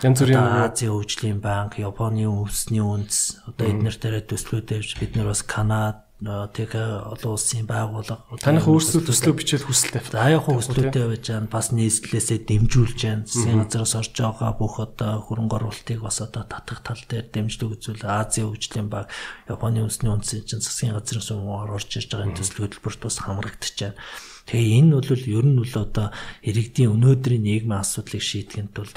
[0.01, 5.29] Янз бүрийн Азийн хөгжлийн банк, Японы үндэсний үндэс одоо эднэр дээр төслүүд тавьж бид нар
[5.29, 9.99] бас Канада тэгээ олон улсын байгууллага таних өөрсдөө төслөө бичээд хүсэлтэй.
[10.15, 13.27] За яг хүслүүтэй байж байгаа бас нийслэлээсээ дэмжүүлж байна.
[13.27, 18.07] Засгийн газраас орж байгаа бүх одоо хөрөнгө оруулалтыг бас одоо татах тал дээр дэмжлэг үзүүл
[18.07, 19.11] Азийн хөгжлийн баг
[19.51, 23.99] Японы үндэсний үндэсний чинь засгийн газраас орж ирж байгаа энэ төсөл хөтөлбөрт бас хамрагдаж байна.
[24.47, 26.07] Тэгээ энэ бол ер нь бол одоо
[26.47, 28.93] иргэдийн өнөөдрийн нийгмийн асуудлыг шийдэхэд бол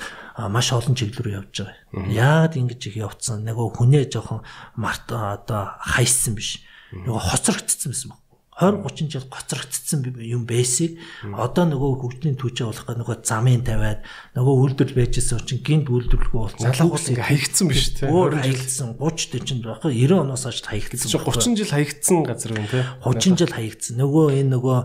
[0.53, 2.05] маш олон чиглэл рүү явж байгаа.
[2.15, 3.49] Яагаад ингэж их явцсан?
[3.49, 4.45] Нөгөө хүнээ жоохон
[4.77, 8.23] март одоо хайсан биш нөгөө хоцрогдсон байсан баг.
[8.59, 14.03] 20 30 жил гоцрогдсон юм байсыг одоо нөгөө хөгжлийн түүчээ болох нөгөө замын тавиад
[14.35, 16.67] нөгөө үйлдвэрлэл байжсэн чинь гинт үйлдвэрлэхгүй болсон.
[16.67, 18.11] Бас ингээ хаягдсан биш тээ.
[18.11, 21.07] Өөр хаягдсан 30 40 байх 90 оноос хойш хаягдсан.
[21.23, 22.83] 30 жил хаягдсан газар байна тий.
[23.07, 23.95] 30 жил хаягдсан.
[24.03, 24.79] Нөгөө энэ нөгөө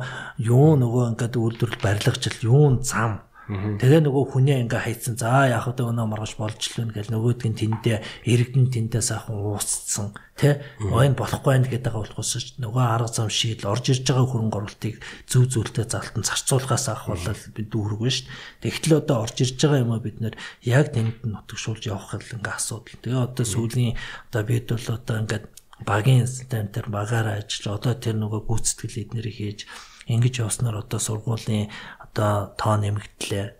[0.53, 5.15] юу нөгөө ингээд үйлдвэрлэл барилгажил юу зам Тэгээ нөгөө хүнээ ингээ хайцсан.
[5.19, 9.37] За яг одоо өнөө маргаж болж л байна гэл нөгөөдг нь тэндээ эргэн тэндээ сайхан
[9.37, 10.17] уусцсан.
[10.33, 10.65] Тэ?
[10.81, 14.95] Ойн болохгүй байх гэдэг болохоос нөгөө арга зам шийдэл орж ирж байгаа хөрөнгө оруулалтыг
[15.29, 17.21] зөв зөвлөлтөд залтан зарцуулахаас ахвал
[17.53, 18.25] бид дүүргэн шүү
[18.65, 18.73] дээ.
[18.73, 20.35] Тэгтэл одоо орж ирж байгаа юм а бид нэр
[20.65, 22.97] яг тэнд нь нутагшуулж явах хэл ингээ асуудал.
[22.97, 23.93] Тэгээ одоо сүүлийн
[24.33, 25.45] одоо бид бол одоо ингээд
[25.85, 29.59] багийн системтэр багаараа ажиллаж одоо тэр нөгөө гүйцэтгэл эднэрийг хийж
[30.07, 31.71] ингэж явснаар одоо сургуулийн
[32.13, 33.57] одоо тоо нэмэгдлээ.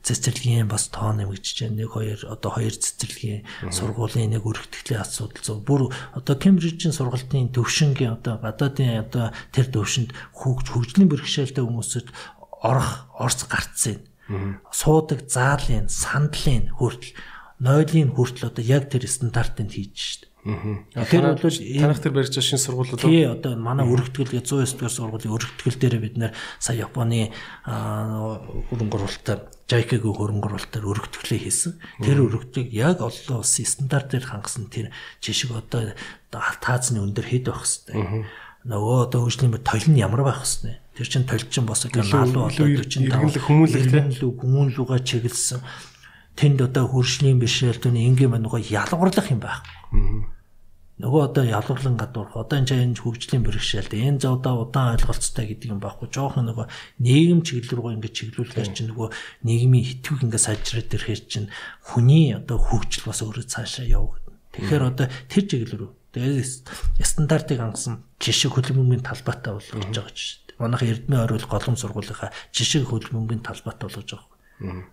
[0.00, 1.76] Цэцэрлэгийн бас тоо нэмэгдэж байна.
[1.84, 5.60] Нэг хоёр одоо хоёр цэцэрлэгийн сургуулийн нэг өргөтгөлийн асуудал зөв.
[5.60, 12.08] Бүр одоо Кембрижийн сургалтын төвшингийн одоо гадаадын одоо тэр төвшөнд хөгж хөгжлийн бэрхшээлтэй хүмүүсд
[12.64, 14.00] орох орц гарцсан.
[14.72, 17.12] Суудаг заалын, сандлын хүртэл
[17.60, 20.31] нойлын хүртэл одоо яг тэр стандартыг хийж штт.
[20.42, 25.34] Тэгэхээр бол танах тэр барьж байгаа шинэ сургуулиуд тий одоо манай өргөтгөл 109 дугаар сургуулийн
[25.38, 27.30] өргөтгөл дээр бид нэр сая Японы
[27.62, 31.78] хөрөнгө оруулалтаар JICA-гийн хөрөнгө оруулалтаар өргөтгөлөө хийсэн.
[32.02, 34.90] Тэр өргөтгөлийг яг олон улсын стандартыг хангасан тэр
[35.22, 35.94] жишг одоо
[36.34, 38.26] таазны өндөр хэд байх хэвээр.
[38.66, 40.82] Нөгөө одоо хөгжлийн тойл нь ямар байх хэвээр.
[40.98, 45.62] Тэр чинь тойл чинь бас галуу болоод чинь иргэнлэг хүмүүлэг хүмүүлүүгээ чиглэсэн.
[46.34, 49.62] Тэнд одоо хөршлийн бишээлтүний ингийн маань нөгөө ялгуурлах юм байх.
[51.02, 55.80] Нөгөө одоо ялварлан гадуурх одоо энэ чинь хөгжлийн бэрхшээлтэй энэ зовдоо удаан ойлголцтой гэдэг юм
[55.82, 56.66] байхгүй жоохон нөгөө
[57.02, 59.08] нийгэм чиглэл рүү ингээд чиглүүлэхээр чинь нөгөө
[59.42, 61.48] нийгмийн хитвэг ингээд сайжраад ирэхээр чинь
[61.82, 64.38] хүний одоо хөгжил бас өөрөө цаашаа явагдана.
[64.54, 66.70] Тэгэхээр одоо тэр чиглэл рүү тэгээд
[67.02, 70.60] стандартыг хангасан жишээ хөдөлмөрийн талбайтай болгож байгаа ч шүү дээ.
[70.62, 74.31] Манайх Эрдэнэ ойрол голом сургуулийнхаа жишээ хөдөлмөрийн талбайтай болгож байгаа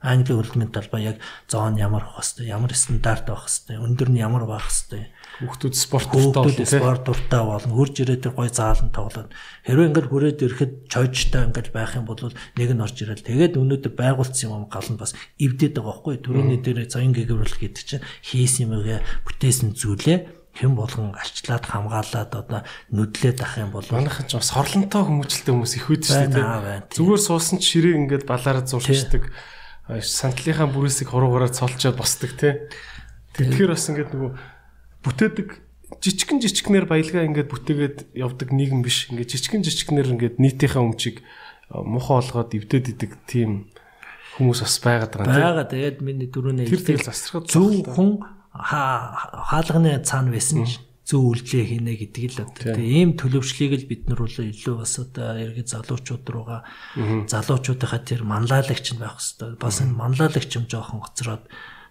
[0.01, 4.45] Англи хөлбөмбөгийн талбай яг зоон ямар байх хэвээр, ямар стандарт байх хэвээр, өндөр нь ямар
[4.49, 5.09] байх хэвээр.
[5.39, 6.65] Хүүхдүүд спорт дуртай.
[6.65, 7.74] Спорт дуртай болно.
[7.78, 9.32] Хурж ирээд гой заалан тоглоод.
[9.63, 13.24] Хэрвээ ингээд хүрээд ирэхэд чойжтой ингээд байх юм бол нэг нь орж ирэл.
[13.24, 16.15] Тэгээд өнөөдөр байгуулсан юм гал нь бас эвдээд байгаа байхгүй.
[16.20, 22.62] Төрөний дээр зоён гээгүүрэл гэдэг чинь хийсэн юмгээ бүтээсэн зүйлээ хэн болгон арчлаад хамгаалаад одоо
[22.91, 26.91] нүдлээд ах юм бол манайхан ч бас хорлонтой хүмүүжлтэй хүмүүс их үүд шүү дээ.
[26.91, 29.32] Зүгээр суусан ч ширээ ингээд балаараа зурчдаг
[29.97, 32.70] сантлынхаа бүрээсийг хуруугаараа цолчоод босдог те.
[33.33, 34.32] Тэгэхээр бас ингээд нөгөө
[35.01, 35.47] бүтээдэг
[35.97, 39.09] жижигэн жижигнэр баялгаа ингээд бүтээгээд явдаг нийгэм биш.
[39.09, 41.25] Ингээд жижигэн жижигнэр ингээд нийтийнхээ өмчийг
[41.74, 43.74] муухай олгоод эвдээд идэг тийм
[44.37, 45.66] хүмүүс бас байгаад байгаа.
[45.66, 48.21] Бага тэгээд миний дөрөвнөө тэр тэгэл засрахад зөв хүн
[48.53, 52.77] хаалганы цаана байсан чинь зөв үйлдэл хийнэ гэдэг л одоо.
[52.77, 56.61] Тэгээ ийм төлөвшлийг л бид нар бол илүү бас одоо ерөнхий залуучууд руугаа
[57.25, 59.57] залуучуудынхаа тэр манлайлагч нь байх хэвээр.
[59.57, 61.49] Бас энэ манлайлагч юм жоохон гоцроод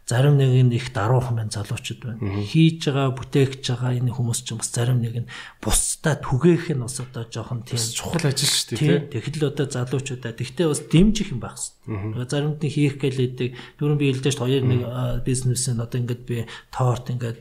[0.09, 2.41] зарим нэг нь их даруухан байна залуучууд байна.
[2.49, 5.31] Хийж байгаа, бүтээгч байгаа энэ хүмүүс ч бас зарим нэг нь
[5.61, 9.13] бусдаа түгээх нь бас одоо жоохон тийм чухал ажил шүү дээ.
[9.13, 12.25] Тэгэхэл одоо залуучуудаа тэгтээ бас дэмжих юм байх хэрэгтэй.
[12.25, 13.51] Заримд нь хийх гэлээдэг.
[13.77, 14.81] Дөрөв би хэлдэж хоёр нэг
[15.29, 17.39] бизнес нь одоо ингээд би торт ингээд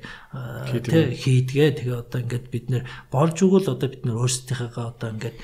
[1.24, 1.70] хийдгээ.
[1.72, 5.40] Тэгээ одоо ингээд бид нэр болж өгвөл одоо бид нэр өөрсдийнхээ одоо ингээд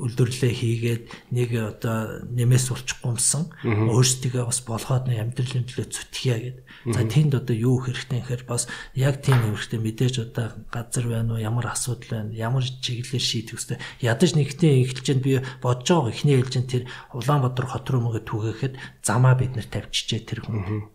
[0.00, 1.04] үйлдвэрлэлээ хийгээд
[1.36, 6.58] нэг одоо нэмээс болчихгүй юмсан өөрсдөө бас болгоод нэг амьдралын төлөө зүтгэе гэд.
[6.90, 8.66] За тэнд одоо юу хэрэгтэй гэхээр бас
[8.96, 13.78] яг тийм хэрэгтэй мэдээж одоо газар байна уу ямар асуудал байна ямар чиглэлээр шийдэх ёстой.
[14.00, 18.74] Ядаж нэгтээ эхэлж би бодож байгаа эхний хэлж тэр Улаанбаатар хот руу мөгө түгээхэд
[19.04, 20.88] замаа бид нэр тавьчихжээ тэр хүн.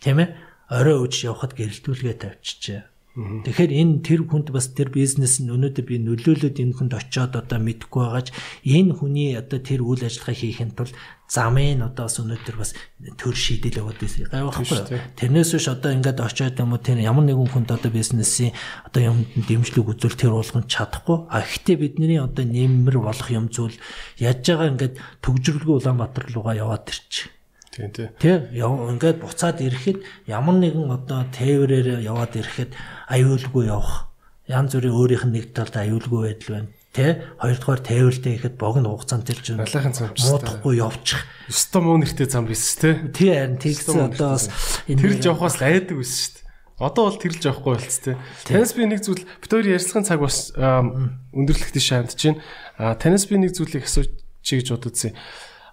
[0.00, 0.30] Тийм ээ?
[0.70, 5.96] Орой үуч явхад гэрэлтүүлгээ тавьчихжээ Тэгэхээр энэ тэр хүнд бас тэр бизнес нь өнөөдөр би
[6.04, 8.28] нөлөөлөд энэ хүнд очиод одоо мэдгүй байгаач
[8.60, 10.92] энэ хүний одоо тэр үйл ажиллагаа хийхэд тул
[11.24, 12.76] замын одоо бас өнөөдөр бас
[13.16, 14.28] төр шийдэл яваад байсан.
[14.28, 15.00] Гайвахгүй.
[15.16, 18.52] Тэрнээс биш одоо ингээд очиод юм уу тэр ямар нэгэн хүнд одоо бизнесийн
[18.84, 21.24] одоо юмд дэмжлэг үзүүл тэр болгон чадахгүй.
[21.32, 23.80] А ихтэй бидний одоо нэмэр болох юм зүйл
[24.20, 27.32] яаж байгаа ингээд төгжрөлгүй Улаанбаатар руугаа яваад ирчих
[27.76, 28.08] Тийм тий.
[28.16, 32.72] Тэ ингээд буцаад ирэхэд ямар нэгэн одоо тээврээр яваад ирэхэд
[33.12, 34.08] аюулгүй явах.
[34.48, 36.72] Янз бүрийн өөрийнх нь нэг талд аюулгүй байдал байна.
[36.96, 41.20] Тэ хоёрдугаар тээвэрлдэ ихэд богино хугацаанд тэр чинь алахын замч муудахгүй явчих.
[41.52, 43.12] Өсто муу нэртэй зам биш тэ.
[43.12, 44.48] Тий харин тэгсэн одоо бас
[44.88, 46.80] тэрж явахаас айдаг биш шүү дээ.
[46.80, 48.16] Одоо бол тэрж явахгүй болц тэ.
[48.48, 52.96] Танаас би нэг зүйл бид хоёр ярьцхан цаг бас өндөрлөх тийш хандж байна.
[52.96, 54.08] Танаас би нэг зүйлийг асууж
[54.40, 55.12] чи гэж бододсон.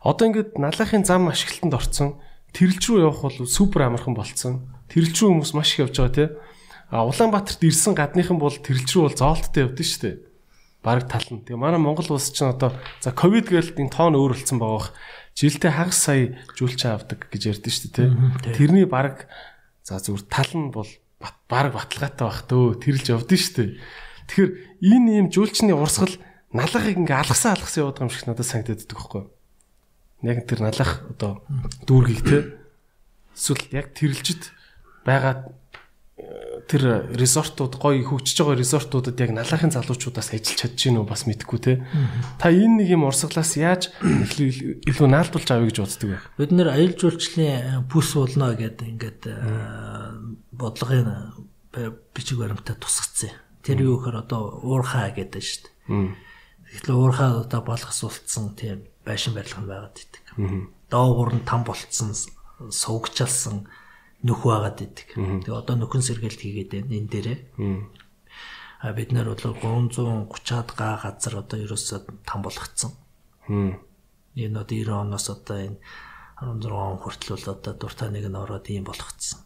[0.03, 2.09] Одоо ингээд налахын зам ашиглалтанд орцсон.
[2.51, 4.67] Тэрэлж рүү явах бол супер амархан болцсон.
[4.91, 6.29] Тэрэлж рүү хүмүүс маш их явж байгаа тий.
[6.91, 10.15] А Улаанбаатарт ирсэн гадныхан бол тэрэлж рүү бол зоолттой явдсан шүү дээ.
[10.83, 11.47] Бараг тал нь.
[11.47, 14.91] Тэгээ манай Монгол улс чинь одоо за ковид гээл энэ тоон өөр болсон байгаа бох.
[15.39, 18.09] Жилдээ хагас сая жүлчээ авдаг гэж ярьдэн шүү дээ
[18.43, 18.53] тий.
[18.59, 19.31] Тэрний бараг
[19.87, 20.91] за зүгээр тал нь бол
[21.47, 23.69] бараг баталгаатай байх төө тэрэлж явдсан шүү дээ.
[24.27, 24.51] Тэгэхээр
[24.83, 26.13] энэ ийм жүлчний урсгал
[26.51, 29.31] налахыг ингээ алгасаа алгасаа яваад байгаа юм шиг надад санагдаад байдаг байхгүй юу?
[30.23, 31.43] Яг тэр налах одоо
[31.87, 32.37] дүүргийг те
[33.35, 34.53] эсвэл яг тэрэлжид
[35.05, 35.51] байгаа
[36.17, 41.59] э, тэр резортууд гоё хөгжиж байгаа резортуудад яг налахын залуучуудаас ажиллаж чадж гинөө бас мэдгүй
[41.59, 41.73] те.
[42.39, 46.19] Та энэ нэг юм урсгалаас яаж илүү наалдуулж авъя гэж боддөг вэ?
[46.39, 49.37] Бид нэр аялал жуулчлалын бүс болно гэдэг ингээд э,
[50.53, 51.09] бодлогын
[52.13, 53.33] бичиг баримтад тусгацсан.
[53.65, 55.59] Тэр юу гэхээр одоо уурхаа гэдэг шүү
[55.89, 56.15] дээ.
[56.69, 60.23] Тэгэхээр уурхаа одоо болгосуулсан тийм байшин барилга нь байгаад идэг.
[60.89, 62.11] Доогуур нь там болцсон
[62.71, 63.67] сувгчалсан
[64.23, 65.07] нөх байгаад идэг.
[65.43, 67.39] Тэгээ одоо нөхөн сэргэлт хийгээд байна энэ дээрээ.
[68.83, 72.91] А бид нар бол 330-аад га газар одоо ерөөсөө там болгоцсон.
[74.35, 75.79] Энэ одоо 90 оноос одоо энэ
[76.39, 79.39] 16 он хүртэл бол одоо дуртай нэг нь ороод ийм болгоцсон.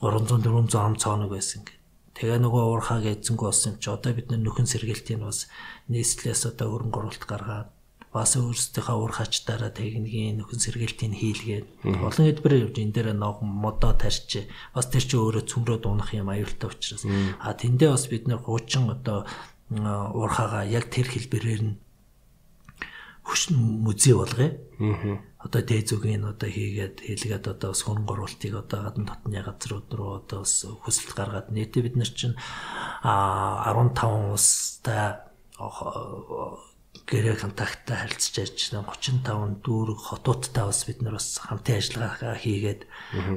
[0.00, 1.76] 300 400 ам цаоног байсан гэх.
[2.12, 5.48] Тэгээ нөгөө уурхаг эзэнгүү болсон юм чи одоо бид нөхөн сэргэлтийн бас
[5.88, 7.68] нийслэлээс одоо хөрөнгө оруулалт гаргаад
[8.12, 13.96] бас өөрсдийнхөө ур хачтаараа техникийн нөхөн сэргээлтийг хийлгээд олон хэлбэр явж энэ дээр ног модоо
[13.96, 14.44] тарьч
[14.76, 17.08] бас тэр чи өөрөө цөмрөө дуунах юм аюултай учраас.
[17.40, 19.24] А тэндээ бас бид нэр хуучин одоо
[19.72, 21.74] уурхаага яг тэр хэлбэрээр нь
[23.24, 24.60] хөшн музей болгоё.
[25.42, 30.44] Одоо дээзүгийн одоо хийгээд хэлгээд одоо бас хөрөнгө оруулалтыг одоо гадна дотны газрууд руу одоо
[30.44, 32.36] бас хүсэлт гаргаад нийтээ бид нар чинь
[33.02, 35.18] а 15 улстай
[37.06, 38.90] гэрээ контакттай харилцаж ярьж байна.
[38.92, 42.80] 35 дүүрэг хотуудтай бас бид нар бас хамтын ажиллагаа хийгээд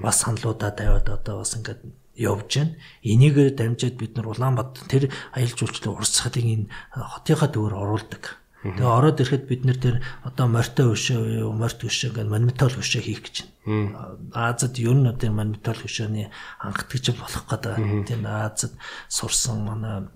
[0.01, 1.81] бас саналуудаа тавиад одоо бас ингээд
[2.15, 2.75] явж байна.
[3.03, 5.03] Энийг дамжаад бид нар Улаанбаатар тэр
[5.35, 8.39] аялал жуулчлалын урсгалыг энэ хотынхаа төвөр оруулдаг.
[8.65, 13.21] Тэгээ ороод ирэхэд бид нэр тэр одоо морьтой өшөө, морьт өшөө гэдэг монументал өшөө хийх
[13.21, 13.35] гэж
[13.69, 14.25] байна.
[14.33, 16.33] Азад ер нь одоо монументал өшөөний
[16.65, 18.09] анхдагч болох гэдэг.
[18.09, 18.73] Тийм Азад
[19.05, 20.09] сурсан манай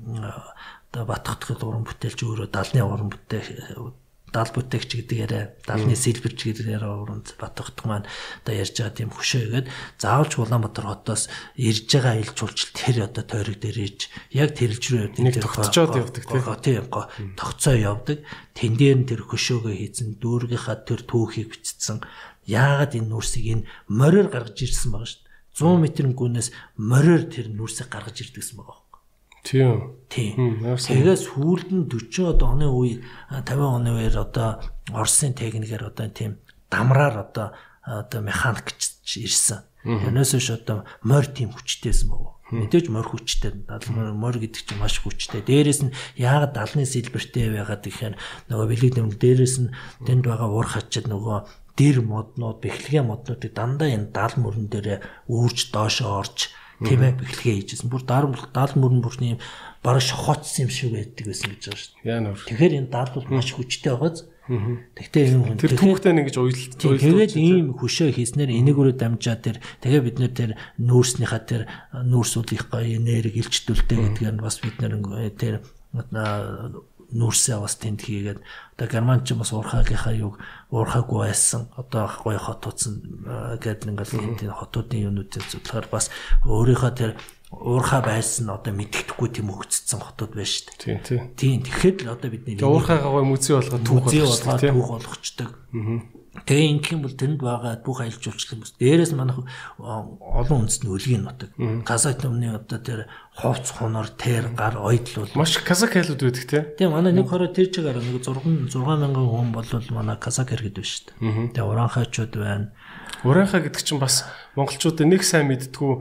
[0.90, 3.94] одоо Батхтгал уран бүтээлч өөрөө далны уран бүтээл
[4.34, 5.34] дал бүтээгч гэдгээр
[5.66, 8.06] далны сэлбэрч гэдгээр уранд батгах маань
[8.46, 9.68] одоо ярьж байгаа тийм хөшөөгээд
[9.98, 14.00] заавалч Улаанбаатар хотоос ирж байгаа ил жуулчил тэр одоо тойрог дээр иж
[14.34, 16.24] яг тэрэлж рүү нэг тогтцоод явдаг
[16.62, 16.86] тийм
[17.38, 18.22] тогтцоо явдаг.
[18.54, 22.06] Тэн дээр нь тэр хөшөөгөө хийцэн дүүргийнхаа тэр түүхийг бичсэн.
[22.46, 27.50] Яагаад энэ нүрсийг энэ мороор гаргаж ирсэн байгаа шүү дээ 100 м-ийн гүнээс мороор тэр
[27.50, 28.89] нүрсийг гаргаж ирдэгсэн байгаа
[29.44, 29.96] Тийм.
[30.10, 30.64] Тийм.
[30.66, 33.00] Тэгээс сүүлд нь 40 одоо оны үе
[33.30, 34.60] 50 оны үеэр одоо
[34.92, 37.54] Оросын техникээр одоо тийм дамраар одоо
[37.86, 39.64] одоо механикч ирсэн.
[39.84, 42.40] Тэрнээс биш одоо морь тийм хүчтэйсэн баг.
[42.52, 43.64] Мэдээж морь хүчтэй.
[44.18, 45.46] Морь гэдэг чинь маш хүчтэй.
[45.46, 48.16] Дээрээс нь яагаад далны сэлбэртэй байгаад гэхээр
[48.50, 51.38] нөгөө бэлэг дэм дээрээс нь тэнд байгаа ур хачид нөгөө
[51.78, 55.00] дэр моднууд, бэхлэгээ моднуудыг дандаа энэ дал мөрөн дээр
[55.32, 56.52] үүрж доошоо орж
[56.84, 57.90] тийм ээ бэхлэгээ хийжсэн.
[57.92, 58.26] Бүр дар
[58.56, 59.36] дал мөрөн бүрний
[59.84, 62.48] бараг шохоцсон юм шиг байдаг байсан гэж байгаа шүү дээ.
[62.48, 64.28] Тэгэхээр энэ дал бол маш хүчтэй байгааз.
[64.50, 65.62] Тэгтээ юм хүн.
[65.62, 67.04] Тэр түүхтэй нэг гэж уйлж уйлж.
[67.06, 70.52] Тэгээд ийм хөшөө хийснээр энэгүүрээ дамжаа тэр тэгээ бид нэр тэр
[70.82, 74.98] нүүрснийхаа тэр нүүрсүүдийнхээ энерги илчдүүлдэг гэдгээр нь бас бид нэр
[75.38, 75.62] тэр
[77.14, 78.40] нүүрсээ бас тэнд хийгээд
[78.78, 80.38] одоо германч бас уурхаагийнхаа юг
[80.70, 83.02] уурхаагүй байсан одоо гоё хот утсан
[83.58, 86.14] гэдэг ингээл энэ хотуудын юмнуудыг судлахаар бас
[86.46, 87.12] өөрийнхөө тэр
[87.50, 90.78] уурхаа байсан нь одоо мэддэхгүй тийм өгцсөн хотууд байна шүү дээ.
[90.78, 91.22] Тийм тийм.
[91.34, 95.50] Тийм тэгэхээр л одоо бидний уурхаагаа гоё музей болгоод түүх болгоод түүх болгочдөг.
[96.46, 99.44] Тэгээ ингэх юм бол тэнд байгаа бүх аялал жуулчлал хүмүүс дээрээс манайх
[99.80, 101.52] олон үндэсний өлгийн нутаг.
[101.84, 103.02] Казак өмнө одоо тэр
[103.36, 106.64] ховц хонор тэр гар ойдл бол маш казак айлууд байдаг тийм.
[106.78, 110.92] Тэгээ манай нэг хороо тэр чигээр нэг 6 6000 хүн бол манай казак иргэд байна
[110.92, 111.54] шүү дээ.
[111.56, 112.72] Тэгээ уранхайчууд байна.
[113.24, 114.24] Уранхай гэдэг чинь бас
[114.56, 115.92] монголчуудын нэг сайн мэддгүү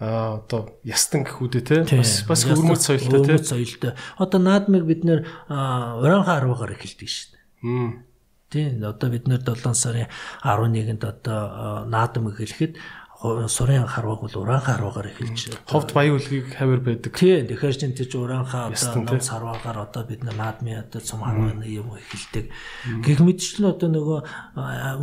[0.00, 5.26] одоо ястан гэхүүдээ те бас бас өвөрмөц соёлтой те өвөрмөц соёлтой одоо наадмыг бид нэр
[5.50, 8.09] уранхай 10-аар эхэлдэг шүү дээ.
[8.50, 10.10] Тийм одоо бид нэр 7 сарын
[10.42, 12.74] 11-нд одоо наадам эхлэхэд
[13.20, 17.12] сурын харваг бол ураанхаа харвагаар эхэлж ховд баян үлгийг хавар байдаг.
[17.12, 21.92] Тийм тэгэхээр чинь тийч ураанхаа одоо ном сарвагаар одоо бид наадмын одоо цум харвааны юм
[22.00, 22.48] эхэлдэг.
[23.04, 24.18] Гэх мэтчлэн одоо нөгөө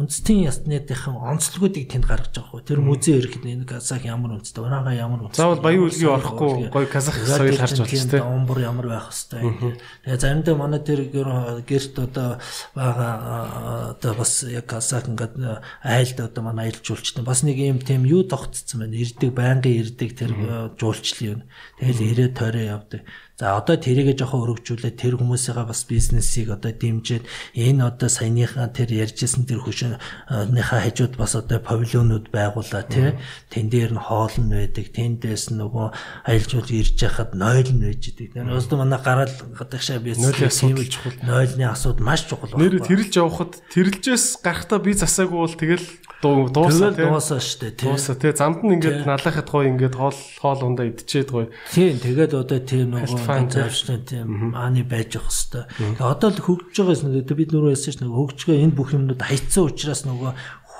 [0.01, 2.65] үндэстэн ясныдынхан онцлогуудыг тэнд гаргаж байгаа хөө.
[2.65, 5.37] Тэр музей ирэхэд энэ казах ямар үндэстэй ураанхаа ямар үндэстэй.
[5.37, 9.77] Заавал баян үлгийг орохгүй гоё казах соёл харж болж тийм умбар ямар байх хэвээр.
[10.09, 12.41] Тэгээ заримдаа манай тэр гэрт одоо
[12.73, 15.37] байгаа одоо бас яг казах ингээд
[15.85, 18.95] айлд одоо манай аялал жуулчтай бас нэг юм тийм юу тогтцсон байна.
[18.95, 20.31] Ирдэг байнгын ирдэг тэр
[20.79, 21.39] жуулчлал юм.
[21.77, 23.01] Тэгэл ирээ тойроо явдаг.
[23.37, 27.21] За одоо тэрийгэ жоохон өргөжүүлээд тэр хүмүүсийнхаа бас бизнесийг одоо дэмжиж
[27.53, 33.13] энэ одоо саяныхаа тэр ярьжсэн тэр хөшөөнийхээ хажууд бас одоо павильонууд байгуулаа тий.
[33.53, 34.89] Тэн дээр нь хоол нь байдаг.
[34.89, 35.87] Тэндээс нөгөө
[36.25, 38.41] аялжуул ирж яхад нойл нь байж идэг.
[38.41, 41.21] Тэр өстө манай гараал гадагшаа бизнес нойлын чухал.
[41.21, 42.57] Нойлны асуудал маш чухал.
[42.57, 45.85] Нэр тэрэлж явхад тэрэлжээс гарахтаа би засаагүй бол тэгэл
[46.21, 47.05] дуусаа тий.
[47.05, 47.85] Дуусаа штэ тий.
[47.85, 48.33] Дуусаа тий.
[48.33, 51.53] Замд нь ингээд налахад гоё ингээд хоол хоол ундаа идчихэд гоё.
[51.69, 55.99] Тийм тэгээд одоо тийм нөгөө заавчтай тийм ааны байж явах хэвээр.
[55.99, 59.67] Одоо л хөгжиж байгаас нөгөө бид нөрөө хэлсэн ш нөгөө хөгжгөө энэ бүх юмнууд хайцсан
[59.67, 60.31] учраас нөгөө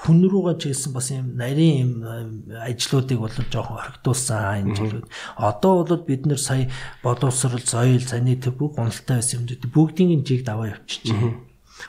[0.07, 1.91] хүн рүүгээ чиглэсэн бас юм нарийн юм
[2.53, 5.05] ажлуудыг бол жоохон орхидуулсан энэ жилүүд.
[5.35, 6.69] Одоо бол бид нэр сая
[7.01, 11.41] боловсрал, соёл, санитар бүх уналттай байсан юмнууд бүгдийн жиг даваа явчихчих.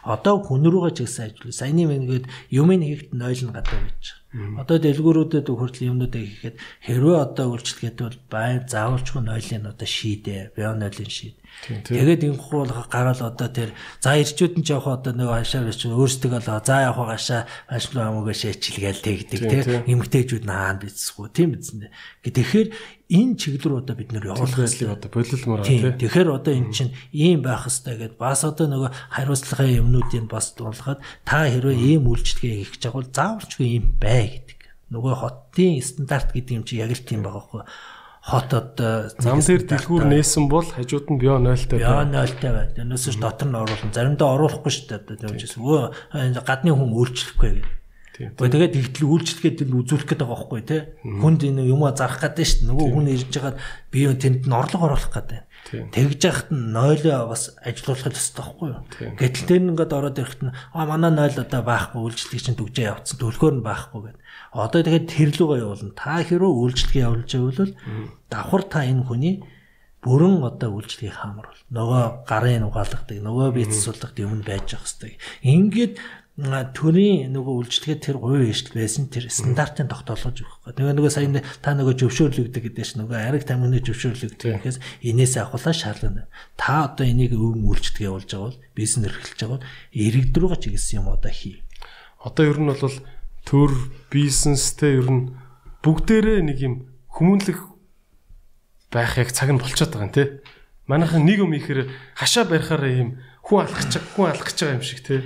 [0.02, 1.52] Одоо хүн рүүгээ чигсэн ажил.
[1.52, 4.17] Саяны мэнгээд юм хийхэд нойл нь гадаа байж байгаа.
[4.28, 11.08] Одоо дэлгүүрүүдэд хүртэл юмнуудыг хийхэд хэрвээ одоо үйлчлэгээд бол бай заавалчгүй нойлын одоо шийдэ, бионойлын
[11.08, 11.36] шийд.
[11.66, 13.70] Тэгээд энэ хурал гараад одоо тэр
[14.00, 18.32] за ирчүүд нь жоох одоо нөгөө хашаа ирч өөрсдөө л за явах гашаа ашгүй амуугаа
[18.32, 19.40] шээчилгээл тэгдэг
[19.84, 21.92] тийм эмгтээчүүд наан бицсгүй тийм биз дээ.
[22.24, 22.68] Тэгэхээр
[23.10, 25.82] энэ чиглэл одоо бид нэр явуулах хэрэглийг одоо болилмоор тийм.
[25.98, 31.02] Тэгэхээр одоо эн чинь ийм байх хэвээр гэд бас одоо нөгөө хариуцлагын юмнуудыг бас дуулахад
[31.26, 34.60] та хэрвээ ийм үйлчлэгээ хийх гэж байгаа бол заавалчгүй ийм бай гэдэг.
[34.94, 37.97] Нөгөө хотын стандарт гэдэг юм чи яг л тийм байгаа байхгүй хот
[38.28, 42.12] одоо зам дээр дэлгүүр нээсэн бол хажууд нь био 0-тай байна.
[42.12, 42.72] Био 0-тай байна.
[42.76, 43.88] Тэрнээс ч дотор нь оруулна.
[43.96, 45.00] Заримдаа оруулахгүй шүү дээ.
[45.00, 48.36] Одоо тэгвчээс өө гадны хүн үйлчлэхгүй гэдэг.
[48.36, 50.82] Тэгээд тэгтэл үйлчлэгээд энэ үзүүлэх гээд байгаа байхгүй тий.
[51.06, 52.68] Хүнд энэ юм зарах гэдэг шүү дээ.
[52.68, 53.56] Нөгөө хүн ирж байгаад
[53.88, 55.47] би тэнд нь орлого оруулах гэдэг.
[55.68, 58.82] Тэгж яхад нь нойлоо бас ажилуулах хэрэгтэй байхгүй юу?
[59.20, 63.18] Гэтэл тэр ингээд ороод ирэхэд нь а манай нойл одоо байхгүй үйлчлэг чинь төгжээ явцсан
[63.20, 64.22] төлхөөр нь байхгүй гэдэг.
[64.56, 65.92] Одоо тэгээд тэрлүүгээ явуулна.
[65.92, 67.72] Та хэрөө үйлчлэгээ явуулж байвал
[68.32, 69.34] давхар та энэ хүний
[69.98, 71.60] бүрэн одоо үйлчлэгийг хаамруул.
[71.74, 75.18] Нөгөө гарын угаалгадаг, нөгөө бийц сулдаг юм байж ах хэвээр.
[75.42, 75.98] Ингээд
[76.38, 80.78] төрийн нөгөө үйлчлэгээ тэр хувийн ижил байсан тэр стандартын тогтоолгож өгөх гэдэг.
[80.78, 85.74] Нөгөө нөгөө сая та нөгөө зөвшөөрлөгдөг гэдэг чинь нөгөө ариг тамхины зөвшөөрлөгдөг гэхээс энээсээ авахлаа
[85.74, 86.30] шаардлагатай.
[86.54, 89.66] Та одоо энийг өвөн үйлчлэгээ болж байгаа бол бизнес эрхэлж байгаа бол
[89.98, 91.56] иргэдрүүгээ чиглэсэн юм одоо хий.
[92.22, 92.96] Одоо ер нь бол
[93.42, 93.72] төр
[94.14, 95.34] бизнестэй ер нь
[95.82, 96.74] бүгдээрээ нэг юм
[97.18, 97.58] хүмүүнлэг
[98.94, 100.28] байх яг цаг нь болчиход байгаа юм тий.
[100.86, 103.10] Манайхан нэг юм ихээр хашаа барихаар юм
[103.42, 105.20] хүн алхаж хүн алхаж байгаа юм шиг тий.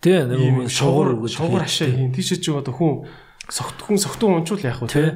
[0.00, 2.12] Тий нэг шугуур шугуур хашаа хийн.
[2.12, 3.08] Тийш ч одоо хүн
[3.48, 5.10] согт хүн согтун унчвал яах вэ тий.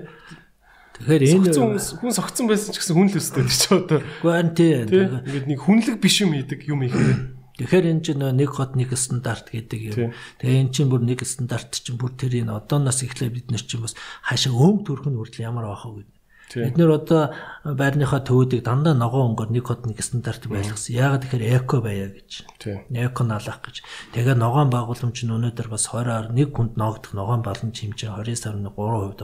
[1.01, 4.01] Тэгэхээр энэ хүн согтсон байсан ч гэсэн хүн л өстэй тийч одоо.
[4.21, 4.73] Үгүй энэ тий.
[4.89, 7.41] Ингээд нэг хүнлэг биш юм хийдэг юм ихээр.
[7.61, 10.17] Тэгэхээр энэ чинь нэг хот нэг стандарт гэдэг юм.
[10.41, 13.85] Тэгээ эн чинь бүр нэг стандарт чинь бүр тэр энэ одооноос эхлээ бид нар чинь
[13.85, 13.93] бас
[14.25, 16.20] хаашаа өөм төрх нь хүртэл ямар байх вэ гэдэг
[16.51, 17.31] Бид нэр одоо
[17.63, 20.99] байрныхаа төвүүдийг дандаа ногоон өнгөөр нэг хот нэг стандарт байлгасан.
[20.99, 22.51] Яагаад тэгэхээр эко байя гэж.
[22.91, 23.87] Эко наалах гэж.
[24.19, 28.67] Тэгээ ногоон байгууламж нь өнөөдөр бас 20-аар нэг хүнд ногдох ногоон балан хэмжээ 29.3%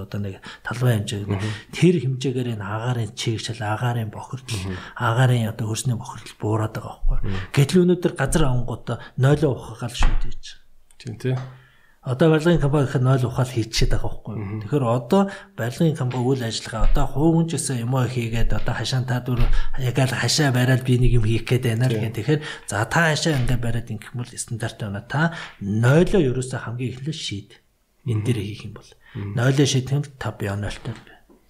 [0.07, 1.27] одоо нэг талбай хэмжээ.
[1.75, 7.19] Тэр хэмжээгээр энэ агаарын чигшил, агаарын бохирдол, агаарын одоо хөрсний бохирдол буураад байгаа байхгүй.
[7.51, 10.63] Гэтэл өнөөдөр газар авангуудаа 0 ухагаал шүү дээ.
[11.03, 11.66] Тийм тийм.
[12.07, 14.35] Одоо барилгын компани гэхэд 0 ухаал хийчихэд байгаа байхгүй.
[14.63, 15.23] Тэгэхээр одоо
[15.59, 19.43] барилгын компани үйл ажиллагаа одоо хувь хүнчээсээ юм уу хийгээд одоо хашаан та дүр
[19.83, 22.15] яг л хашаа бариад би нэг юм хийх гээд байна л гэх.
[22.15, 25.03] Тэгэхээр за та хашаа ингээ бариад ингэх юм бол стандарт байна.
[25.03, 27.51] Та 0-оо ерөөсөө хамгийн эхлээд шийд.
[28.07, 28.91] Энэ дээр хийх юм бол
[29.35, 30.95] 0-оо шийдэх юм 5 бионолтой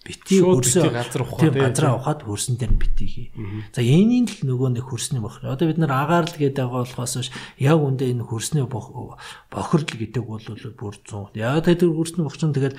[0.06, 3.28] битгий хөрсөө газар ухаад газар ухаад хөрсөн дээр нь битгий хий.
[3.74, 5.50] За энийн л нөгөө нэг хөрсний бохир.
[5.50, 10.46] Одоо бид нар агаар л гэдэг байгаа болохоос яг үндэ энэ хөрсний бохирдол гэдэг бол
[10.46, 11.34] бүр 100.
[11.34, 12.76] Яг тэр хөрсний бохирч нь тэгээд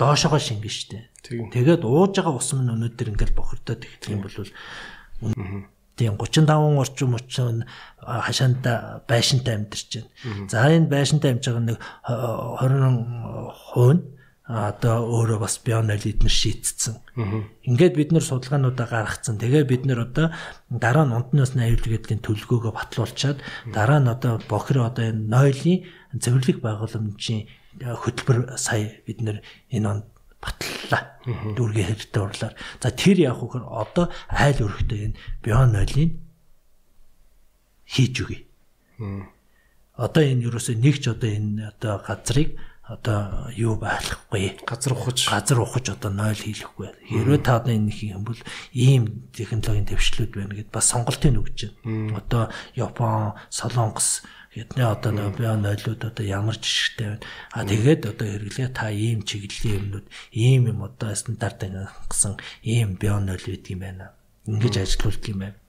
[0.00, 0.98] доошогоо шингэн штэ.
[1.22, 7.62] Тэгээд ууж байгаа ус нь өнөөдөр ингээл бохирдоод эхлэх юм бол тийм 35 орчим орчим
[8.00, 10.48] хашаанда байшинтай амьдарч байна.
[10.48, 11.78] За энэ байшинтай амьж байгаа нэг
[12.08, 14.02] 20% нь
[14.42, 16.98] одоо өөрөө бас бионол эднэр шийтцсэн.
[17.62, 19.38] Ингээд бид нэр судалгаануудаа гаргацсан.
[19.38, 20.34] Тэгээ бид нэр одоо
[20.66, 23.38] дараа нь унтнаас гэдгийн төлөвлөгөөгөө батлуулчаад
[23.70, 25.86] дараа нь одоо бохир одоо энэ нойлын
[26.18, 27.46] зөвлөх байгууламжийн
[27.78, 29.98] хөтөлбөр сая бид нэр энэ он
[30.42, 31.22] батллаа.
[31.22, 32.54] Дүүргээ хэрэгтэй урлаар.
[32.82, 36.18] За тэр яг хөхөр одоо айл өрхтөө энэ бионолын
[37.86, 38.42] хийж үгүй.
[39.94, 42.58] Одоо энэ юусоо нэгч одоо энэ одоо газрыг
[42.92, 46.92] одоо юу байхгүй газар ухаж газар ухаж одоо 0 хийлэхгүй.
[47.08, 48.40] Хэрвээ та одоо энэ юм бол
[48.76, 52.20] ийм технологийн төвшлүүд байна гэд бас сонголтыг өгч байна.
[52.20, 52.42] Одоо
[52.76, 57.24] Япон, Солонгос гэдний одоо нэг био нойлууд одоо ямар жишгтэй байна.
[57.56, 60.06] А тэгээд одоо хэрэглээ та ийм чиглэлийн юмнууд
[60.36, 64.12] ийм юм одоо стандарт гэсэн ийм био нойл гэдэг юм байна.
[64.44, 65.61] Ингэж ажилуулдаг юм байна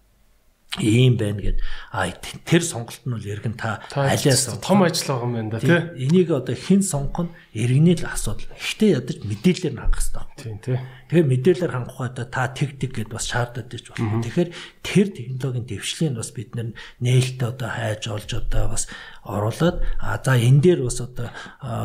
[0.79, 1.59] ийм байна гэд.
[1.91, 6.07] А тэр сонголт нь бол эргэн та алиас том ажил байгаа юм байна да тий.
[6.07, 8.49] энийг одоо хэн сонгох нь эргэнэ л асуудал.
[8.57, 10.77] Гэхдээ ядаж мэдээлэлээр хангах хэрэгтэй тийм тий
[11.13, 14.17] тэгэхээр мэдээлэлээр хангах одоо та тэг тэг гэд бас шаардаад иж болно.
[14.25, 14.49] Тэгэхээр
[14.81, 18.89] тэр технологийн дэвшлийг бас бид нээлттэй одоо хайж олж одоо бас
[19.21, 21.29] оруулаад а за энэ дээр бас одоо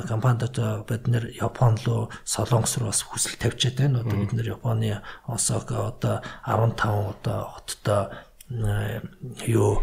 [0.09, 4.01] компанид одоо бид нэр Япон руу Солонгос руу бас хүсэл тавьчаад байна.
[4.01, 8.09] Одоо бид нэр Японы Осака одоо 15 одоо хоттой
[8.49, 9.83] юу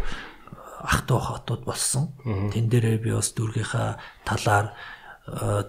[0.82, 2.14] ах トゥ хотууд болсон.
[2.22, 4.74] Тэн дээрээ би бас дүүргийнхаа талаар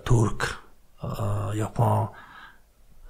[0.06, 0.62] Турк,
[1.54, 2.14] Япон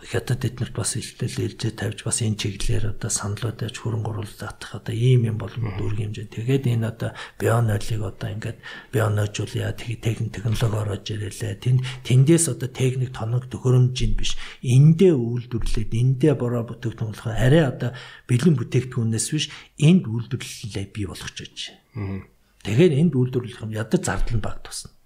[0.07, 4.79] хятад эднэрт бас илтэл ээлжээ тавьж бас энэ чиглэлээр одоо саналууд яаж хөрөнгө оруулалт татах
[4.79, 6.31] одоо ийм юм болон дүүргийн хэмжээ.
[6.31, 8.59] Тэгээд энэ одоо бионойлыг одоо ингээд
[8.95, 11.59] бионойжуулъя техник технологи ороод ирэлээ.
[11.59, 14.39] Тэнд тэндээс одоо техник тоног төхөөрөмжинд биш.
[14.63, 17.91] Эндээ үйлдвэрлээд эндээ бороо бүтээгдэхүүн болох арай одоо
[18.31, 22.23] бэлэн бүтээгдэхүүнээс биш энд үйлдвэрлэлээ бий болгож байна.
[22.63, 24.96] Тэгэхээр энд үйлдвэрлэх юм ядаж зардал нь баг тусна.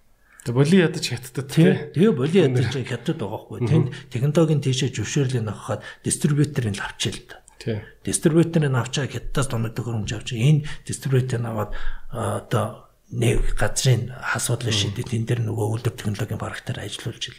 [0.50, 1.70] Боли ядаж хятадд тий.
[1.94, 3.58] Тэгээ боли ядаж хятадд байгаа хгүй.
[3.62, 7.36] Тэнд технологийн тийшээ зөвшөөрлийг авахад дистрибьюторыг авчил л да.
[7.62, 7.78] Тий.
[8.02, 11.70] Дистрибьюторыг авчаа хятадаас томогдох хөрөмж авч энэ дистрибьюторыг аваад
[12.10, 17.38] одоо нэг газрын асуудлыг шийдээ тэн дээр нөгөө үйлдвэр технологийн парктаар ажиллуулж ил.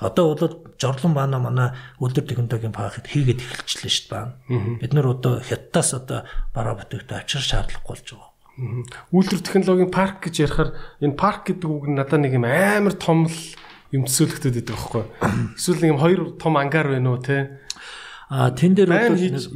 [0.00, 4.80] Одоо бол жорлон баана манай үйлдвэр технологийн паркт хийгээд эхэлчихлээ шүү дээ.
[4.80, 6.24] Бид нар одоо хятадаас одоо
[6.56, 8.31] бараа бүтээгдэхүүн авчир шаардлагагүй болж байгаа.
[8.56, 13.24] Үйлдвэр технологийн парк гэж ярихаар энэ парк гэдэг үг нь надад нэг юм амар том
[13.24, 13.38] л
[13.96, 15.04] юм төсөөлөгдөд байдаг байхгүй.
[15.56, 17.60] Эсвэл нэг юм хоёр том ангар байна уу те?
[18.32, 18.92] А тэн дээр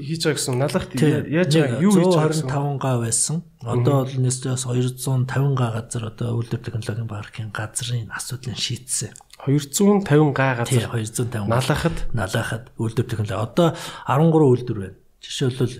[0.00, 3.36] хийж байгаа гэсэн налахт яаж юу хийж байгаа гэсэн 125 га байсан.
[3.60, 9.16] Одоо бол нэстээс 250 га газар одоо үйлдвэр технологийн паркийн газрын асуудлыг шийдсэн.
[9.44, 10.72] 250 га газар.
[10.72, 11.48] Тий 250.
[11.48, 13.72] Налахад налахад үйлдвэр технологи одоо
[14.08, 14.96] 13 үйлдвэр байна.
[15.24, 15.76] Жишээлбэл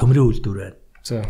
[0.00, 0.76] төмрийн үйлдвэр байна.
[1.04, 1.20] За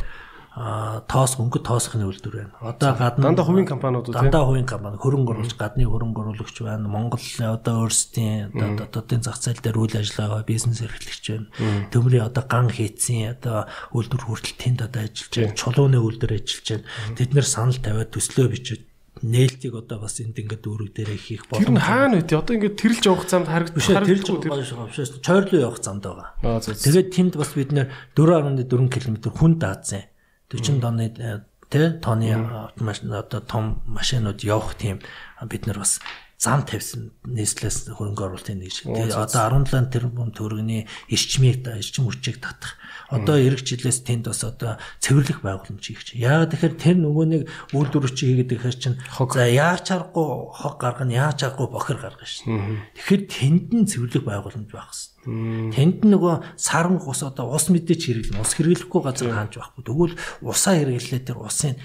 [0.55, 2.55] тоос өнгө тоосхны үйлдвэр байна.
[2.63, 4.15] Одоо гадна дандаа хувийн компаниуд үү?
[4.15, 6.87] Дандаа хувийн компани хөрөнгө оруулж гадны хөрөнгө оруулагч байна.
[6.87, 11.51] Монгол одоо өөрсдийн одоо дотоодын зах зээл дээр үйл ажиллагаа бизнес эрхлэгч байна.
[11.91, 13.67] Төмрийн одоо ган хийцэн одоо
[13.99, 15.59] үйлдвэр хүртэл тэнд одоо ажиллаж байна.
[15.59, 16.87] Чулууны үйлдвэр ажиллаж байна.
[17.19, 18.81] Тэд нэр санал тавиад төслөө бичиж
[19.27, 21.67] нээлтийг одоо бас энд ингээд дүүрэг дээр хийх боломж.
[21.67, 22.31] Тэр нь хаана вэ?
[22.31, 25.11] Одоо ингээд тэрэлж явах замд харагдаж тэрэлж байгаа биш.
[25.23, 26.61] Чойрлоо явах замд байгаа.
[26.61, 30.14] Тэгээд тэнд бас бид нэр 4.4 км хүн даацсан.
[30.51, 31.41] 40 тонны э,
[31.71, 35.01] тэ тооны машин одоо том машинууд явах тийм
[35.43, 36.01] бид нар бас
[36.45, 38.93] зам тавьсан нийслэлээс хөрөнгө оруулалтын нэг шиг.
[38.93, 42.77] Тэгээ одоо 17 тэрбум төгрөгийн эрчмийг эрчим хүчийг татах.
[43.09, 46.21] Одоо эрэг жилээс тэнд бас одоо цэвэрлэх байгууламж хийх чинь.
[46.21, 47.43] Яагаад тэгэхээр тэр нөгөө нэг
[47.73, 52.85] үйлдвэр чи хийгээд ихээр чинь за яаж чарахгүй хог гаргана, яаж чарахгүй бохир гаргана шин.
[52.93, 55.73] Тэгэхээр тэнд нь цэвэрлэх байгууламж байх хэрэгтэй.
[55.73, 59.83] Тэнд нөгөө саран ус одоо ус мэдээч хэрэглэн ус хэрэглэхгүй газар хаанч байхгүй.
[59.85, 60.15] Тэгвэл
[60.45, 61.81] усаа хэрэглээ тэр усын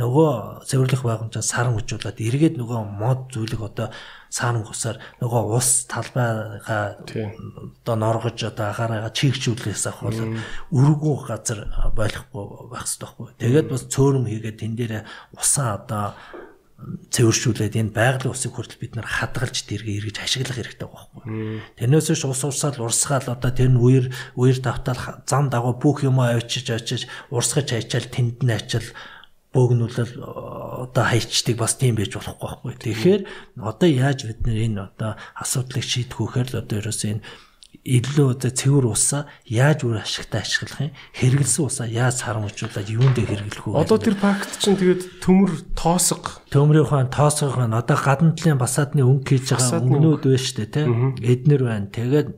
[0.00, 3.88] нөгөө цэвэрлэх байгууламжаа саран хүжүүлээд эргээд нөгөө мод зүйлэг одоо
[4.32, 10.40] саран гусаар нөгөө ус талбайгаа одоо норгож одоо агаараа чигчүүлээс авах бол
[10.72, 11.60] өргөө газар
[11.92, 13.26] байхгүй байх хэрэгтэй байхгүй.
[13.42, 14.94] Тэгээд бас цөөрөм хийгээд тэн дээр
[15.36, 16.16] усаа одоо
[17.10, 21.20] цэвэршүүлээд энэ байгалийн усыг хүртэл бид нар хадгалж дэргээ эргэж ашиглах хэрэгтэй байхгүй.
[21.76, 24.08] Тэрнээс биш ус урсаал урсгаал одоо тэр нь үер
[24.38, 28.88] үер давтаал зам дагуу бүх юм авчиж очиж урсгаж хайчаал тэнд нь ачаал
[29.50, 32.74] бөөгнүүлэл одоо хайчдаг бас тийм байж болохгүй байхгүй.
[32.86, 33.22] Тэгэхээр
[33.58, 37.24] одоо яаж бид нэр энэ одоо асуудлыг шийдэх вөхөр л одоо ерөөсөө энэ
[37.80, 40.94] илүү одоо цэвэр усаа яаж үр ашигтай ашиглах юм?
[41.16, 46.44] Хэрэгэлсэн усаа яаж харамжуулаад юунд дээр хэрэглэх вэ одоо тэр пакт чинь тэгээд төмөр тоосго
[46.52, 50.70] төмрийн хаан тоосго хаан одоо гадна талын басаадны өнгө хийж байгаа өнгөнүүд байна шүү дээ
[50.76, 50.90] тийм
[51.24, 51.88] эднэр байна.
[51.88, 52.28] Тэгээд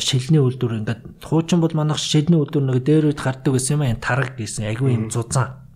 [0.00, 4.00] шилний үйлдвэр ингээд хуучин бол манайх шилний үйлдвэр нэг дээр үед гардаг гэсэн юм аа
[4.00, 5.67] тараг гэсэн агүй юм зузаан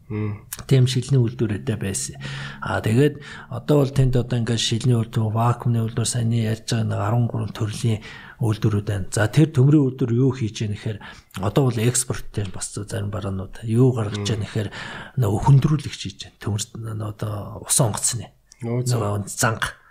[0.68, 2.16] тийм шилний үйлдвэртэй байсан.
[2.62, 3.20] Аа тэгээд
[3.51, 8.01] одоо бол тэнд одоо ингээд шилний үйлдвэр, вакуумны үйлдвэр саяны ярьж байгаа нэг 13 төрлийн
[8.43, 9.10] үйлдвэрүүд байна.
[9.10, 10.98] За тэр төмрийн үйлдвэр юу хийж яах нэхэр
[11.43, 14.68] одоо бол экспорттэй бас зарим бараанууд юу гаргаж яах нэхэр
[15.18, 16.40] нөгөө хөндрүүлэгч хийж байна.
[16.40, 16.62] Төмөр
[17.12, 18.32] одоо ус онгоцны.
[18.62, 19.82] Нөгөө занга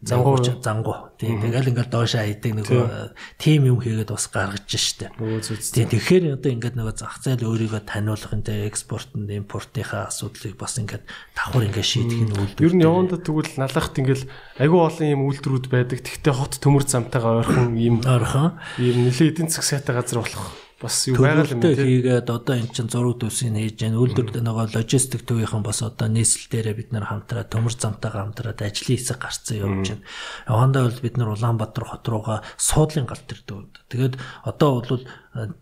[0.00, 1.12] зангуу зангуу.
[1.20, 5.12] тийм тэгэл ингээл доошоо хайдаг нөгөө тим юм хийгээд бас гаргаж штэ.
[5.12, 11.04] Тийм тэгэхээр одоо ингээд нөгөө зах зээл өөрийгөө таниулах энэ экспортын импортынхаа асуудлыг бас ингээд
[11.36, 12.64] давхар ингээд шийдэх нь үйлдвэр.
[12.64, 14.24] Ер нь явандаа тэгвэл налахт ингээл
[14.56, 16.00] агүй олон юм үйлдвэрүүд байдаг.
[16.00, 18.56] Тэгтээ хот төмөр замтайгаа ойрхон юм ойрхон.
[18.80, 22.72] ийм нэлээд эдийн засаг сайтай газар болох бас юу байгаа юм тийм хийгээд одоо эн
[22.72, 27.04] чин зураг төсийг хийж гэн үйлдвэр нөгөө логистик төвийнхэн бас одоо нийслэл дээрээ бид нар
[27.04, 30.08] хамтраа төмөр замтайгаа хамтраад ажлын хэсэг гарцсан явж байна.
[30.48, 33.72] Явандаа бол бид нар Улаанбаатар хот руугаа суудлын гал төр дөөд.
[33.92, 34.14] Тэгээд
[34.48, 35.52] одоо бол э,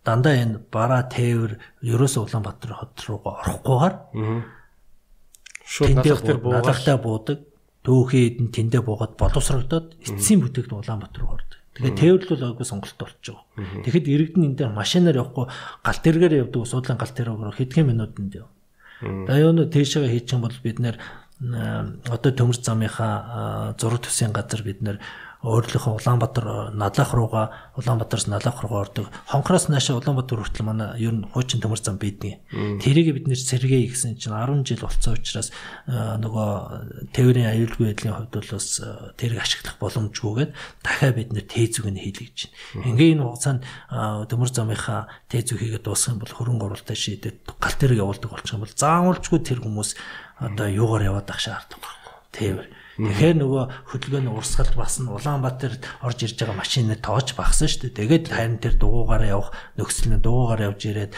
[0.00, 3.94] дандаа энэ бараа тээвэр ерөөсөө Улаанбаатар хот руугаа орохгүйгээр
[5.60, 7.38] шууд налах төр буугаад налахтаа буудаг.
[7.84, 11.53] Төөхий тэндээ буугаад боловсрогдоод эцсийн бүтээгдэхүүн Улаанбаатар руу ордог.
[11.74, 13.42] Тэгэхээр тээвэрлэл агуу сонголт болчих жоо.
[13.82, 15.46] Тэгэхэд иргэдэн энэ дээр машинаар явахгүй
[15.82, 18.48] гал тэргээр явдаг суудлын гал тэргээр хэдхэн минутанд яв.
[19.02, 20.96] Даяон тийшээ хийчих юм бол бид нэр
[22.08, 24.98] одоо төмөр замынхаа зураг төсвийн газар бид нэр
[25.44, 27.46] өөрлөхөө Улаанбаатар э, надлах руугаа
[27.76, 29.12] Улаанбаатараас надлах руугаа ордог.
[29.28, 32.40] Хонхроос наашаа Улаанбаатар хүртэл манай ер нь хуучин төмөр зам бидгийг.
[32.80, 35.52] Тэрийг бид нэр сэргээ гэсэн чинь 10 жил болцсон учраас
[35.84, 38.88] э, нөгөө тээврийн аюулгүй байдлын хувьд бол бас э,
[39.20, 42.48] тэрийг ашиглах боломжгүйгээд дахиад бид нэр тээзүг нь хийлгэж гэж
[42.80, 42.88] байна.
[42.88, 43.62] Ингээ энэ хугацаанд
[44.32, 48.64] төмөр замынхаа тээзүг хийгээд дуусгах юм бол хөрөнгө оруулалтаа шийдээд гал тэрэг явуулдаг болчих юм
[48.64, 49.90] бол заавалжгүй тэр хүмүүс
[50.38, 52.14] одоо юугаар яваад ах шаардлагагүй.
[52.34, 57.90] Тээвэр Тэгэхээр нөгөө хөдөлгөөний урсгалд бас нь Улаанбаатарт орж ирж байгаа машины тоож багсан шүү
[57.90, 57.98] дээ.
[57.98, 61.12] Тэгээд харин тэр дугуугаараа явах нөхцөл нь дугуугаар явж ирээд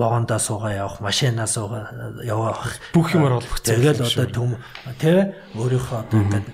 [0.00, 3.76] вагондоо суугаа явах, машинаа суугаа явах бүх юмар олбогцсон.
[3.76, 4.50] Тэгэл одоо төм
[4.96, 6.48] тэ өөрийнхөө одоо ингээд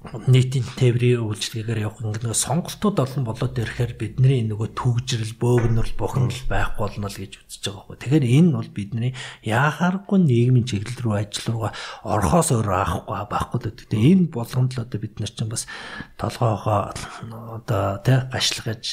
[0.00, 6.40] нийтийн тээврийн үйлчлэгээр явах ингэ нэг сонголтууд олон болоод ирэхээр бидний нөгөө төгжрэл, бөөгнөрл, бухимдал
[6.48, 7.96] байхгүй болно л гэж үзэж байгаа байхгүй.
[8.00, 9.12] Тэгэхээр энэ бол бидний
[9.44, 14.00] яхааргүй нийгмийн чиглэл рүү ажил руугаа орхоос өөрөө аахгүй байхгүй л гэдэг.
[14.00, 15.68] Энэ болгонд л одоо бид нар чинь бас
[16.16, 16.80] толгоогоо
[17.60, 18.84] одоо тий гашлагаж,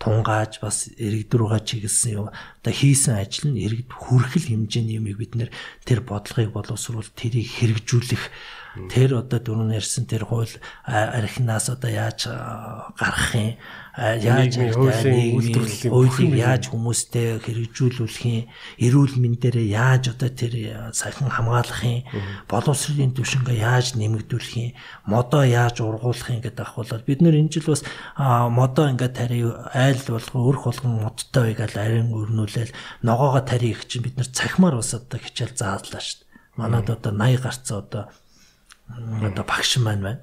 [0.00, 2.32] тунгааж бас иргэд рүүгээ чиглэсэн юм.
[2.64, 5.52] Одоо хийсэн ажил нь иргэд хүрхэл хэмжээний юмыг бид нэр
[5.84, 10.50] тэр бодлогыг боловсруулалт тэрийг хэрэгжүүлэх Тэр одоо дөрөв ярьсан тэр хууль
[10.82, 13.54] архинаас одоо яаж гарах юм?
[13.94, 18.50] Яаж үйлдвэрлэлийн яаж хүмүүстэй хэрэгжүүлүүлэх юм?
[18.82, 22.02] Эрүүл мэндээрээ яаж одоо тэр сахин хамгаалах юм?
[22.50, 24.74] Боловсролын түвшингээ яаж нэмэгдүүлэх юм?
[25.06, 27.86] Модоо яаж ургуулах юм гэдэг ах бол бид нэр энэ жил бас
[28.18, 32.74] модоо ингээд тари айл болгон өрх болгон модтой байгаад арин өрнүүлээл
[33.06, 36.58] ногоогоо тари их чинь бид нар цахимаар бас одоо хичээл заалаа шүү дээ.
[36.58, 38.04] Манад одоо 80 гарцаа одоо
[38.88, 40.20] одоо багш маань байна.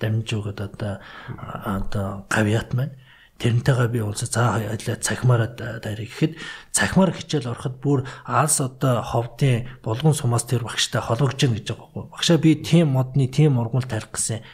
[0.00, 1.00] Дамжуугаад одоо
[1.38, 2.96] одоо гавьяат маань.
[3.38, 5.50] Тэрнтэйгээ би уулзаа за хоёлаа цахимаараа
[5.82, 6.38] дайрыг гэхэд
[6.70, 11.90] цахимаар хичээл ороход бүр алс одоо ховдын булган сумаас тэр багштай холбогж гин гэж байгаа
[11.90, 12.10] байхгүй.
[12.14, 14.46] Багшаа би тийм модны тийм ургамал тарих гэсэн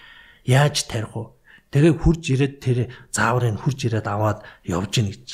[0.49, 1.37] яаж тарих вэ?
[1.69, 2.79] Тэгээ хурж ирээд тэр
[3.12, 5.29] зааврыг хурж ирээд аваад явж гин гэж.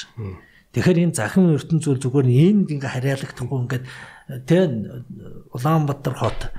[0.75, 3.85] Тэгэхээр энэ захим ертөнц зүйл зүгээр энд ингээ харьяалагдахгүй ингээд
[4.51, 4.59] тэ
[5.55, 6.51] Улаанбаатар хот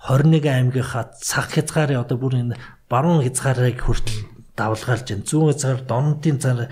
[0.00, 2.56] 21 аймгийнхаа цаг хязгаарын одоо бүр энэ
[2.88, 4.24] баруун хязгаарыг хүртэл
[4.56, 5.28] давлгаалж байна.
[5.28, 6.68] Зүүн хязгаар донтын цар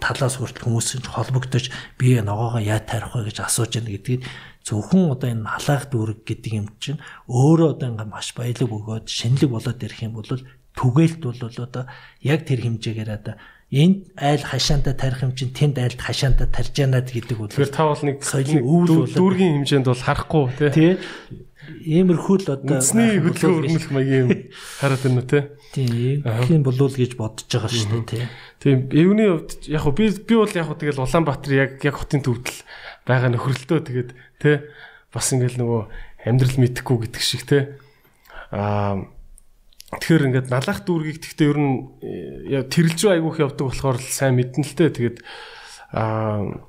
[0.00, 1.68] талаас хүртэл хүмүүс холбогдож
[2.00, 4.24] би ногоогоо яа тарих вэ гэж асууж байна гэдгийг
[4.64, 9.50] зөвхөн одоо энэ халаах дүүрэг гэдэг юм чинь өөрөө одоо ингээм маш баялаг өгөөд шинэлэг
[9.52, 10.28] болоод ирэх юм бол
[10.76, 11.84] түгээлт бол одоо
[12.20, 13.34] яг тэр хэмжээгээр одоо
[13.72, 17.84] энд айл хашаанда тарих юм чинь тэнд айлд хашаанда тарж яана гэдэг бол Тэгэхээр та
[17.84, 20.96] бол нэг соёлын өвөл дүүргийн хэмжээнд бол харахгүй тий
[21.68, 24.30] Иймэрхүү л одоо үндэсний хөдөлгөөн өрнөх маягийн юм
[24.80, 25.40] хараад байна те.
[25.76, 26.24] Тийм.
[26.24, 28.24] Тийм болов гэж бодож байгаа шүү дээ тий.
[28.58, 28.78] Тийм.
[28.88, 32.60] Эвний хувьд яг би би бол яг тэгэл Улаанбаатар яг яг хотын төвдөл
[33.04, 34.64] байгаа нөхрөлтөө тэгээд те
[35.12, 35.82] бас ингээл нөгөө
[36.24, 37.76] амьдрал мэдхгүй гэдэг шиг те.
[38.50, 39.04] Аа
[39.92, 41.76] тэгэхээр ингээд налах дүүргийг тэгтээ ер нь
[42.68, 44.92] тэрэлж рүү айгүйх явдаг болохоор л сайн мэдэн л те.
[44.92, 45.18] Тэгээд
[45.92, 46.64] аа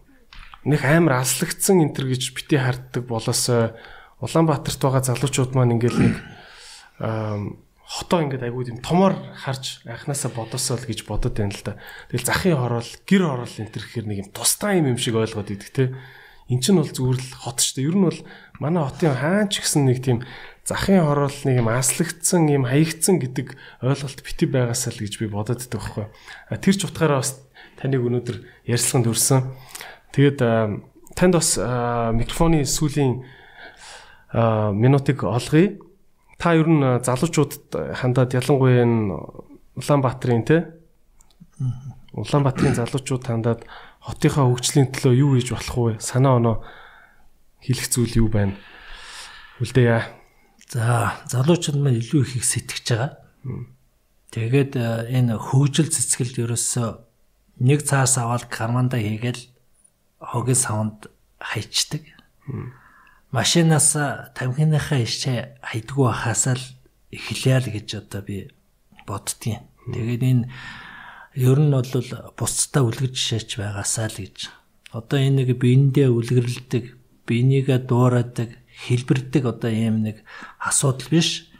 [0.63, 3.75] нэг амар аслагдсан энтер гэж бити харддаг болоосоо
[4.19, 6.15] Улаанбаатарт байгаа залуучууд маань ингээл нэг
[7.89, 11.73] хотоо ингээд айгүй тийм томоор харж анханасаа бодосоо л гэж бодод байна л да.
[12.13, 15.49] Тэгэл захын хороол, гэр хороол энэ төр гэхэр нэг юм тусдаа юм юм шиг ойлгоод
[15.49, 15.97] идэх те.
[16.53, 17.87] Эн чинь бол зүгээр л хот шүү дээ.
[17.89, 18.19] Ер нь бол
[18.61, 20.21] манай хотын хаан ч гэсэн нэг тийм
[20.69, 25.65] захын хороол нэг юм аслагдсан, юм хаягдсан гэдэг ойлголт бити байгаасаа л гэж би бодод
[25.65, 26.05] идэх байхгүй.
[26.61, 27.41] Тэр ч утгаараа бас
[27.81, 28.37] таныг өнөөдөр
[28.69, 29.49] ярьслаханд өрсөн.
[30.13, 30.39] Тэгээд
[31.17, 33.25] танд бас микрофоны сүлийн
[34.33, 35.79] минутыг олгоё.
[36.37, 39.17] Та ер нь залуучуудад хандаад ялангуяа энэ
[39.79, 40.57] Улаанбаатарын те
[42.13, 43.61] Улаанбаатарын залуучууд хандаад
[43.99, 45.91] хотынхаа хөгжлийн төлөө юу хийж болох вэ?
[45.99, 46.55] Санаа оноо
[47.59, 48.55] хэлэх зүйл юу байна?
[49.59, 50.07] Үлдээе.
[50.71, 53.11] За, залуучууд маань илүү их их сэтгэж байгаа.
[54.31, 54.77] Тэгээд
[55.11, 56.89] энэ хөгжил цэцгэлд ерөөсөө
[57.65, 59.41] нэг цаас аваад карманда хийгээл
[60.21, 61.11] хогийн савнд
[61.41, 62.03] хайчдаг
[63.31, 63.93] машинаас
[64.33, 66.65] тамхиныхаа ишээ хайдгуу хахаас л
[67.13, 68.49] эхлэе л гэж одоо би
[69.05, 69.69] боддгийн.
[69.93, 70.49] Тэгээд энэ
[71.37, 71.93] ер нь бол
[72.33, 74.49] бусдаа үлгэж шаач байгаасаа л гэж.
[74.97, 76.97] Одоо энэ нэг биендээ үлгэрлдэг,
[77.29, 80.25] бинийгээ дуурайдаг, хэлбэрдэг одоо ийм нэг
[80.57, 81.53] асуудал биш.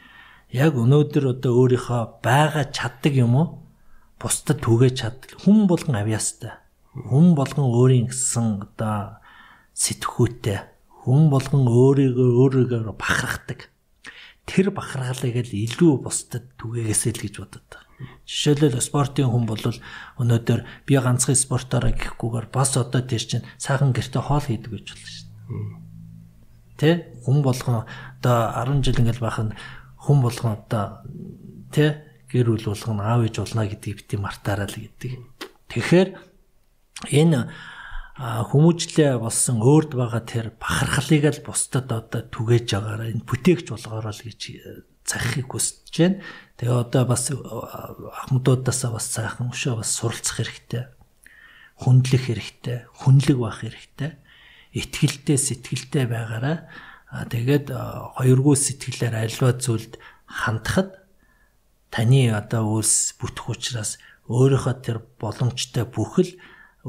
[0.50, 3.48] Яг өнөөдөр одоо өөрийнхөө байгаа чаддаг юм уу?
[4.18, 5.38] Бусдад түгэж чаддаг.
[5.46, 6.58] Хүн болгон авьяастай.
[6.98, 9.22] Хүн болгон өөрийн гэсэн одоо
[9.78, 13.72] сэтгхүүтэй хүн болгон өөрийгөө өөрийгөө бахархдаг.
[14.44, 17.90] Тэр бахархалыг л илүү бусдад түгээгээсэй л гэж бодод байгаа.
[18.28, 19.60] Жишээлбэл спортын хүн бол
[20.20, 25.10] өнөөдөр би ганцхан спортоор гэхгүйгээр бас одоо тэр чинь сайхан гэрте хоол хийдэг гэж болно
[25.10, 25.80] шүү дээ.
[26.80, 26.90] Тэ
[27.28, 29.52] хүн болгон одоо 10 жил ингээл бахын
[30.00, 31.04] хүн болгон одоо
[31.76, 35.12] тэ гэр бүл болгон аав ээж болно гэдгийг бити мартаараа л гэдэг.
[35.70, 36.10] Тэгэхээр
[37.12, 37.52] энэ
[38.20, 44.26] хүмүүжлээ болсон өөрд байгаа тэр бахархлыг л бусдад одоо түгээж байгаараа энэ бүтээгч болгоороо л
[44.28, 46.20] гэж э, захихыг хүсэж байна.
[46.60, 50.92] Тэгээ одоо бас э, ахмадуудаасаа бас сайхан өшөө бас суралцах хэрэгтэй.
[51.80, 54.12] Хүндлэх хэрэгтэй, хүнлэг байх хэрэгтэй.
[54.76, 56.68] Итгэлтэй, сэтгэлтэй байгаараа
[57.32, 57.80] тэгээд э,
[58.20, 59.96] хоёргүй сэтгэлээр альва зүйлд
[60.28, 61.08] хандахад
[61.88, 63.96] таны одоо үйлс бүтэх учраас
[64.28, 66.36] өөрийнхөө тэр боломжтой бүхэл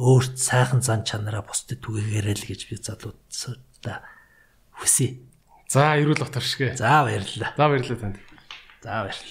[0.00, 4.00] өөрт сайхан зан чанараа бусдад түгээгээрэй л гэж би залуудаа
[4.80, 5.20] хүсье.
[5.68, 6.80] За, эрүүл отор шгэ.
[6.80, 7.52] За баярлалаа.
[7.52, 8.16] За баярлалаа танд.
[8.80, 9.28] За баярлалаа.